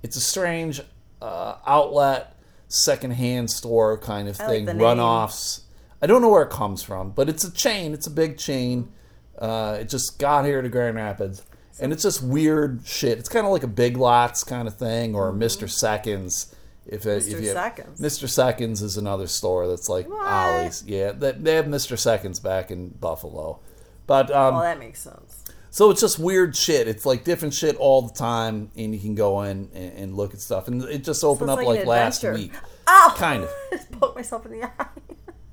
it's 0.02 0.16
a 0.16 0.20
strange 0.20 0.80
uh, 1.20 1.56
outlet, 1.66 2.36
secondhand 2.68 3.50
store 3.50 3.96
kind 3.98 4.28
of 4.28 4.40
I 4.40 4.46
thing. 4.46 4.66
Runoffs. 4.66 5.60
I 6.00 6.06
don't 6.06 6.20
know 6.20 6.30
where 6.30 6.42
it 6.42 6.50
comes 6.50 6.82
from, 6.82 7.10
but 7.10 7.28
it's 7.28 7.44
a 7.44 7.52
chain. 7.52 7.92
It's 7.92 8.08
a 8.08 8.10
big 8.10 8.38
chain. 8.38 8.90
Uh, 9.38 9.78
it 9.80 9.88
just 9.88 10.18
got 10.18 10.44
here 10.44 10.60
to 10.60 10.68
Grand 10.68 10.96
Rapids, 10.96 11.42
and 11.80 11.92
it's 11.92 12.02
just 12.02 12.22
weird 12.22 12.82
shit. 12.84 13.18
It's 13.18 13.28
kind 13.28 13.46
of 13.46 13.52
like 13.52 13.62
a 13.62 13.68
Big 13.68 13.96
Lots 13.96 14.42
kind 14.42 14.66
of 14.66 14.76
thing, 14.76 15.14
or 15.14 15.32
Mister 15.32 15.68
Seconds. 15.68 16.54
If, 16.84 17.06
it, 17.06 17.28
if 17.28 17.38
Mr. 17.38 17.42
you 17.42 17.52
Seconds. 17.52 18.00
Mr. 18.00 18.28
Seconds 18.28 18.82
is 18.82 18.96
another 18.96 19.28
store 19.28 19.68
that's 19.68 19.88
like 19.88 20.08
What? 20.08 20.26
Ollie's. 20.26 20.82
Yeah, 20.84 21.12
they, 21.12 21.30
they 21.30 21.54
have 21.54 21.66
Mr. 21.66 21.96
Seconds 21.96 22.40
back 22.40 22.72
in 22.72 22.88
Buffalo, 22.88 23.60
but 24.08 24.32
um, 24.32 24.54
well, 24.54 24.62
that 24.64 24.80
makes 24.80 25.00
sense. 25.00 25.31
So 25.72 25.90
it's 25.90 26.00
just 26.00 26.20
weird 26.20 26.54
shit. 26.54 26.86
It's 26.86 27.04
like 27.04 27.24
different 27.24 27.52
shit 27.54 27.74
all 27.76 28.02
the 28.02 28.14
time, 28.14 28.70
and 28.76 28.94
you 28.94 29.00
can 29.00 29.16
go 29.16 29.42
in 29.42 29.68
and, 29.74 29.92
and 29.98 30.14
look 30.16 30.32
at 30.34 30.40
stuff. 30.40 30.68
And 30.68 30.84
it 30.84 31.02
just 31.02 31.24
opened 31.24 31.50
it's 31.50 31.58
up 31.60 31.66
like 31.66 31.78
like 31.78 31.86
last 31.86 32.22
week, 32.22 32.52
Ow! 32.88 33.14
kind 33.16 33.42
of. 33.42 33.48
I 33.72 33.76
just 33.76 33.90
poked 33.90 34.14
myself 34.16 34.46
in 34.46 34.52
the 34.52 34.64
eye. 34.64 34.70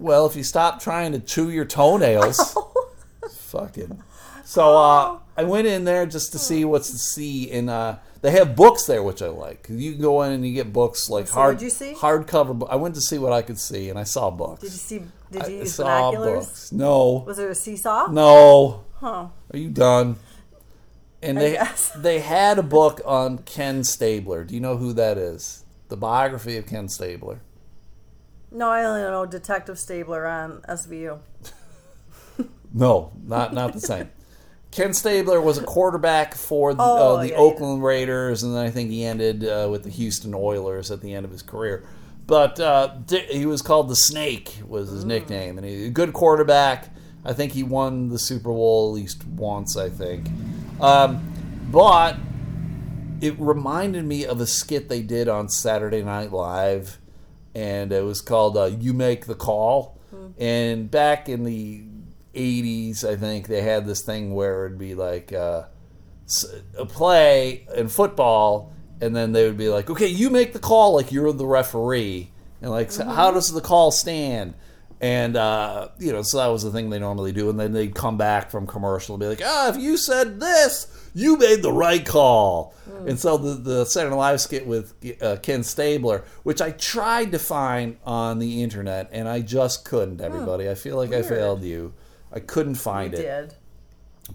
Well, 0.01 0.26
if 0.28 0.36
you 0.38 0.43
stop 0.43 0.80
trying 0.80 1.11
to 1.11 1.20
chew 1.20 1.49
your 1.49 1.65
toenails, 1.65 2.55
fucking. 3.32 4.01
So 4.45 4.78
uh, 4.78 5.20
I 5.38 5.43
went 5.43 5.67
in 5.67 5.84
there 5.84 6.05
just 6.05 6.32
to 6.32 6.39
see 6.39 6.63
what's 6.63 6.89
to 6.91 6.97
see, 6.97 7.51
and 7.51 7.70
uh, 7.70 7.97
they 8.22 8.32
have 8.32 8.55
books 8.55 8.86
there, 8.86 9.03
which 9.03 9.22
I 9.22 9.28
like. 9.28 9.67
You 9.70 9.91
can 9.91 10.01
go 10.01 10.22
in 10.24 10.32
and 10.32 10.47
you 10.47 10.53
get 10.53 10.72
books 10.72 11.09
like 11.09 11.28
So 11.28 11.34
hard, 11.34 11.61
you 11.61 11.70
see? 11.70 11.93
hardcover. 11.93 12.57
bo- 12.57 12.67
I 12.67 12.78
went 12.78 12.95
to 12.95 13.01
see 13.01 13.17
what 13.17 13.34
I 13.34 13.41
could 13.41 13.59
see, 13.59 13.89
and 13.89 13.99
I 13.99 14.03
saw 14.03 14.32
books. 14.32 14.61
Did 14.61 14.72
you 14.72 14.78
see? 14.78 15.01
Did 15.32 15.41
I 15.43 15.47
you 15.47 15.57
use 15.57 15.76
saw 15.76 16.11
binoculars? 16.11 16.45
books. 16.45 16.72
No, 16.72 17.24
Was 17.28 17.36
there 17.38 17.49
a 17.49 17.55
seesaw? 17.55 18.07
no. 18.09 18.86
Huh. 19.01 19.28
Are 19.54 19.58
you 19.58 19.70
done? 19.70 20.18
And 21.22 21.38
I 21.38 21.41
they 21.41 21.52
guess. 21.54 21.89
they 21.97 22.20
had 22.20 22.60
a 22.60 22.64
book 22.64 23.02
on 23.06 23.39
Ken 23.39 23.84
Stabler. 23.84 24.43
Do 24.43 24.54
you 24.54 24.62
know 24.62 24.78
who 24.78 24.93
that 24.93 25.18
is? 25.18 25.66
The 25.89 25.97
biography 25.97 26.56
of 26.58 26.68
Ken 26.68 26.88
Stabler. 26.88 27.41
No, 28.52 28.70
I 28.70 28.84
only 28.84 29.02
know 29.02 29.26
Detective 29.26 29.78
Stabler 29.80 30.26
on 30.26 30.62
SVU. 30.68 31.20
No, 32.72 33.12
not 33.26 33.54
not 33.54 33.74
the 33.74 33.80
same. 33.82 34.10
Ken 34.72 34.93
Stabler 34.93 35.41
was 35.41 35.58
a 35.58 35.64
quarterback 35.64 36.36
for 36.36 36.76
the, 36.76 36.84
Oh, 36.84 37.16
uh, 37.16 37.22
the 37.24 37.30
yeah, 37.30 37.36
Oakland 37.36 37.84
Raiders, 37.84 38.43
and 38.43 38.54
then 38.56 38.64
I 38.64 38.70
think 38.70 38.91
he 38.91 39.04
ended 39.04 39.43
uh, 39.43 39.68
with 39.72 39.84
the 39.84 39.89
Houston 39.89 40.36
Oilers 40.36 40.91
at 40.91 41.02
the 41.02 41.16
end 41.16 41.26
of 41.26 41.32
his 41.32 41.41
career. 41.41 41.84
But 42.28 42.60
uh, 42.60 42.93
he 43.10 43.47
was 43.47 43.64
called 43.64 43.89
the 43.89 43.95
Snake 43.95 44.60
was 44.68 44.89
Mm. 44.89 44.93
his 44.93 45.06
nickname, 45.06 45.58
and 45.58 45.66
he 45.66 45.88
a 45.88 45.89
good 45.89 46.14
quarterback. 46.14 46.89
I 47.26 47.34
think 47.34 47.53
he 47.53 47.63
won 47.63 48.09
the 48.09 48.20
Super 48.20 48.49
Bowl 48.49 48.89
at 48.89 49.01
least 49.01 49.26
once. 49.26 49.76
I 49.76 49.89
think, 49.89 50.28
um, 50.80 51.32
but 51.72 52.17
it 53.22 53.36
reminded 53.39 54.05
me 54.05 54.26
of 54.26 54.39
a 54.39 54.47
skit 54.47 54.89
they 54.89 55.01
did 55.01 55.28
on 55.28 55.49
Saturday 55.49 56.03
Night 56.03 56.32
Live, 56.32 56.97
and 57.53 57.91
it 57.91 58.03
was 58.03 58.22
called 58.22 58.57
uh, 58.57 58.65
"You 58.65 58.93
Make 58.93 59.26
the 59.26 59.36
Call." 59.36 59.97
And 60.39 60.89
back 60.89 61.28
in 61.28 61.43
the 61.43 61.84
'80s, 62.34 63.03
I 63.03 63.15
think 63.15 63.47
they 63.47 63.61
had 63.61 63.86
this 63.86 64.01
thing 64.01 64.34
where 64.34 64.65
it'd 64.65 64.78
be 64.78 64.95
like 64.95 65.34
uh, 65.34 65.63
a 66.78 66.86
play 66.86 67.67
in 67.76 67.89
football, 67.89 68.72
and 69.01 69.15
then 69.15 69.34
they 69.34 69.45
would 69.45 69.57
be 69.57 69.70
like, 69.70 69.89
"Okay, 69.89 70.07
you 70.07 70.30
make 70.30 70.53
the 70.53 70.59
call, 70.59 70.95
like 70.95 71.11
you're 71.11 71.34
the 71.34 71.45
referee," 71.45 72.32
and 72.61 72.72
like, 72.72 72.91
so 72.91 73.05
how 73.05 73.32
does 73.32 73.51
the 73.51 73.61
call 73.61 73.91
stand? 73.91 74.53
And 75.02 75.38
uh, 75.38 75.89
you 75.97 76.12
know, 76.12 76.22
so 76.24 76.38
that 76.39 76.47
was 76.47 76.64
the 76.64 76.72
thing 76.72 76.89
they 76.89 77.00
normally 77.00 77.32
do, 77.32 77.50
and 77.50 77.58
then 77.58 77.72
they'd 77.72 77.95
come 77.95 78.18
back 78.18 78.52
from 78.52 78.68
commercial 78.68 79.16
and 79.16 79.22
be 79.22 79.28
like, 79.28 79.41
"Ah, 79.41 79.70
if 79.70 79.78
you 79.78 79.95
said 79.95 80.41
this, 80.41 80.88
you 81.14 81.38
made 81.38 81.62
the 81.62 81.72
right 81.72 82.06
call." 82.06 82.74
And 83.08 83.18
so 83.18 83.38
the 83.38 83.54
the 83.54 83.86
Saturday 83.86 84.10
Night 84.14 84.18
Live 84.20 84.41
skit 84.41 84.68
with 84.68 84.93
uh, 85.22 85.38
Ken 85.41 85.64
Stabler, 85.64 86.26
which 86.43 86.62
I 86.62 86.72
tried 86.72 87.32
to 87.32 87.39
find 87.39 87.95
on 88.04 88.39
the 88.39 88.62
internet, 88.62 89.08
and 89.14 89.30
I 89.30 89.39
just 89.39 89.86
couldn't. 89.86 90.20
Everybody, 90.20 90.70
I 90.70 90.76
feel 90.76 90.97
like 90.97 91.14
I 91.14 91.22
failed 91.22 91.64
you. 91.64 91.93
I 92.34 92.41
couldn't 92.41 92.76
find 92.76 93.14
You 93.14 93.20
it 93.20 93.22
did. 93.22 93.54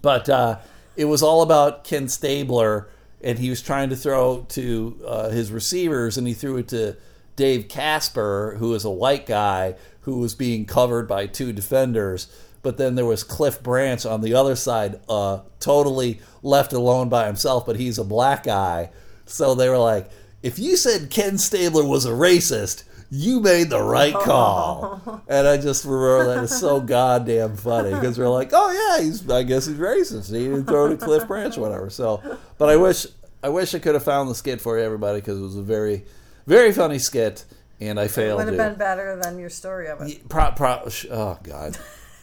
but 0.00 0.30
uh, 0.30 0.58
it 0.96 1.04
was 1.04 1.22
all 1.22 1.42
about 1.42 1.84
Ken 1.84 2.08
Stabler, 2.08 2.88
and 3.22 3.38
he 3.38 3.50
was 3.50 3.60
trying 3.60 3.90
to 3.90 3.96
throw 3.96 4.46
to 4.50 4.98
uh, 5.06 5.28
his 5.28 5.52
receivers, 5.52 6.16
and 6.16 6.26
he 6.26 6.32
threw 6.32 6.56
it 6.56 6.68
to 6.68 6.96
Dave 7.36 7.68
Casper, 7.68 8.56
who 8.58 8.74
is 8.74 8.84
a 8.84 8.90
white 8.90 9.26
guy 9.26 9.76
who 10.02 10.18
was 10.18 10.34
being 10.34 10.66
covered 10.66 11.08
by 11.08 11.26
two 11.26 11.52
defenders. 11.52 12.28
But 12.62 12.78
then 12.78 12.94
there 12.94 13.04
was 13.04 13.24
Cliff 13.24 13.62
Branch 13.62 14.04
on 14.06 14.22
the 14.22 14.34
other 14.34 14.56
side, 14.56 15.00
uh, 15.08 15.40
totally 15.60 16.20
left 16.42 16.72
alone 16.72 17.08
by 17.08 17.26
himself, 17.26 17.66
but 17.66 17.76
he's 17.76 17.98
a 17.98 18.04
black 18.04 18.44
guy. 18.44 18.90
So 19.26 19.54
they 19.54 19.68
were 19.68 19.78
like, 19.78 20.08
if 20.42 20.58
you 20.58 20.76
said 20.76 21.10
Ken 21.10 21.38
Stabler 21.38 21.84
was 21.84 22.06
a 22.06 22.10
racist, 22.10 22.84
you 23.10 23.40
made 23.40 23.70
the 23.70 23.82
right 23.82 24.14
call. 24.24 25.22
And 25.28 25.46
I 25.46 25.56
just 25.56 25.84
remember 25.84 26.34
that 26.34 26.44
it's 26.44 26.58
so 26.58 26.80
goddamn 26.80 27.56
funny 27.56 27.90
because 27.90 28.18
we're 28.18 28.28
like, 28.28 28.50
oh 28.52 28.70
yeah, 28.98 29.04
he's 29.04 29.28
I 29.30 29.42
guess 29.42 29.66
he's 29.66 29.76
racist. 29.76 30.32
He 30.32 30.44
didn't 30.44 30.66
throw 30.66 30.88
to 30.88 30.96
Cliff 30.96 31.26
Branch 31.26 31.56
or 31.56 31.60
whatever. 31.62 31.90
So, 31.90 32.22
but 32.58 32.68
I 32.68 32.76
wish 32.76 33.06
I 33.42 33.48
wish 33.50 33.74
I 33.74 33.78
could 33.78 33.94
have 33.94 34.04
found 34.04 34.30
the 34.30 34.34
skit 34.34 34.60
for 34.60 34.78
you, 34.78 34.84
everybody 34.84 35.20
because 35.20 35.38
it 35.38 35.42
was 35.42 35.56
a 35.56 35.62
very 35.62 36.04
very 36.46 36.72
funny 36.72 36.98
skit, 36.98 37.44
and 37.80 37.98
I 37.98 38.08
failed. 38.08 38.40
It 38.40 38.44
would 38.44 38.54
have 38.58 38.70
been 38.70 38.78
better 38.78 39.18
than 39.22 39.38
your 39.38 39.50
story 39.50 39.88
of 39.88 40.00
it. 40.02 40.28
Pro, 40.28 40.50
pro, 40.52 40.88
oh 41.10 41.38
God. 41.42 41.76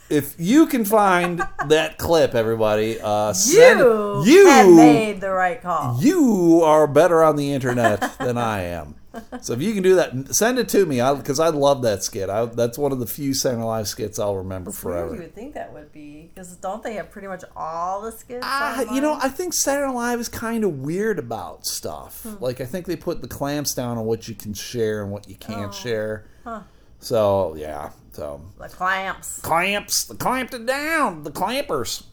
If 0.09 0.35
you 0.37 0.67
can 0.67 0.83
find 0.83 1.41
that 1.69 1.97
clip, 1.97 2.35
everybody, 2.35 2.99
uh, 3.01 3.31
send 3.31 3.79
You, 3.79 4.23
you 4.25 4.47
have 4.47 4.69
made 4.69 5.21
the 5.21 5.29
right 5.31 5.61
call. 5.61 6.01
you 6.01 6.61
are 6.65 6.85
better 6.85 7.23
on 7.23 7.37
the 7.37 7.53
internet 7.53 8.17
than 8.17 8.37
I 8.37 8.63
am. 8.63 8.95
So 9.41 9.53
if 9.53 9.61
you 9.61 9.73
can 9.73 9.83
do 9.83 9.95
that, 9.95 10.33
send 10.33 10.57
it 10.57 10.69
to 10.69 10.85
me 10.85 10.95
because 11.15 11.39
I, 11.39 11.49
love 11.49 11.81
that 11.81 12.01
skit. 12.03 12.29
I, 12.29 12.45
that's 12.45 12.77
one 12.77 12.91
of 12.93 12.99
the 12.99 13.05
few 13.07 13.33
Saturday 13.33 13.61
Live 13.63 13.87
skits 13.87 14.17
I'll 14.19 14.37
remember 14.37 14.71
forever. 14.71 15.13
you 15.15 15.21
would 15.21 15.35
think 15.35 15.53
that 15.55 15.73
would 15.73 15.91
be 15.91 16.29
because 16.33 16.55
don't 16.57 16.81
they 16.81 16.93
have 16.93 17.11
pretty 17.11 17.27
much 17.27 17.43
all 17.55 18.01
the 18.01 18.11
skits? 18.11 18.39
Ah, 18.43 18.93
you 18.93 19.01
know. 19.01 19.17
I 19.21 19.27
think 19.27 19.53
Saturday 19.53 19.91
Live 19.91 20.19
is 20.21 20.29
kind 20.29 20.63
of 20.63 20.79
weird 20.79 21.19
about 21.19 21.65
stuff. 21.65 22.23
Hmm. 22.23 22.35
Like, 22.41 22.61
I 22.61 22.65
think 22.65 22.85
they 22.85 22.95
put 22.95 23.21
the 23.21 23.27
clamps 23.27 23.73
down 23.73 23.97
on 23.97 24.05
what 24.05 24.27
you 24.29 24.35
can 24.35 24.53
share 24.53 25.01
and 25.03 25.11
what 25.11 25.27
you 25.27 25.35
can't 25.35 25.69
Oh. 25.69 25.71
share. 25.71 26.25
So 26.99 27.55
yeah, 27.57 27.89
so 28.11 28.41
The 28.59 28.69
clamps. 28.69 29.39
clamps, 29.41 30.03
the 30.05 30.15
clamped 30.15 30.53
it 30.53 30.65
down, 30.65 31.23
the 31.23 31.31
clampers. 31.31 32.03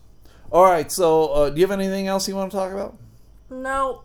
All 0.50 0.64
right, 0.64 0.90
so 0.90 1.26
uh, 1.28 1.50
do 1.50 1.60
you 1.60 1.66
have 1.66 1.78
anything 1.78 2.06
else 2.08 2.26
you 2.26 2.34
want 2.34 2.50
to 2.50 2.56
talk 2.56 2.72
about? 2.72 2.96
No. 3.50 4.02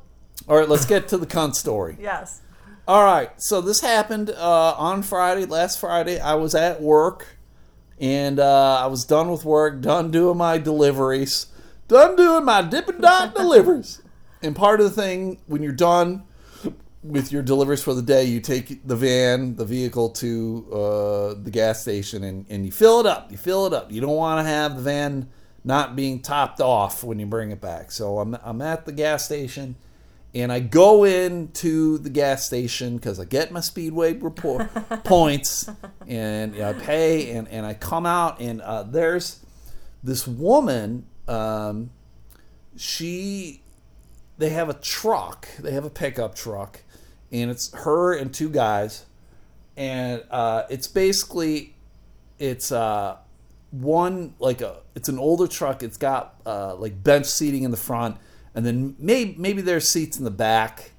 All 0.48 0.58
right, 0.58 0.68
let's 0.68 0.86
get 0.86 1.08
to 1.10 1.18
the 1.18 1.26
cunt 1.26 1.56
story. 1.56 1.96
Yes. 2.00 2.42
All 2.86 3.06
right, 3.06 3.30
so 3.42 3.62
this 3.62 3.80
happened 3.80 4.30
uh, 4.30 4.76
on 4.78 5.04
Friday, 5.04 5.46
last 5.46 5.80
Friday. 5.80 6.20
I 6.20 6.34
was 6.34 6.54
at 6.54 6.82
work, 6.82 7.38
and 7.98 8.42
uh, 8.42 8.82
I 8.84 8.88
was 8.88 9.06
done 9.06 9.32
with 9.32 9.46
work, 9.46 9.80
done 9.80 10.12
doing 10.12 10.38
my 10.38 10.58
deliveries, 10.58 11.46
done 11.88 12.18
doing 12.18 12.44
my 12.44 12.62
Dippin' 12.62 13.00
Dot 13.00 13.36
deliveries. 13.38 14.02
And 14.42 14.54
part 14.54 14.82
of 14.82 14.94
the 14.94 15.02
thing, 15.02 15.40
when 15.48 15.64
you're 15.64 15.72
done 15.72 16.24
with 17.02 17.32
your 17.32 17.42
deliveries 17.42 17.82
for 17.82 17.94
the 17.94 18.02
day, 18.02 18.26
you 18.26 18.42
take 18.42 18.86
the 18.86 18.98
van, 18.98 19.56
the 19.56 19.64
vehicle 19.64 20.10
to 20.10 20.68
uh, 20.74 21.42
the 21.42 21.52
gas 21.52 21.82
station, 21.82 22.26
and, 22.26 22.46
and 22.50 22.66
you 22.66 22.72
fill 22.74 23.00
it 23.00 23.06
up. 23.06 23.32
You 23.32 23.38
fill 23.38 23.66
it 23.66 23.72
up. 23.72 23.94
You 23.94 24.02
don't 24.02 24.18
want 24.18 24.46
to 24.46 24.50
have 24.50 24.76
the 24.76 24.82
van 24.82 25.30
not 25.64 25.96
being 25.96 26.22
topped 26.22 26.60
off 26.60 27.02
when 27.02 27.18
you 27.18 27.28
bring 27.28 27.52
it 27.52 27.62
back. 27.62 27.94
So 27.94 28.20
I'm, 28.20 28.36
I'm 28.44 28.62
at 28.62 28.86
the 28.86 28.92
gas 28.92 29.24
station 29.24 29.78
and 30.36 30.52
I 30.52 30.60
go 30.60 31.04
into 31.04 32.00
the 32.00 32.10
gas 32.10 32.46
station 32.46 32.98
because 32.98 33.20
I 33.20 33.26
get 33.26 33.52
my 33.52 33.60
Speedway 33.60 34.14
report 34.14 34.68
points, 35.04 35.70
and 36.08 36.56
you 36.56 36.62
know, 36.62 36.70
I 36.70 36.74
pay, 36.74 37.32
and, 37.32 37.48
and 37.50 37.66
I 37.66 37.76
come 37.76 38.06
out, 38.06 38.40
and 38.40 38.62
uh, 38.62 38.84
there's 38.84 39.40
this 40.04 40.28
woman. 40.28 41.06
Um, 41.28 41.92
she, 42.76 43.62
they 44.40 44.50
have 44.50 44.70
a 44.70 44.74
truck. 44.74 45.48
They 45.60 45.72
have 45.72 45.86
a 45.86 45.90
pickup 45.90 46.34
truck, 46.34 46.82
and 47.32 47.52
it's 47.52 47.72
her 47.74 48.14
and 48.16 48.34
two 48.34 48.50
guys, 48.50 49.06
and 49.78 50.24
uh, 50.32 50.64
it's 50.68 50.88
basically, 50.88 51.76
it's 52.40 52.72
uh, 52.72 53.18
one 53.70 54.34
like 54.40 54.62
a, 54.62 54.78
it's 54.96 55.10
an 55.10 55.20
older 55.20 55.48
truck. 55.48 55.84
It's 55.84 55.98
got 55.98 56.42
uh, 56.44 56.74
like 56.76 57.04
bench 57.04 57.28
seating 57.28 57.62
in 57.62 57.70
the 57.70 57.78
front 57.78 58.18
and 58.56 58.66
then 58.66 58.96
maybe 59.00 59.36
maybe 59.38 59.62
there's 59.62 59.88
seats 59.88 60.18
in 60.18 60.24
the 60.24 60.32
back, 60.32 60.92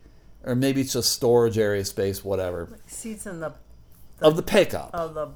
or 0.44 0.54
maybe 0.54 0.80
it's 0.80 0.92
just 0.92 1.12
storage 1.12 1.58
area 1.58 1.84
space, 1.84 2.24
whatever, 2.24 2.78
Seats 2.86 3.26
in 3.26 3.40
the 3.40 3.54
of 4.20 4.36
the 4.36 4.42
pickup, 4.42 4.90
of 4.94 5.14
the. 5.14 5.28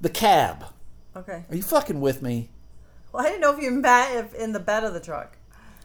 the 0.00 0.08
cab. 0.08 0.66
Okay. 1.14 1.44
Are 1.48 1.54
you 1.54 1.62
fucking 1.62 2.00
with 2.00 2.22
me? 2.22 2.48
Well, 3.12 3.24
I 3.24 3.28
didn't 3.28 3.42
know 3.42 3.54
if 3.54 3.62
you 3.62 3.70
meant 3.70 4.14
if 4.16 4.34
in 4.34 4.52
the 4.52 4.60
bed 4.60 4.84
of 4.84 4.94
the 4.94 5.00
truck. 5.00 5.36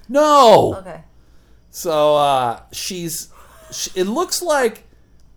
No. 0.07 0.75
Okay. 0.75 1.03
So 1.69 2.15
uh, 2.15 2.61
she's, 2.71 3.30
she, 3.71 3.91
it 3.93 4.05
looks 4.05 4.41
like 4.41 4.86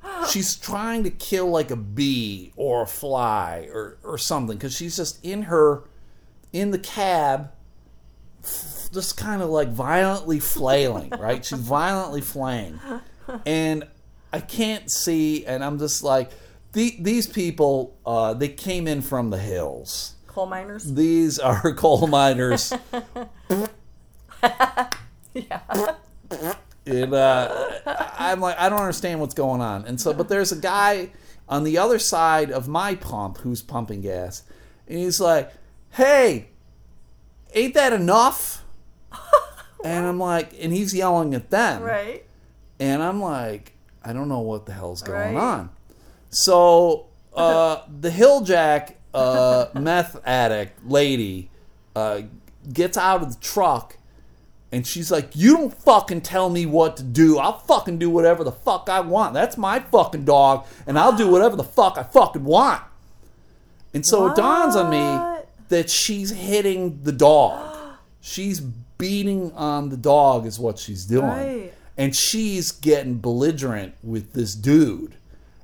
she's 0.30 0.56
trying 0.56 1.02
to 1.04 1.10
kill 1.10 1.50
like 1.50 1.70
a 1.70 1.76
bee 1.76 2.52
or 2.56 2.82
a 2.82 2.86
fly 2.86 3.68
or 3.72 3.98
or 4.04 4.16
something 4.16 4.56
because 4.56 4.74
she's 4.74 4.96
just 4.96 5.22
in 5.24 5.42
her, 5.42 5.82
in 6.52 6.70
the 6.70 6.78
cab, 6.78 7.50
just 8.92 9.16
kind 9.16 9.42
of 9.42 9.50
like 9.50 9.68
violently 9.68 10.40
flailing, 10.40 11.10
right? 11.18 11.44
She's 11.44 11.58
violently 11.58 12.20
flaying, 12.20 12.80
and 13.46 13.84
I 14.32 14.40
can't 14.40 14.90
see, 14.90 15.44
and 15.46 15.64
I'm 15.64 15.78
just 15.78 16.02
like, 16.02 16.30
the, 16.72 16.96
these 17.00 17.26
people, 17.26 17.96
uh, 18.06 18.34
they 18.34 18.48
came 18.48 18.86
in 18.86 19.02
from 19.02 19.30
the 19.30 19.38
hills. 19.38 20.14
Coal 20.26 20.46
miners. 20.46 20.84
These 20.92 21.38
are 21.38 21.72
coal 21.74 22.06
miners. 22.06 22.72
Yeah. 25.32 25.60
and 26.86 27.14
uh, 27.14 27.70
I'm 28.18 28.40
like, 28.40 28.58
I 28.58 28.68
don't 28.68 28.80
understand 28.80 29.20
what's 29.20 29.34
going 29.34 29.60
on. 29.60 29.84
And 29.84 30.00
so, 30.00 30.12
but 30.12 30.28
there's 30.28 30.50
a 30.50 30.56
guy 30.56 31.10
on 31.48 31.62
the 31.64 31.78
other 31.78 31.98
side 31.98 32.50
of 32.50 32.66
my 32.66 32.94
pump 32.96 33.38
who's 33.38 33.62
pumping 33.62 34.00
gas, 34.00 34.42
and 34.88 34.98
he's 34.98 35.20
like, 35.20 35.52
"Hey, 35.90 36.48
ain't 37.54 37.74
that 37.74 37.92
enough?" 37.92 38.59
and 39.84 40.06
I'm 40.06 40.18
like, 40.18 40.52
and 40.60 40.72
he's 40.72 40.94
yelling 40.94 41.34
at 41.34 41.50
them, 41.50 41.82
Right. 41.82 42.24
and 42.78 43.02
I'm 43.02 43.20
like, 43.20 43.72
I 44.04 44.12
don't 44.12 44.28
know 44.28 44.40
what 44.40 44.66
the 44.66 44.72
hell's 44.72 45.02
going 45.02 45.34
Right. 45.34 45.42
on. 45.42 45.70
So 46.30 47.06
uh, 47.34 47.82
the 48.00 48.10
Hilljack 48.10 48.94
uh, 49.12 49.66
meth 49.74 50.20
addict 50.26 50.86
lady 50.86 51.50
uh, 51.96 52.22
gets 52.72 52.96
out 52.96 53.22
of 53.22 53.34
the 53.34 53.40
truck 53.40 53.96
and 54.72 54.86
she's 54.86 55.10
like, 55.10 55.34
You 55.34 55.56
don't 55.56 55.74
fucking 55.74 56.20
tell 56.20 56.48
me 56.48 56.64
what 56.66 56.96
to 56.98 57.02
do. 57.02 57.38
I'll 57.38 57.58
fucking 57.58 57.98
do 57.98 58.08
whatever 58.08 58.44
the 58.44 58.52
fuck 58.52 58.88
I 58.88 59.00
want. 59.00 59.34
That's 59.34 59.58
my 59.58 59.80
fucking 59.80 60.24
dog, 60.24 60.64
and 60.86 60.96
I'll 60.98 61.16
do 61.16 61.28
whatever 61.28 61.56
the 61.56 61.64
fuck 61.64 61.98
I 61.98 62.04
fucking 62.04 62.44
want. 62.44 62.80
And 63.92 64.06
so 64.06 64.28
it 64.28 64.36
dawns 64.36 64.76
on 64.76 64.88
me 64.88 65.40
that 65.70 65.90
she's 65.90 66.30
hitting 66.30 67.02
the 67.02 67.10
dog. 67.10 67.96
She's 68.20 68.60
beating 69.00 69.52
on 69.52 69.88
the 69.88 69.96
dog, 69.96 70.46
is 70.46 70.58
what 70.58 70.78
she's 70.78 71.04
doing. 71.04 71.26
Right. 71.26 71.72
And 71.96 72.14
she's 72.14 72.70
getting 72.72 73.18
belligerent 73.18 73.94
with 74.02 74.32
this 74.32 74.54
dude. 74.54 75.16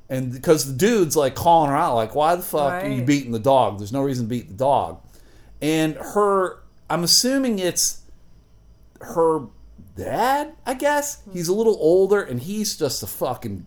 And 0.08 0.32
because 0.32 0.66
the 0.66 0.76
dude's 0.76 1.16
like 1.16 1.34
calling 1.34 1.70
her 1.70 1.76
out, 1.76 1.94
like, 1.94 2.14
why 2.14 2.36
the 2.36 2.42
fuck 2.42 2.84
are 2.84 2.88
you 2.88 3.02
beating 3.02 3.32
the 3.32 3.38
dog? 3.38 3.78
There's 3.78 3.92
no 3.92 4.02
reason 4.02 4.26
to 4.26 4.28
beat 4.28 4.48
the 4.48 4.54
dog. 4.54 5.00
And 5.60 5.96
her, 5.96 6.58
I'm 6.88 7.02
assuming 7.02 7.58
it's 7.58 8.02
her 9.00 9.46
dad, 9.96 10.52
I 10.64 10.74
guess. 10.74 11.22
He's 11.32 11.48
a 11.48 11.54
little 11.54 11.76
older 11.80 12.22
and 12.22 12.40
he's 12.40 12.76
just 12.76 13.02
a 13.02 13.06
fucking 13.06 13.66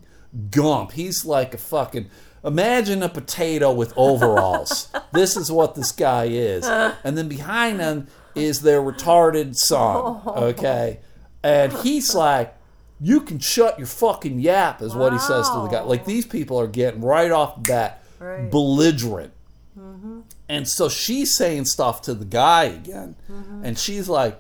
gump. 0.52 0.92
He's 0.94 1.26
like 1.26 1.54
a 1.54 1.58
fucking 1.58 2.10
imagine 2.44 3.04
a 3.04 3.10
potato 3.10 3.74
with 3.74 3.94
overalls. 3.98 4.90
this 5.14 5.36
is 5.36 5.52
what 5.52 5.76
this 5.76 5.92
guy 5.92 6.26
is. 6.26 6.66
And 7.04 7.18
then 7.18 7.28
behind 7.28 7.80
him 7.80 8.08
is 8.36 8.62
their 8.62 8.82
retarded 8.82 9.56
son, 9.56 10.22
oh. 10.26 10.34
okay? 10.36 11.00
And 11.44 11.72
he's 11.74 12.14
like 12.14 12.56
you 13.02 13.22
can 13.22 13.40
shut 13.40 13.78
your 13.78 13.88
fucking 13.88 14.40
yap 14.40 14.82
is 14.82 14.94
what 14.94 15.14
he 15.14 15.20
says 15.20 15.48
to 15.48 15.62
the 15.62 15.70
guy. 15.70 15.80
Like 15.80 16.04
these 16.04 16.26
people 16.26 16.60
are 16.60 16.68
getting 16.68 17.00
right 17.00 17.32
off 17.32 17.56
the 17.56 17.62
bat 17.62 18.04
Right. 18.20 18.52
belligerent. 18.52 19.32
Mm-hmm. 19.80 20.22
And 20.50 20.68
so 20.68 20.90
she's 20.90 21.36
saying 21.36 21.66
stuff 21.66 22.02
to 22.04 22.14
the 22.14 22.26
guy 22.26 22.66
again. 22.66 23.16
Mm-hmm. 23.32 23.66
And 23.66 23.80
she's 23.80 24.10
like, 24.10 24.40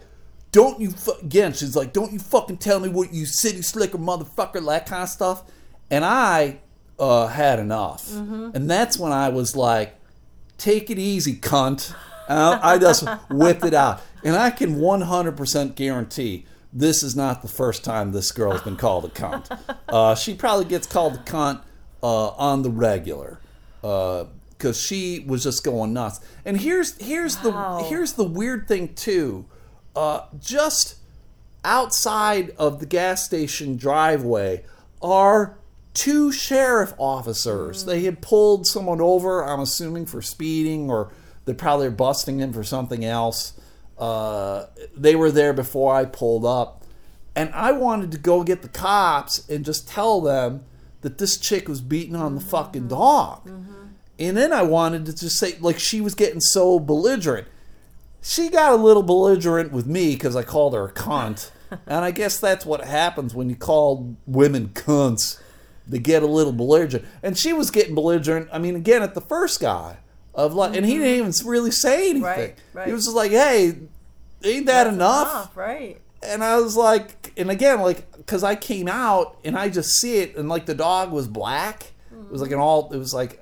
don't 0.51 0.79
you, 0.81 0.91
fu-, 0.91 1.13
again, 1.21 1.53
she's 1.53 1.75
like, 1.75 1.93
don't 1.93 2.11
you 2.11 2.19
fucking 2.19 2.57
tell 2.57 2.79
me 2.79 2.89
what 2.89 3.13
you 3.13 3.25
city 3.25 3.61
slicker 3.61 3.97
motherfucker, 3.97 4.65
that 4.65 4.85
kind 4.85 5.03
of 5.03 5.09
stuff. 5.09 5.43
And 5.89 6.03
I 6.03 6.59
uh, 6.97 7.27
had 7.27 7.59
enough. 7.59 8.09
Mm-hmm. 8.09 8.51
And 8.53 8.69
that's 8.69 8.97
when 8.97 9.13
I 9.13 9.29
was 9.29 9.55
like, 9.55 9.95
take 10.57 10.89
it 10.89 10.99
easy, 10.99 11.35
cunt. 11.35 11.93
And 12.29 12.39
I 12.61 12.77
just 12.77 13.05
whipped 13.29 13.65
it 13.65 13.73
out. 13.73 14.01
And 14.23 14.35
I 14.35 14.49
can 14.51 14.75
100% 14.77 15.75
guarantee 15.75 16.45
this 16.71 17.01
is 17.03 17.15
not 17.15 17.41
the 17.41 17.47
first 17.47 17.83
time 17.83 18.11
this 18.11 18.31
girl's 18.31 18.61
been 18.61 18.75
called 18.77 19.03
a 19.05 19.09
cunt. 19.09 19.49
Uh, 19.89 20.13
she 20.15 20.35
probably 20.35 20.65
gets 20.65 20.85
called 20.87 21.15
a 21.15 21.17
cunt 21.19 21.61
uh, 22.03 22.27
on 22.29 22.61
the 22.61 22.69
regular 22.69 23.39
because 23.81 24.79
she 24.79 25.23
was 25.27 25.43
just 25.43 25.63
going 25.63 25.93
nuts. 25.93 26.19
And 26.45 26.59
here's 26.61 26.95
here's 27.01 27.41
Wow. 27.43 27.79
the 27.79 27.85
here's 27.85 28.13
the 28.13 28.23
weird 28.23 28.67
thing 28.67 28.93
too. 28.93 29.45
Uh, 29.95 30.25
just 30.39 30.97
outside 31.65 32.51
of 32.57 32.79
the 32.79 32.85
gas 32.85 33.23
station 33.25 33.75
driveway 33.75 34.63
are 35.01 35.57
two 35.93 36.31
sheriff 36.31 36.93
officers. 36.97 37.85
They 37.85 38.03
had 38.03 38.21
pulled 38.21 38.67
someone 38.67 39.01
over, 39.01 39.43
I'm 39.43 39.59
assuming 39.59 40.05
for 40.05 40.21
speeding, 40.21 40.89
or 40.89 41.11
they 41.49 41.55
probably 41.55 41.87
are 41.87 41.91
busting 41.91 42.37
him 42.37 42.53
for 42.53 42.63
something 42.63 43.03
else. 43.03 43.53
Uh, 43.97 44.67
they 44.95 45.15
were 45.15 45.31
there 45.31 45.51
before 45.51 45.95
I 45.95 46.05
pulled 46.05 46.45
up. 46.45 46.83
And 47.35 47.49
I 47.55 47.71
wanted 47.71 48.11
to 48.11 48.19
go 48.19 48.43
get 48.43 48.61
the 48.61 48.69
cops 48.69 49.49
and 49.49 49.65
just 49.65 49.87
tell 49.87 50.21
them 50.21 50.63
that 51.01 51.17
this 51.17 51.39
chick 51.39 51.67
was 51.67 51.81
beating 51.81 52.15
on 52.15 52.35
the 52.35 52.41
fucking 52.41 52.87
dog. 52.87 53.49
And 54.19 54.37
then 54.37 54.53
I 54.53 54.61
wanted 54.61 55.07
to 55.07 55.15
just 55.15 55.39
say, 55.39 55.57
like, 55.59 55.79
she 55.79 56.01
was 56.01 56.13
getting 56.13 56.39
so 56.39 56.79
belligerent. 56.79 57.47
She 58.21 58.49
got 58.49 58.73
a 58.73 58.75
little 58.75 59.01
belligerent 59.01 59.71
with 59.71 59.87
me 59.87 60.13
because 60.13 60.35
I 60.35 60.43
called 60.43 60.75
her 60.75 60.85
a 60.85 60.93
cunt. 60.93 61.49
and 61.87 62.05
I 62.05 62.11
guess 62.11 62.39
that's 62.39 62.63
what 62.63 62.83
happens 62.83 63.33
when 63.33 63.49
you 63.49 63.55
call 63.55 64.15
women 64.27 64.67
cunts. 64.69 65.41
They 65.87 65.97
get 65.97 66.21
a 66.21 66.27
little 66.27 66.53
belligerent. 66.53 67.07
And 67.23 67.35
she 67.35 67.53
was 67.53 67.71
getting 67.71 67.95
belligerent, 67.95 68.49
I 68.53 68.59
mean, 68.59 68.75
again, 68.75 69.01
at 69.01 69.15
the 69.15 69.21
first 69.21 69.59
guy. 69.59 69.97
Of 70.33 70.53
like, 70.53 70.75
And 70.75 70.85
he 70.85 70.93
didn't 70.97 71.25
mm-hmm. 71.25 71.39
even 71.39 71.47
really 71.49 71.71
say 71.71 72.11
anything. 72.11 72.21
Right, 72.21 72.55
right. 72.73 72.87
He 72.87 72.93
was 72.93 73.05
just 73.05 73.15
like, 73.15 73.31
hey, 73.31 73.75
ain't 74.43 74.65
that 74.67 74.87
enough? 74.87 75.31
Enough, 75.31 75.57
right. 75.57 76.01
and 76.23 76.43
I 76.43 76.57
was 76.57 76.75
like, 76.75 77.33
and 77.37 77.49
again, 77.49 77.81
like, 77.81 78.11
because 78.17 78.43
I 78.43 78.55
came 78.55 78.87
out 78.87 79.37
and 79.43 79.57
I 79.57 79.69
just 79.69 79.99
see 79.99 80.17
it, 80.17 80.35
and 80.35 80.49
like 80.49 80.65
the 80.65 80.75
dog 80.75 81.11
was 81.11 81.27
black. 81.27 81.91
It 82.11 82.31
was 82.31 82.41
like 82.41 82.51
an 82.51 82.59
all. 82.59 82.91
It 82.93 82.97
was 82.97 83.13
like, 83.13 83.41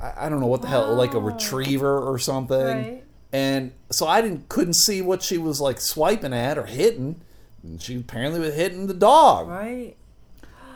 I, 0.00 0.26
I 0.26 0.28
don't 0.28 0.40
know 0.40 0.46
what 0.46 0.62
the 0.62 0.68
hell, 0.68 0.94
like 0.94 1.14
a 1.14 1.20
retriever 1.20 1.98
or 1.98 2.18
something. 2.18 2.58
Right. 2.58 3.04
And 3.32 3.72
so 3.90 4.06
I 4.06 4.22
didn't 4.22 4.48
couldn't 4.48 4.74
see 4.74 5.02
what 5.02 5.22
she 5.22 5.38
was 5.38 5.60
like 5.60 5.80
swiping 5.80 6.32
at 6.32 6.56
or 6.56 6.64
hitting. 6.64 7.20
And 7.62 7.80
she 7.80 7.96
apparently 7.96 8.40
was 8.40 8.54
hitting 8.54 8.86
the 8.86 8.94
dog. 8.94 9.48
Right. 9.48 9.96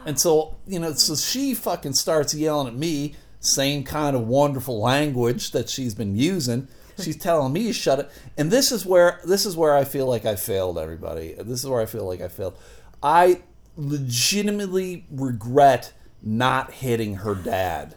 And 0.05 0.21
so, 0.21 0.57
you 0.67 0.79
know, 0.79 0.93
so 0.93 1.15
she 1.15 1.55
fucking 1.55 1.95
starts 1.95 2.35
yelling 2.35 2.67
at 2.69 2.75
me, 2.75 3.15
same 3.45 3.85
kind 3.85 4.17
of 4.17 4.27
wonderful 4.27 4.81
language 4.81 5.51
that 5.53 5.69
she's 5.69 5.95
been 5.95 6.17
using. 6.17 6.69
She's 6.99 7.17
telling 7.17 7.53
me 7.53 7.65
to 7.65 7.73
shut 7.73 7.99
it. 7.99 8.11
And 8.37 8.51
this 8.51 8.71
is 8.71 8.87
where 8.87 9.21
this 9.25 9.47
is 9.47 9.57
where 9.57 9.77
I 9.77 9.85
feel 9.85 10.07
like 10.07 10.25
I 10.25 10.37
failed 10.37 10.79
everybody. 10.79 11.35
This 11.35 11.63
is 11.63 11.69
where 11.69 11.81
I 11.81 11.87
feel 11.87 12.07
like 12.07 12.21
I 12.21 12.29
failed. 12.29 12.57
I 13.03 13.43
legitimately 13.77 15.05
regret 15.11 15.93
not 16.23 16.73
hitting 16.73 17.17
her 17.17 17.35
dad. 17.35 17.97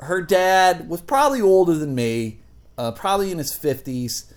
Her 0.00 0.22
dad 0.22 0.88
was 0.88 1.00
probably 1.00 1.40
older 1.40 1.74
than 1.74 1.94
me, 1.94 2.40
uh, 2.78 2.92
probably 2.92 3.32
in 3.32 3.38
his 3.38 3.52
50s 3.52 4.32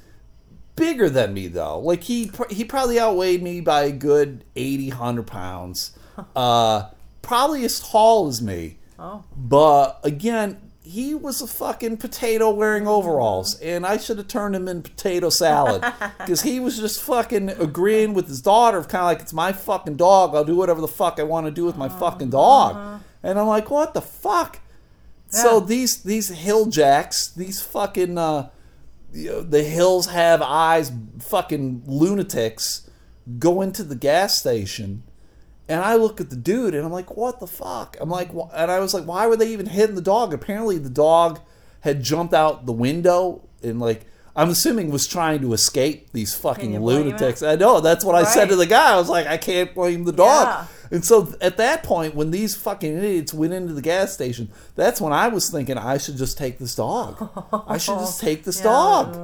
bigger 0.75 1.09
than 1.09 1.33
me 1.33 1.47
though. 1.47 1.79
Like 1.79 2.03
he 2.03 2.31
he 2.49 2.63
probably 2.63 2.99
outweighed 2.99 3.43
me 3.43 3.61
by 3.61 3.83
a 3.83 3.91
good 3.91 4.45
80, 4.55 4.89
100 4.89 5.27
pounds. 5.27 5.91
Uh, 6.35 6.89
probably 7.21 7.63
as 7.63 7.79
tall 7.79 8.27
as 8.27 8.41
me. 8.41 8.78
Oh. 8.99 9.23
But 9.35 9.99
again, 10.03 10.57
he 10.81 11.13
was 11.13 11.41
a 11.41 11.47
fucking 11.47 11.97
potato 11.97 12.49
wearing 12.49 12.87
overalls, 12.87 13.59
and 13.59 13.85
I 13.85 13.97
should 13.97 14.17
have 14.17 14.27
turned 14.27 14.55
him 14.55 14.67
in 14.67 14.81
potato 14.81 15.29
salad 15.29 15.81
because 16.17 16.41
he 16.41 16.59
was 16.59 16.77
just 16.77 17.01
fucking 17.01 17.49
agreeing 17.49 18.13
with 18.13 18.27
his 18.27 18.41
daughter, 18.41 18.81
kind 18.81 19.01
of 19.01 19.05
like 19.05 19.19
it's 19.21 19.33
my 19.33 19.51
fucking 19.51 19.95
dog. 19.95 20.35
I'll 20.35 20.43
do 20.43 20.55
whatever 20.55 20.81
the 20.81 20.87
fuck 20.87 21.19
I 21.19 21.23
want 21.23 21.45
to 21.45 21.51
do 21.51 21.63
with 21.63 21.77
my 21.77 21.89
fucking 21.89 22.31
dog, 22.31 23.01
and 23.23 23.39
I'm 23.39 23.47
like, 23.47 23.69
what 23.69 23.93
the 23.93 24.01
fuck? 24.01 24.59
So 25.29 25.59
these 25.59 26.01
these 26.01 26.29
hill 26.29 26.65
jacks, 26.65 27.29
these 27.29 27.61
fucking 27.61 28.17
uh, 28.17 28.49
you 29.13 29.29
know, 29.29 29.41
the 29.41 29.63
hills 29.63 30.07
have 30.07 30.41
eyes, 30.41 30.91
fucking 31.19 31.83
lunatics, 31.85 32.89
go 33.37 33.61
into 33.61 33.83
the 33.83 33.95
gas 33.95 34.39
station. 34.39 35.03
And 35.69 35.81
I 35.81 35.95
look 35.95 36.19
at 36.19 36.31
the 36.31 36.35
dude 36.35 36.73
and 36.73 36.83
I'm 36.83 36.91
like, 36.91 37.15
what 37.15 37.39
the 37.39 37.45
fuck? 37.47 37.95
I'm 38.01 38.09
like, 38.09 38.33
wh- 38.33 38.49
and 38.55 38.71
I 38.71 38.79
was 38.79 38.93
like, 38.95 39.05
why 39.05 39.27
were 39.27 39.37
they 39.37 39.53
even 39.53 39.67
hitting 39.67 39.95
the 39.95 40.01
dog? 40.01 40.33
Apparently, 40.33 40.79
the 40.79 40.89
dog 40.89 41.39
had 41.81 42.01
jumped 42.03 42.33
out 42.33 42.65
the 42.65 42.73
window 42.73 43.47
and, 43.61 43.79
like, 43.79 44.07
I'm 44.39 44.49
assuming 44.49 44.89
was 44.89 45.05
trying 45.05 45.41
to 45.41 45.51
escape 45.53 46.13
these 46.13 46.33
fucking 46.33 46.79
lunatics. 46.81 47.43
I 47.43 47.55
know, 47.55 47.81
that's 47.81 48.05
what 48.05 48.15
I 48.15 48.23
said 48.23 48.49
to 48.49 48.55
the 48.55 48.65
guy. 48.65 48.93
I 48.93 48.97
was 48.97 49.09
like, 49.09 49.27
I 49.27 49.37
can't 49.37 49.73
blame 49.75 50.05
the 50.05 50.13
dog. 50.13 50.47
Yeah. 50.47 50.65
And 50.91 51.03
so 51.05 51.33
at 51.41 51.57
that 51.57 51.83
point, 51.83 52.15
when 52.15 52.31
these 52.31 52.55
fucking 52.55 52.97
idiots 52.97 53.33
went 53.33 53.53
into 53.53 53.73
the 53.73 53.81
gas 53.81 54.13
station, 54.13 54.49
that's 54.75 55.01
when 55.01 55.11
I 55.13 55.27
was 55.27 55.49
thinking 55.51 55.77
I 55.77 55.97
should 55.97 56.15
just 56.17 56.37
take 56.37 56.57
this 56.57 56.73
dog. 56.73 57.29
I 57.67 57.77
should 57.77 57.99
just 57.99 58.21
take 58.27 58.43
this 58.45 58.61
dog. 58.61 59.15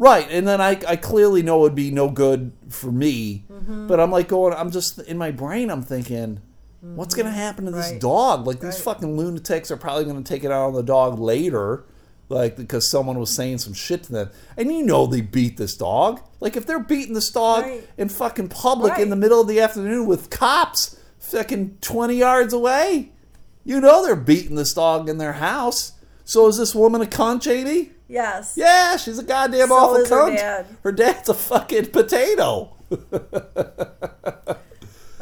Right. 0.00 0.26
And 0.30 0.46
then 0.46 0.60
I, 0.60 0.80
I 0.88 0.96
clearly 0.96 1.42
know 1.42 1.58
it 1.58 1.62
would 1.62 1.74
be 1.74 1.90
no 1.90 2.08
good 2.08 2.52
for 2.68 2.92
me. 2.92 3.44
Mm-hmm. 3.52 3.88
But 3.88 3.98
I'm 4.00 4.10
like 4.12 4.28
going, 4.28 4.54
I'm 4.54 4.70
just 4.70 4.98
in 5.00 5.18
my 5.18 5.30
brain, 5.32 5.68
I'm 5.70 5.82
thinking, 5.82 6.40
what's 6.80 7.14
going 7.14 7.26
to 7.26 7.32
happen 7.32 7.64
to 7.66 7.70
this 7.72 7.86
Mm-hmm. 7.86 7.94
Right. 7.94 8.00
dog? 8.00 8.46
Like 8.46 8.60
these 8.60 8.80
fucking 8.80 9.16
lunatics 9.16 9.70
are 9.70 9.76
probably 9.76 10.04
going 10.04 10.22
to 10.22 10.32
take 10.32 10.44
it 10.44 10.50
out 10.52 10.68
on 10.68 10.74
the 10.74 10.82
dog 10.82 11.18
later. 11.18 11.84
Like 12.30 12.56
because 12.56 12.88
someone 12.88 13.18
was 13.18 13.34
saying 13.34 13.58
some 13.58 13.74
shit 13.74 14.04
to 14.04 14.12
them, 14.12 14.30
and 14.56 14.72
you 14.72 14.84
know 14.84 15.06
they 15.06 15.20
beat 15.20 15.56
this 15.56 15.76
dog. 15.76 16.20
Like 16.38 16.56
if 16.56 16.64
they're 16.64 16.78
beating 16.78 17.12
this 17.14 17.28
dog 17.30 17.64
Right. 17.64 17.86
in 17.98 18.08
fucking 18.08 18.48
public 18.48 18.98
in 19.00 19.10
the 19.10 19.16
middle 19.16 19.40
of 19.40 19.48
the 19.48 19.60
afternoon 19.60 20.06
with 20.06 20.30
cops 20.30 20.96
fucking 21.18 21.78
20 21.80 22.14
yards 22.14 22.52
away. 22.54 23.10
You 23.64 23.80
know 23.80 24.04
they're 24.04 24.14
beating 24.16 24.54
this 24.56 24.72
dog 24.72 25.08
in 25.08 25.18
their 25.18 25.34
house. 25.34 25.92
So 26.24 26.46
is 26.46 26.56
this 26.56 26.74
woman 26.74 27.02
a 27.02 27.06
cunt, 27.06 27.42
JD? 27.42 27.90
Yes. 28.08 28.54
Yeah, 28.56 28.96
she's 28.96 29.18
a 29.18 29.22
goddamn 29.24 29.68
So 29.68 29.74
awful 29.74 29.96
is 29.96 30.10
her 30.10 30.30
dad. 30.30 30.66
Her 30.84 30.92
dad's 30.92 31.28
a 31.28 31.34
fucking 31.34 31.86
potato. 31.86 32.76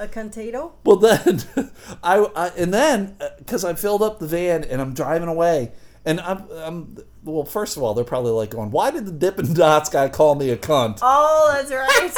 A 0.00 0.06
contato? 0.06 0.74
Well, 0.84 0.96
then 0.96 1.42
I, 2.02 2.18
I 2.36 2.48
and 2.56 2.72
then 2.72 3.16
uh, 3.20 3.30
because 3.38 3.64
I 3.64 3.74
filled 3.74 4.02
up 4.02 4.20
the 4.20 4.26
van 4.28 4.62
and 4.64 4.80
I'm 4.80 4.94
driving 4.94 5.28
away, 5.28 5.72
and 6.08 6.20
I'm, 6.20 6.44
I'm 6.50 6.96
well. 7.24 7.44
First 7.44 7.76
of 7.76 7.82
all, 7.82 7.94
they're 7.94 8.04
probably 8.04 8.32
like 8.32 8.50
going, 8.50 8.70
"Why 8.70 8.90
did 8.90 9.06
the 9.06 9.12
Dippin' 9.12 9.52
Dots 9.54 9.88
guy 9.90 10.08
call 10.08 10.34
me 10.34 10.50
a 10.50 10.56
cunt?" 10.56 10.98
Oh, 11.02 11.52
that's 11.54 11.70
right. 11.70 12.14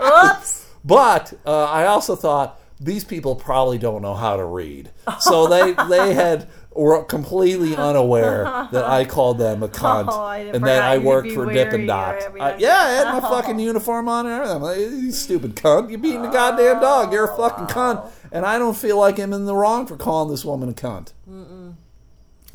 Oops. 0.36 0.66
But 0.84 1.32
uh, 1.46 1.64
I 1.64 1.86
also 1.86 2.14
thought 2.16 2.60
these 2.80 3.04
people 3.04 3.36
probably 3.36 3.78
don't 3.78 4.02
know 4.02 4.14
how 4.14 4.36
to 4.36 4.44
read, 4.44 4.90
so 5.20 5.46
they 5.46 5.72
they 5.88 6.12
had 6.14 6.48
were 6.74 7.04
completely 7.04 7.76
unaware 7.76 8.44
that 8.72 8.84
I 8.84 9.04
called 9.04 9.38
them 9.38 9.62
a 9.62 9.68
cunt, 9.68 10.06
Oh, 10.08 10.28
and 10.28 10.64
that 10.64 10.82
I 10.82 10.98
worked 10.98 11.30
for 11.30 11.46
Dippin' 11.50 11.86
Dots. 11.86 12.26
I- 12.40 12.56
yeah, 12.56 12.76
I 12.76 12.90
had 12.90 13.12
my 13.12 13.20
fucking 13.30 13.58
uniform 13.60 14.08
on 14.08 14.26
and 14.26 14.34
everything. 14.34 14.56
I'm 14.56 14.62
like, 14.62 14.78
you 14.78 15.12
stupid 15.12 15.54
cunt, 15.54 15.88
you're 15.88 16.00
beating 16.00 16.26
a 16.26 16.32
goddamn 16.32 16.80
dog. 16.80 17.12
You're 17.12 17.30
a 17.32 17.36
fucking 17.36 17.66
cunt, 17.66 18.10
and 18.32 18.44
I 18.44 18.58
don't 18.58 18.76
feel 18.76 18.98
like 18.98 19.18
I'm 19.20 19.32
in 19.32 19.44
the 19.46 19.54
wrong 19.54 19.86
for 19.86 19.96
calling 19.96 20.30
this 20.30 20.44
woman 20.44 20.68
a 20.68 20.72
cunt. 20.72 21.12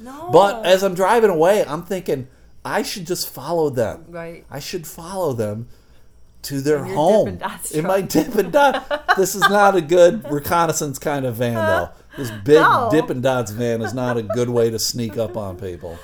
No. 0.01 0.29
But 0.31 0.65
as 0.65 0.83
I'm 0.83 0.93
driving 0.95 1.29
away, 1.29 1.65
I'm 1.65 1.83
thinking 1.83 2.27
I 2.63 2.81
should 2.81 3.07
just 3.07 3.29
follow 3.29 3.69
them. 3.69 4.05
Right. 4.07 4.45
I 4.49 4.59
should 4.59 4.85
follow 4.87 5.33
them 5.33 5.67
to 6.43 6.61
their 6.61 6.85
home. 6.85 7.39
In 7.73 7.85
my 7.85 8.01
Dippin' 8.01 8.51
Dot. 8.51 9.15
this 9.17 9.35
is 9.35 9.41
not 9.41 9.75
a 9.75 9.81
good 9.81 10.29
reconnaissance 10.31 10.97
kind 10.97 11.25
of 11.25 11.35
van, 11.35 11.55
though. 11.55 11.89
This 12.17 12.31
big 12.31 12.61
No. 12.61 12.89
Dippin' 12.91 13.21
Dots 13.21 13.51
van 13.51 13.81
is 13.81 13.93
not 13.93 14.17
a 14.17 14.23
good 14.23 14.49
way 14.49 14.69
to 14.69 14.79
sneak 14.79 15.17
up 15.17 15.35
on 15.35 15.57
people. 15.57 15.97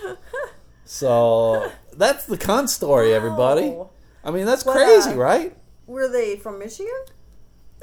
So 0.86 1.72
that's 1.94 2.26
the 2.26 2.38
cunt 2.38 2.70
story, 2.70 3.14
everybody. 3.14 3.76
I 4.24 4.32
mean, 4.32 4.46
that's 4.46 4.66
What, 4.66 4.76
crazy, 4.76 5.12
uh, 5.12 5.16
right? 5.16 5.58
Were 5.88 6.08
they 6.08 6.36
from 6.36 6.60
Michigan? 6.60 6.92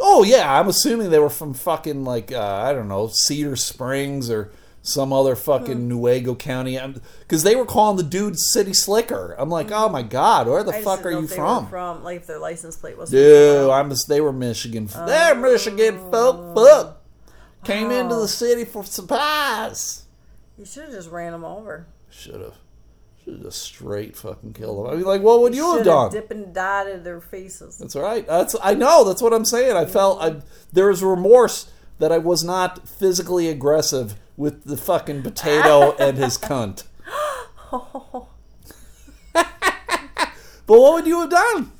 Oh 0.00 0.24
yeah, 0.24 0.58
I'm 0.58 0.68
assuming 0.68 1.10
they 1.10 1.18
were 1.18 1.30
from 1.30 1.54
fucking 1.54 2.04
like 2.04 2.32
uh, 2.32 2.40
I 2.42 2.72
don't 2.72 2.88
know 2.88 3.08
Cedar 3.08 3.56
Springs 3.56 4.30
or 4.30 4.50
some 4.83 5.12
other 5.12 5.37
fucking 5.37 5.89
hmm. 5.89 5.93
Newaygo 5.93 6.39
County, 6.39 6.78
because 7.20 7.45
they 7.45 7.55
were 7.55 7.64
calling 7.64 7.97
the 7.97 8.03
dude 8.03 8.39
City 8.39 8.74
Slicker. 8.74 9.35
I'm 9.39 9.49
like, 9.49 9.68
hmm. 9.68 9.74
oh 9.74 9.89
my 9.89 10.03
god, 10.03 10.49
where 10.49 10.62
the 10.62 10.74
I 10.74 10.83
fuck 10.83 11.07
are 11.07 11.11
you 11.11 11.26
they 11.26 11.37
from? 11.37 11.64
Were 11.64 11.70
from 11.70 12.05
like 12.05 12.18
if 12.18 12.26
their 12.26 12.39
license 12.39 12.76
plate 12.76 12.99
was. 12.99 13.11
Dude, 13.11 13.70
I'm 13.70 13.93
they 14.09 14.20
were 14.20 14.33
Michigan. 14.33 14.87
They're 14.87 15.35
oh. 15.35 15.41
Michigan 15.41 15.99
folk. 16.11 16.57
Fuck. 16.57 16.99
Came 17.64 17.93
into 17.93 18.16
the 18.16 18.22
oh. 18.22 18.26
city 18.26 18.64
for 18.64 18.85
supplies. 18.85 20.05
You 20.59 20.64
should 20.64 20.85
have 20.85 20.93
just 20.93 21.11
ran 21.11 21.33
them 21.33 21.45
over. 21.45 21.87
Should 22.11 22.41
have. 22.41 22.55
Should 23.22 23.35
have 23.35 23.43
just 23.45 23.62
straight 23.62 24.16
fucking 24.16 24.53
killed 24.53 24.85
them. 24.85 24.93
I 24.93 24.97
mean, 24.97 25.05
like, 25.05 25.22
what 25.22 25.41
would 25.41 25.55
you 25.55 25.76
have 25.76 25.85
done? 25.85 26.11
Dip 26.11 26.30
and 26.33 26.53
dotted 26.53 27.05
their 27.05 27.20
faces. 27.20 27.78
That's 27.78 27.95
right. 27.95 28.26
That's 28.26 28.57
I 28.61 28.74
know. 28.74 29.05
That's 29.05 29.22
what 29.22 29.33
I'm 29.33 29.45
saying. 29.45 29.76
I 29.76 29.85
felt 29.85 30.20
I 30.20 30.41
there 30.72 30.89
was 30.89 31.05
remorse 31.05 31.72
that 32.03 32.11
I 32.11 32.18
was 32.18 32.42
not 32.42 32.88
physically 32.88 33.46
aggressive 33.46 34.16
with 34.36 34.64
the 34.64 34.76
fucking 34.76 35.22
potato 35.22 35.94
and 36.00 36.18
his 36.18 36.36
cunt. 36.36 36.82
oh. 37.72 38.26
but 39.32 39.46
what 40.66 40.94
would 40.94 41.07
you 41.07 41.20
have 41.20 41.30
done? 41.30 41.70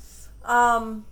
Um. 0.45 1.05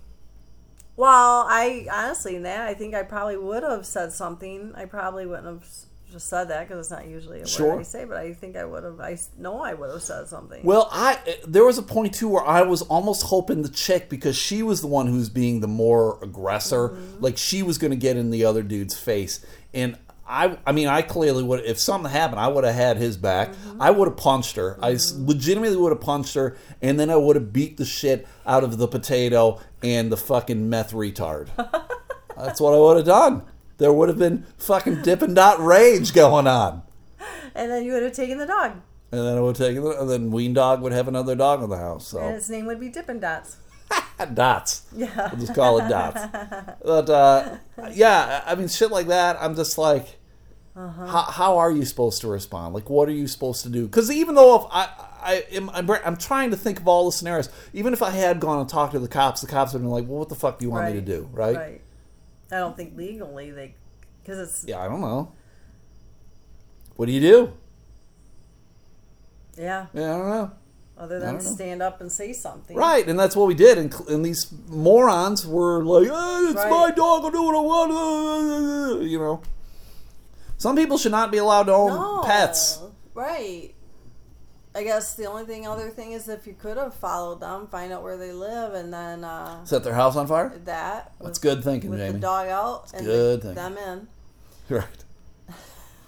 Well, 0.96 1.44
I 1.46 1.86
honestly, 1.92 2.36
in 2.36 2.42
that 2.44 2.66
I 2.66 2.72
think 2.72 2.94
I 2.94 3.02
probably 3.02 3.36
would 3.36 3.62
have 3.62 3.84
said 3.84 4.14
something. 4.14 4.72
I 4.74 4.86
probably 4.86 5.26
wouldn't 5.26 5.46
have 5.46 5.68
just 6.12 6.28
said 6.28 6.44
that 6.48 6.68
because 6.68 6.78
it's 6.86 6.90
not 6.90 7.06
usually 7.08 7.40
a 7.40 7.46
Sure. 7.46 7.72
word 7.74 7.80
I 7.80 7.82
say. 7.82 8.04
But 8.04 8.18
I 8.18 8.32
think 8.34 8.56
I 8.56 8.64
would 8.64 8.84
have. 8.84 9.00
I 9.00 9.18
know 9.38 9.62
I 9.62 9.74
would 9.74 9.90
have 9.90 10.02
said 10.02 10.28
something. 10.28 10.62
Well, 10.64 10.88
I 10.92 11.18
there 11.46 11.64
was 11.64 11.78
a 11.78 11.82
point 11.82 12.14
too 12.14 12.28
where 12.28 12.44
I 12.46 12.62
was 12.62 12.82
almost 12.82 13.24
hoping 13.24 13.62
the 13.62 13.68
chick 13.68 14.08
because 14.08 14.36
she 14.36 14.62
was 14.62 14.80
the 14.80 14.86
one 14.86 15.06
who's 15.08 15.28
being 15.28 15.60
the 15.60 15.68
more 15.68 16.18
aggressor, 16.22 16.90
Mm-hmm. 16.90 17.22
like 17.24 17.36
she 17.38 17.62
was 17.62 17.78
going 17.78 17.90
to 17.90 17.96
get 17.96 18.16
in 18.16 18.30
the 18.30 18.44
other 18.44 18.62
dude's 18.62 18.96
face, 18.98 19.44
and 19.74 19.96
I, 20.24 20.56
I 20.64 20.72
mean, 20.72 20.86
I 20.88 21.02
clearly 21.02 21.42
would. 21.42 21.64
If 21.64 21.78
something 21.78 22.10
happened, 22.10 22.40
I 22.40 22.48
would 22.48 22.64
have 22.64 22.74
had 22.74 22.96
his 22.96 23.16
back. 23.16 23.50
Mm-hmm. 23.50 23.82
I 23.82 23.90
would 23.90 24.08
have 24.08 24.16
punched 24.16 24.56
her. 24.56 24.78
I 24.80 24.96
legitimately 25.16 25.76
would 25.76 25.90
have 25.92 26.00
punched 26.00 26.34
her, 26.34 26.56
and 26.80 26.98
then 26.98 27.10
I 27.10 27.16
would 27.16 27.36
have 27.36 27.52
beat 27.52 27.76
the 27.76 27.84
shit 27.84 28.26
out 28.46 28.64
of 28.64 28.78
the 28.78 28.86
potato 28.88 29.60
and 29.82 30.10
the 30.12 30.16
fucking 30.16 30.70
meth 30.70 30.92
retard. 30.92 31.48
That's 32.36 32.60
what 32.60 32.72
I 32.72 32.78
would 32.78 32.96
have 32.98 33.06
done. 33.06 33.42
There 33.78 33.92
would 33.92 34.08
have 34.08 34.18
been 34.18 34.44
fucking 34.58 35.02
Dippin' 35.02 35.34
Dot 35.34 35.58
rage 35.60 36.12
going 36.12 36.46
on. 36.46 36.82
and 37.54 37.70
then 37.70 37.84
you 37.84 37.92
would 37.92 38.02
have 38.02 38.12
taken 38.12 38.38
the 38.38 38.46
dog, 38.46 38.72
And 39.10 39.20
then 39.20 39.36
I 39.36 39.40
would 39.40 39.56
take 39.56 39.76
it, 39.76 39.82
and 39.82 40.08
then 40.08 40.30
Ween 40.30 40.52
Dog 40.54 40.80
would 40.82 40.92
have 40.92 41.08
another 41.08 41.34
dog 41.34 41.62
in 41.62 41.70
the 41.70 41.76
house. 41.78 42.08
So 42.08 42.18
and 42.20 42.36
its 42.36 42.48
name 42.48 42.66
would 42.66 42.80
be 42.80 42.88
Dippin' 42.88 43.20
Dots. 43.20 43.56
dots. 44.34 44.82
Yeah. 44.94 45.28
We'll 45.30 45.40
just 45.40 45.54
call 45.54 45.78
it 45.78 45.88
dots. 45.88 46.20
But 46.82 47.10
uh, 47.10 47.56
yeah, 47.92 48.42
I 48.46 48.54
mean, 48.54 48.68
shit 48.68 48.90
like 48.90 49.08
that. 49.08 49.36
I'm 49.40 49.54
just 49.56 49.76
like, 49.78 50.18
Uh-huh. 50.74 51.06
how, 51.06 51.22
how 51.22 51.58
are 51.58 51.70
you 51.70 51.84
supposed 51.84 52.20
to 52.22 52.28
respond? 52.28 52.72
Like, 52.74 52.88
what 52.88 53.08
are 53.08 53.12
you 53.12 53.26
supposed 53.26 53.62
to 53.64 53.68
do? 53.68 53.84
Because 53.86 54.10
even 54.10 54.34
though 54.34 54.54
if 54.56 54.62
I, 54.70 54.88
I 55.20 55.44
am, 55.52 55.68
I'm, 55.70 55.90
I'm 55.90 56.16
trying 56.16 56.50
to 56.52 56.56
think 56.56 56.80
of 56.80 56.88
all 56.88 57.04
the 57.06 57.12
scenarios. 57.12 57.50
Even 57.74 57.92
if 57.92 58.02
I 58.02 58.10
had 58.10 58.40
gone 58.40 58.60
and 58.60 58.68
talked 58.68 58.92
to 58.94 58.98
the 58.98 59.08
cops, 59.08 59.40
the 59.42 59.46
cops 59.46 59.72
would 59.72 59.78
have 59.80 59.82
been 59.82 59.90
like, 59.90 60.08
"Well, 60.08 60.20
what 60.20 60.28
the 60.30 60.34
fuck 60.34 60.58
do 60.58 60.64
you 60.64 60.70
want 60.70 60.86
me 60.86 60.94
to 60.94 61.00
do?" 61.02 61.28
Right? 61.32 61.56
Right. 61.56 61.80
I 62.52 62.58
don't 62.58 62.76
think 62.76 62.96
legally 62.96 63.50
they, 63.50 63.74
because 64.22 64.38
it's 64.38 64.64
Yeah, 64.68 64.80
I 64.80 64.88
don't 64.88 65.00
know. 65.00 65.32
What 66.96 67.06
do 67.06 67.12
you 67.12 67.20
do? 67.20 67.52
yeah. 69.56 69.86
Yeah, 69.94 70.14
I 70.14 70.18
don't 70.18 70.28
know. 70.28 70.50
Other 70.98 71.18
than 71.18 71.34
know. 71.36 71.40
stand 71.40 71.82
up 71.82 72.00
and 72.00 72.12
say 72.12 72.32
something. 72.32 72.76
Right, 72.76 73.08
and 73.08 73.18
that's 73.18 73.34
what 73.34 73.48
we 73.48 73.54
did. 73.54 73.78
And, 73.78 73.92
cl- 73.92 74.08
and 74.08 74.24
these 74.24 74.52
morons 74.68 75.46
were 75.46 75.82
like, 75.82 76.08
oh, 76.12 76.46
"It's 76.50 76.54
my 76.54 76.90
dog. 76.94 77.24
I'll 77.24 77.30
do 77.30 77.42
what 77.42 77.56
I 77.56 77.60
want." 77.60 77.92
Ah, 77.92 78.98
ah, 78.98 79.00
you 79.00 79.18
know. 79.18 79.42
Some 80.58 80.76
people 80.76 80.98
should 80.98 81.10
not 81.10 81.32
be 81.32 81.38
allowed 81.38 81.64
to 81.64 81.72
own 81.72 81.90
No. 81.90 82.22
pets. 82.24 82.78
Right. 83.14 83.74
I 84.74 84.84
guess 84.84 85.14
the 85.14 85.26
only 85.26 85.44
thing, 85.44 85.66
other 85.66 85.90
thing 85.90 86.12
is 86.12 86.28
if 86.28 86.46
you 86.46 86.54
could 86.54 86.78
have 86.78 86.94
followed 86.94 87.40
them, 87.40 87.66
find 87.66 87.92
out 87.92 88.02
where 88.02 88.16
they 88.16 88.32
live, 88.32 88.72
and 88.74 88.92
then 88.92 89.22
uh, 89.22 89.62
Set 89.66 89.84
their 89.84 89.92
house 89.94 90.16
on 90.16 90.26
fire? 90.26 90.48
that. 90.64 91.12
That's 91.20 91.38
with, 91.38 91.42
good 91.42 91.62
thinking, 91.64 91.90
With 91.90 91.98
Jamie. 92.00 92.12
the 92.14 92.18
dog 92.20 92.48
out 92.48 92.90
and 92.94 93.04
good 93.04 93.42
the- 93.42 93.54
thinking. 93.54 93.74
them 93.74 93.78
in. 93.78 94.08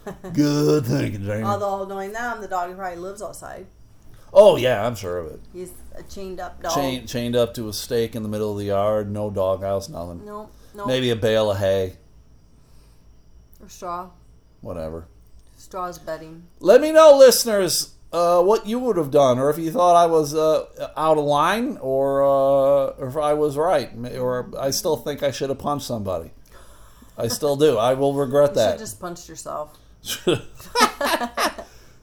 Right. 0.07 0.33
good 0.33 0.87
thinking, 0.87 1.25
Jamie. 1.25 1.43
Although 1.45 1.85
knowing 1.87 2.13
them, 2.13 2.41
the 2.41 2.49
dog 2.49 2.75
probably 2.77 2.99
lives 2.99 3.21
outside. 3.23 3.67
oh, 4.33 4.57
yeah, 4.57 4.87
I'm 4.87 4.95
sure 4.95 5.19
of 5.19 5.33
it. 5.33 5.41
He's 5.53 5.73
a 5.95 6.03
chained 6.03 6.41
up 6.41 6.63
dog. 6.63 6.75
Chain, 6.75 7.07
chained 7.07 7.37
up 7.37 7.55
to 7.55 7.69
a 7.69 7.73
stake 7.73 8.15
in 8.17 8.23
the 8.23 8.29
middle 8.29 8.53
of 8.53 8.59
the 8.59 8.65
yard, 8.65 9.11
no 9.11 9.31
doghouse, 9.31 9.89
nothing. 9.89 10.25
No, 10.25 10.49
no. 10.75 10.87
Maybe 10.87 11.11
a 11.11 11.17
bale 11.17 11.51
of 11.51 11.59
hay, 11.59 11.97
Or 13.63 13.69
straw. 13.69 14.09
whatever. 14.61 15.07
Straw's 15.57 15.99
bedding. 15.99 16.45
Let 16.61 16.81
me 16.81 16.93
know, 16.93 17.17
listeners, 17.17 17.95
uh, 18.15 18.41
what 18.43 18.67
you 18.67 18.79
would 18.79 18.97
have 18.97 19.11
done, 19.11 19.39
or 19.39 19.51
if 19.51 19.59
you 19.59 19.71
thought 19.73 19.97
I 19.97 20.07
was 20.07 20.35
uh, 20.35 20.67
out 20.97 21.19
of 21.19 21.25
line, 21.25 21.77
or, 21.81 22.23
uh, 22.23 22.95
or 22.99 23.09
if 23.09 23.17
I 23.17 23.35
was 23.35 23.57
right, 23.57 23.91
or 24.17 24.51
I 24.59 24.71
still 24.71 24.97
think 24.97 25.23
I 25.23 25.31
should 25.33 25.49
have 25.51 25.59
punched 25.59 25.87
somebody. 25.87 26.31
I 27.19 27.29
still 27.29 27.57
do. 27.57 27.77
I 27.77 27.95
will 27.95 28.15
regret 28.15 28.51
You 28.51 28.55
that. 28.57 28.71
should 28.73 28.79
just 28.81 29.01
punched 29.01 29.29
yourself. 29.29 29.77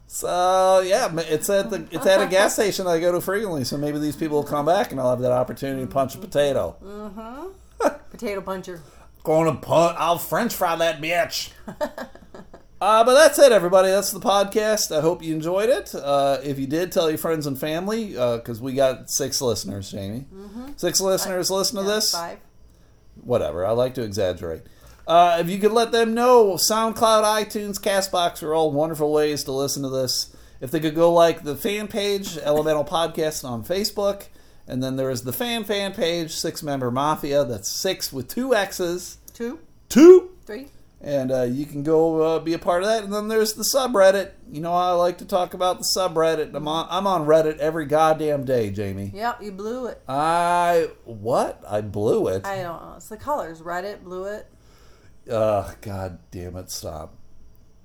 so 0.07 0.81
yeah, 0.85 1.09
it's 1.19 1.49
at 1.49 1.69
the 1.69 1.85
it's 1.91 2.05
at 2.05 2.21
a 2.21 2.27
gas 2.27 2.53
station 2.55 2.87
I 2.87 2.99
go 2.99 3.11
to 3.11 3.21
frequently. 3.21 3.63
So 3.63 3.77
maybe 3.77 3.99
these 3.99 4.15
people 4.15 4.37
will 4.37 4.43
come 4.47 4.65
back, 4.65 4.91
and 4.91 4.99
I'll 4.99 5.09
have 5.11 5.19
that 5.19 5.31
opportunity 5.31 5.81
to 5.85 5.91
punch 5.91 6.15
a 6.15 6.17
potato. 6.17 6.75
Mhm. 6.83 7.51
Potato 8.11 8.41
puncher. 8.41 8.81
Going 9.23 9.53
to 9.53 9.59
punch. 9.61 9.95
I'll 9.99 10.17
French 10.17 10.53
fry 10.53 10.75
that 10.77 10.99
bitch. 11.01 11.51
Uh, 12.81 13.03
but 13.03 13.13
that's 13.13 13.37
it, 13.37 13.51
everybody. 13.51 13.89
That's 13.89 14.11
the 14.11 14.19
podcast. 14.19 14.95
I 14.95 15.01
hope 15.01 15.21
you 15.21 15.35
enjoyed 15.35 15.69
it. 15.69 15.93
Uh, 15.93 16.39
if 16.43 16.57
you 16.57 16.65
did, 16.65 16.91
tell 16.91 17.09
your 17.09 17.19
friends 17.19 17.45
and 17.45 17.57
family 17.59 18.07
because 18.13 18.59
we 18.59 18.73
got 18.73 19.11
six 19.11 19.39
listeners, 19.39 19.91
Jamie. 19.91 20.25
Six 20.77 20.99
listeners 20.99 21.51
listen 21.51 21.77
to 21.77 21.83
Yeah, 21.83 21.95
this. 21.95 22.11
Five. 22.11 22.39
Whatever. 23.23 23.67
I 23.67 23.71
like 23.71 23.93
to 23.95 24.01
exaggerate. 24.03 24.63
Uh, 25.07 25.37
if 25.39 25.47
you 25.49 25.59
could 25.59 25.73
let 25.73 25.91
them 25.91 26.15
know, 26.15 26.53
SoundCloud, 26.55 27.23
iTunes, 27.23 27.79
Castbox 27.79 28.41
are 28.41 28.55
all 28.55 28.71
wonderful 28.71 29.13
ways 29.13 29.43
to 29.43 29.51
listen 29.51 29.83
to 29.83 29.89
this. 29.89 30.35
If 30.59 30.71
they 30.71 30.79
could 30.79 30.95
go 30.95 31.13
like 31.13 31.43
the 31.43 31.55
fan 31.55 31.87
page, 31.87 32.35
Elemental 32.37 32.85
Podcast 32.85 33.43
on 33.47 33.63
Facebook, 33.63 34.23
and 34.67 34.81
then 34.81 34.95
there 34.95 35.09
is 35.11 35.23
the 35.23 35.33
fan 35.33 35.65
fan 35.65 35.93
page, 35.93 36.31
Six 36.31 36.63
Member 36.63 36.89
Mafia. 36.89 37.43
That's 37.43 37.67
six 37.69 38.11
with 38.11 38.27
two 38.27 38.55
X's. 38.55 39.17
Two. 39.33 39.59
Two 39.89 40.31
Three. 40.45 40.69
And 41.03 41.31
uh, 41.31 41.43
you 41.43 41.65
can 41.65 41.83
go 41.83 42.21
uh, 42.21 42.39
be 42.39 42.53
a 42.53 42.59
part 42.59 42.83
of 42.83 42.89
that. 42.89 43.03
And 43.03 43.11
then 43.11 43.27
there's 43.27 43.53
the 43.53 43.63
subreddit. 43.63 44.31
You 44.51 44.61
know, 44.61 44.73
I 44.73 44.91
like 44.91 45.17
to 45.19 45.25
talk 45.25 45.53
about 45.53 45.79
the 45.79 45.85
subreddit. 45.95 46.53
I'm 46.53 46.67
on, 46.67 46.87
I'm 46.89 47.07
on 47.07 47.25
Reddit 47.25 47.57
every 47.57 47.85
goddamn 47.85 48.45
day, 48.45 48.69
Jamie. 48.69 49.11
Yep, 49.13 49.41
you 49.41 49.51
blew 49.51 49.87
it. 49.87 50.01
I 50.07 50.89
what? 51.05 51.63
I 51.67 51.81
blew 51.81 52.27
it. 52.27 52.45
I 52.45 52.57
don't 52.61 52.81
know. 52.81 52.93
It's 52.97 53.09
the 53.09 53.17
colors. 53.17 53.61
Reddit 53.61 54.03
blew 54.03 54.25
it, 54.25 54.47
Ugh, 55.29 55.75
god 55.81 56.19
damn 56.31 56.55
it! 56.55 56.69
Stop. 56.71 57.15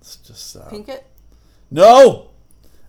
Let's 0.01 0.17
just 0.17 0.51
stop. 0.51 0.71
pink 0.71 0.89
it. 0.89 1.07
No. 1.71 2.31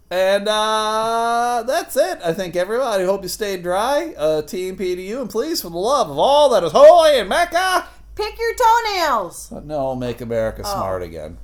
And 0.10 0.48
uh, 0.48 1.64
that's 1.68 1.98
it. 1.98 2.20
I 2.24 2.32
think 2.32 2.56
everybody. 2.56 3.04
Hope 3.04 3.24
you 3.24 3.30
stayed 3.30 3.62
dry. 3.62 4.14
Uh, 4.18 4.42
TMP 4.42 4.78
to 4.78 5.02
you, 5.02 5.20
and 5.20 5.30
please, 5.30 5.62
for 5.62 5.70
the 5.70 5.78
love 5.78 6.10
of 6.10 6.18
all 6.18 6.50
that 6.52 6.64
is 6.64 6.72
holy 6.72 7.20
and 7.20 7.28
Mecca, 7.28 7.88
Pick 8.18 8.40
your 8.40 8.56
toenails. 8.56 9.52
no, 9.64 9.96
make 9.96 10.22
America 10.22 10.64
oh. 10.66 10.74
smart 10.74 11.04
again. 11.04 11.38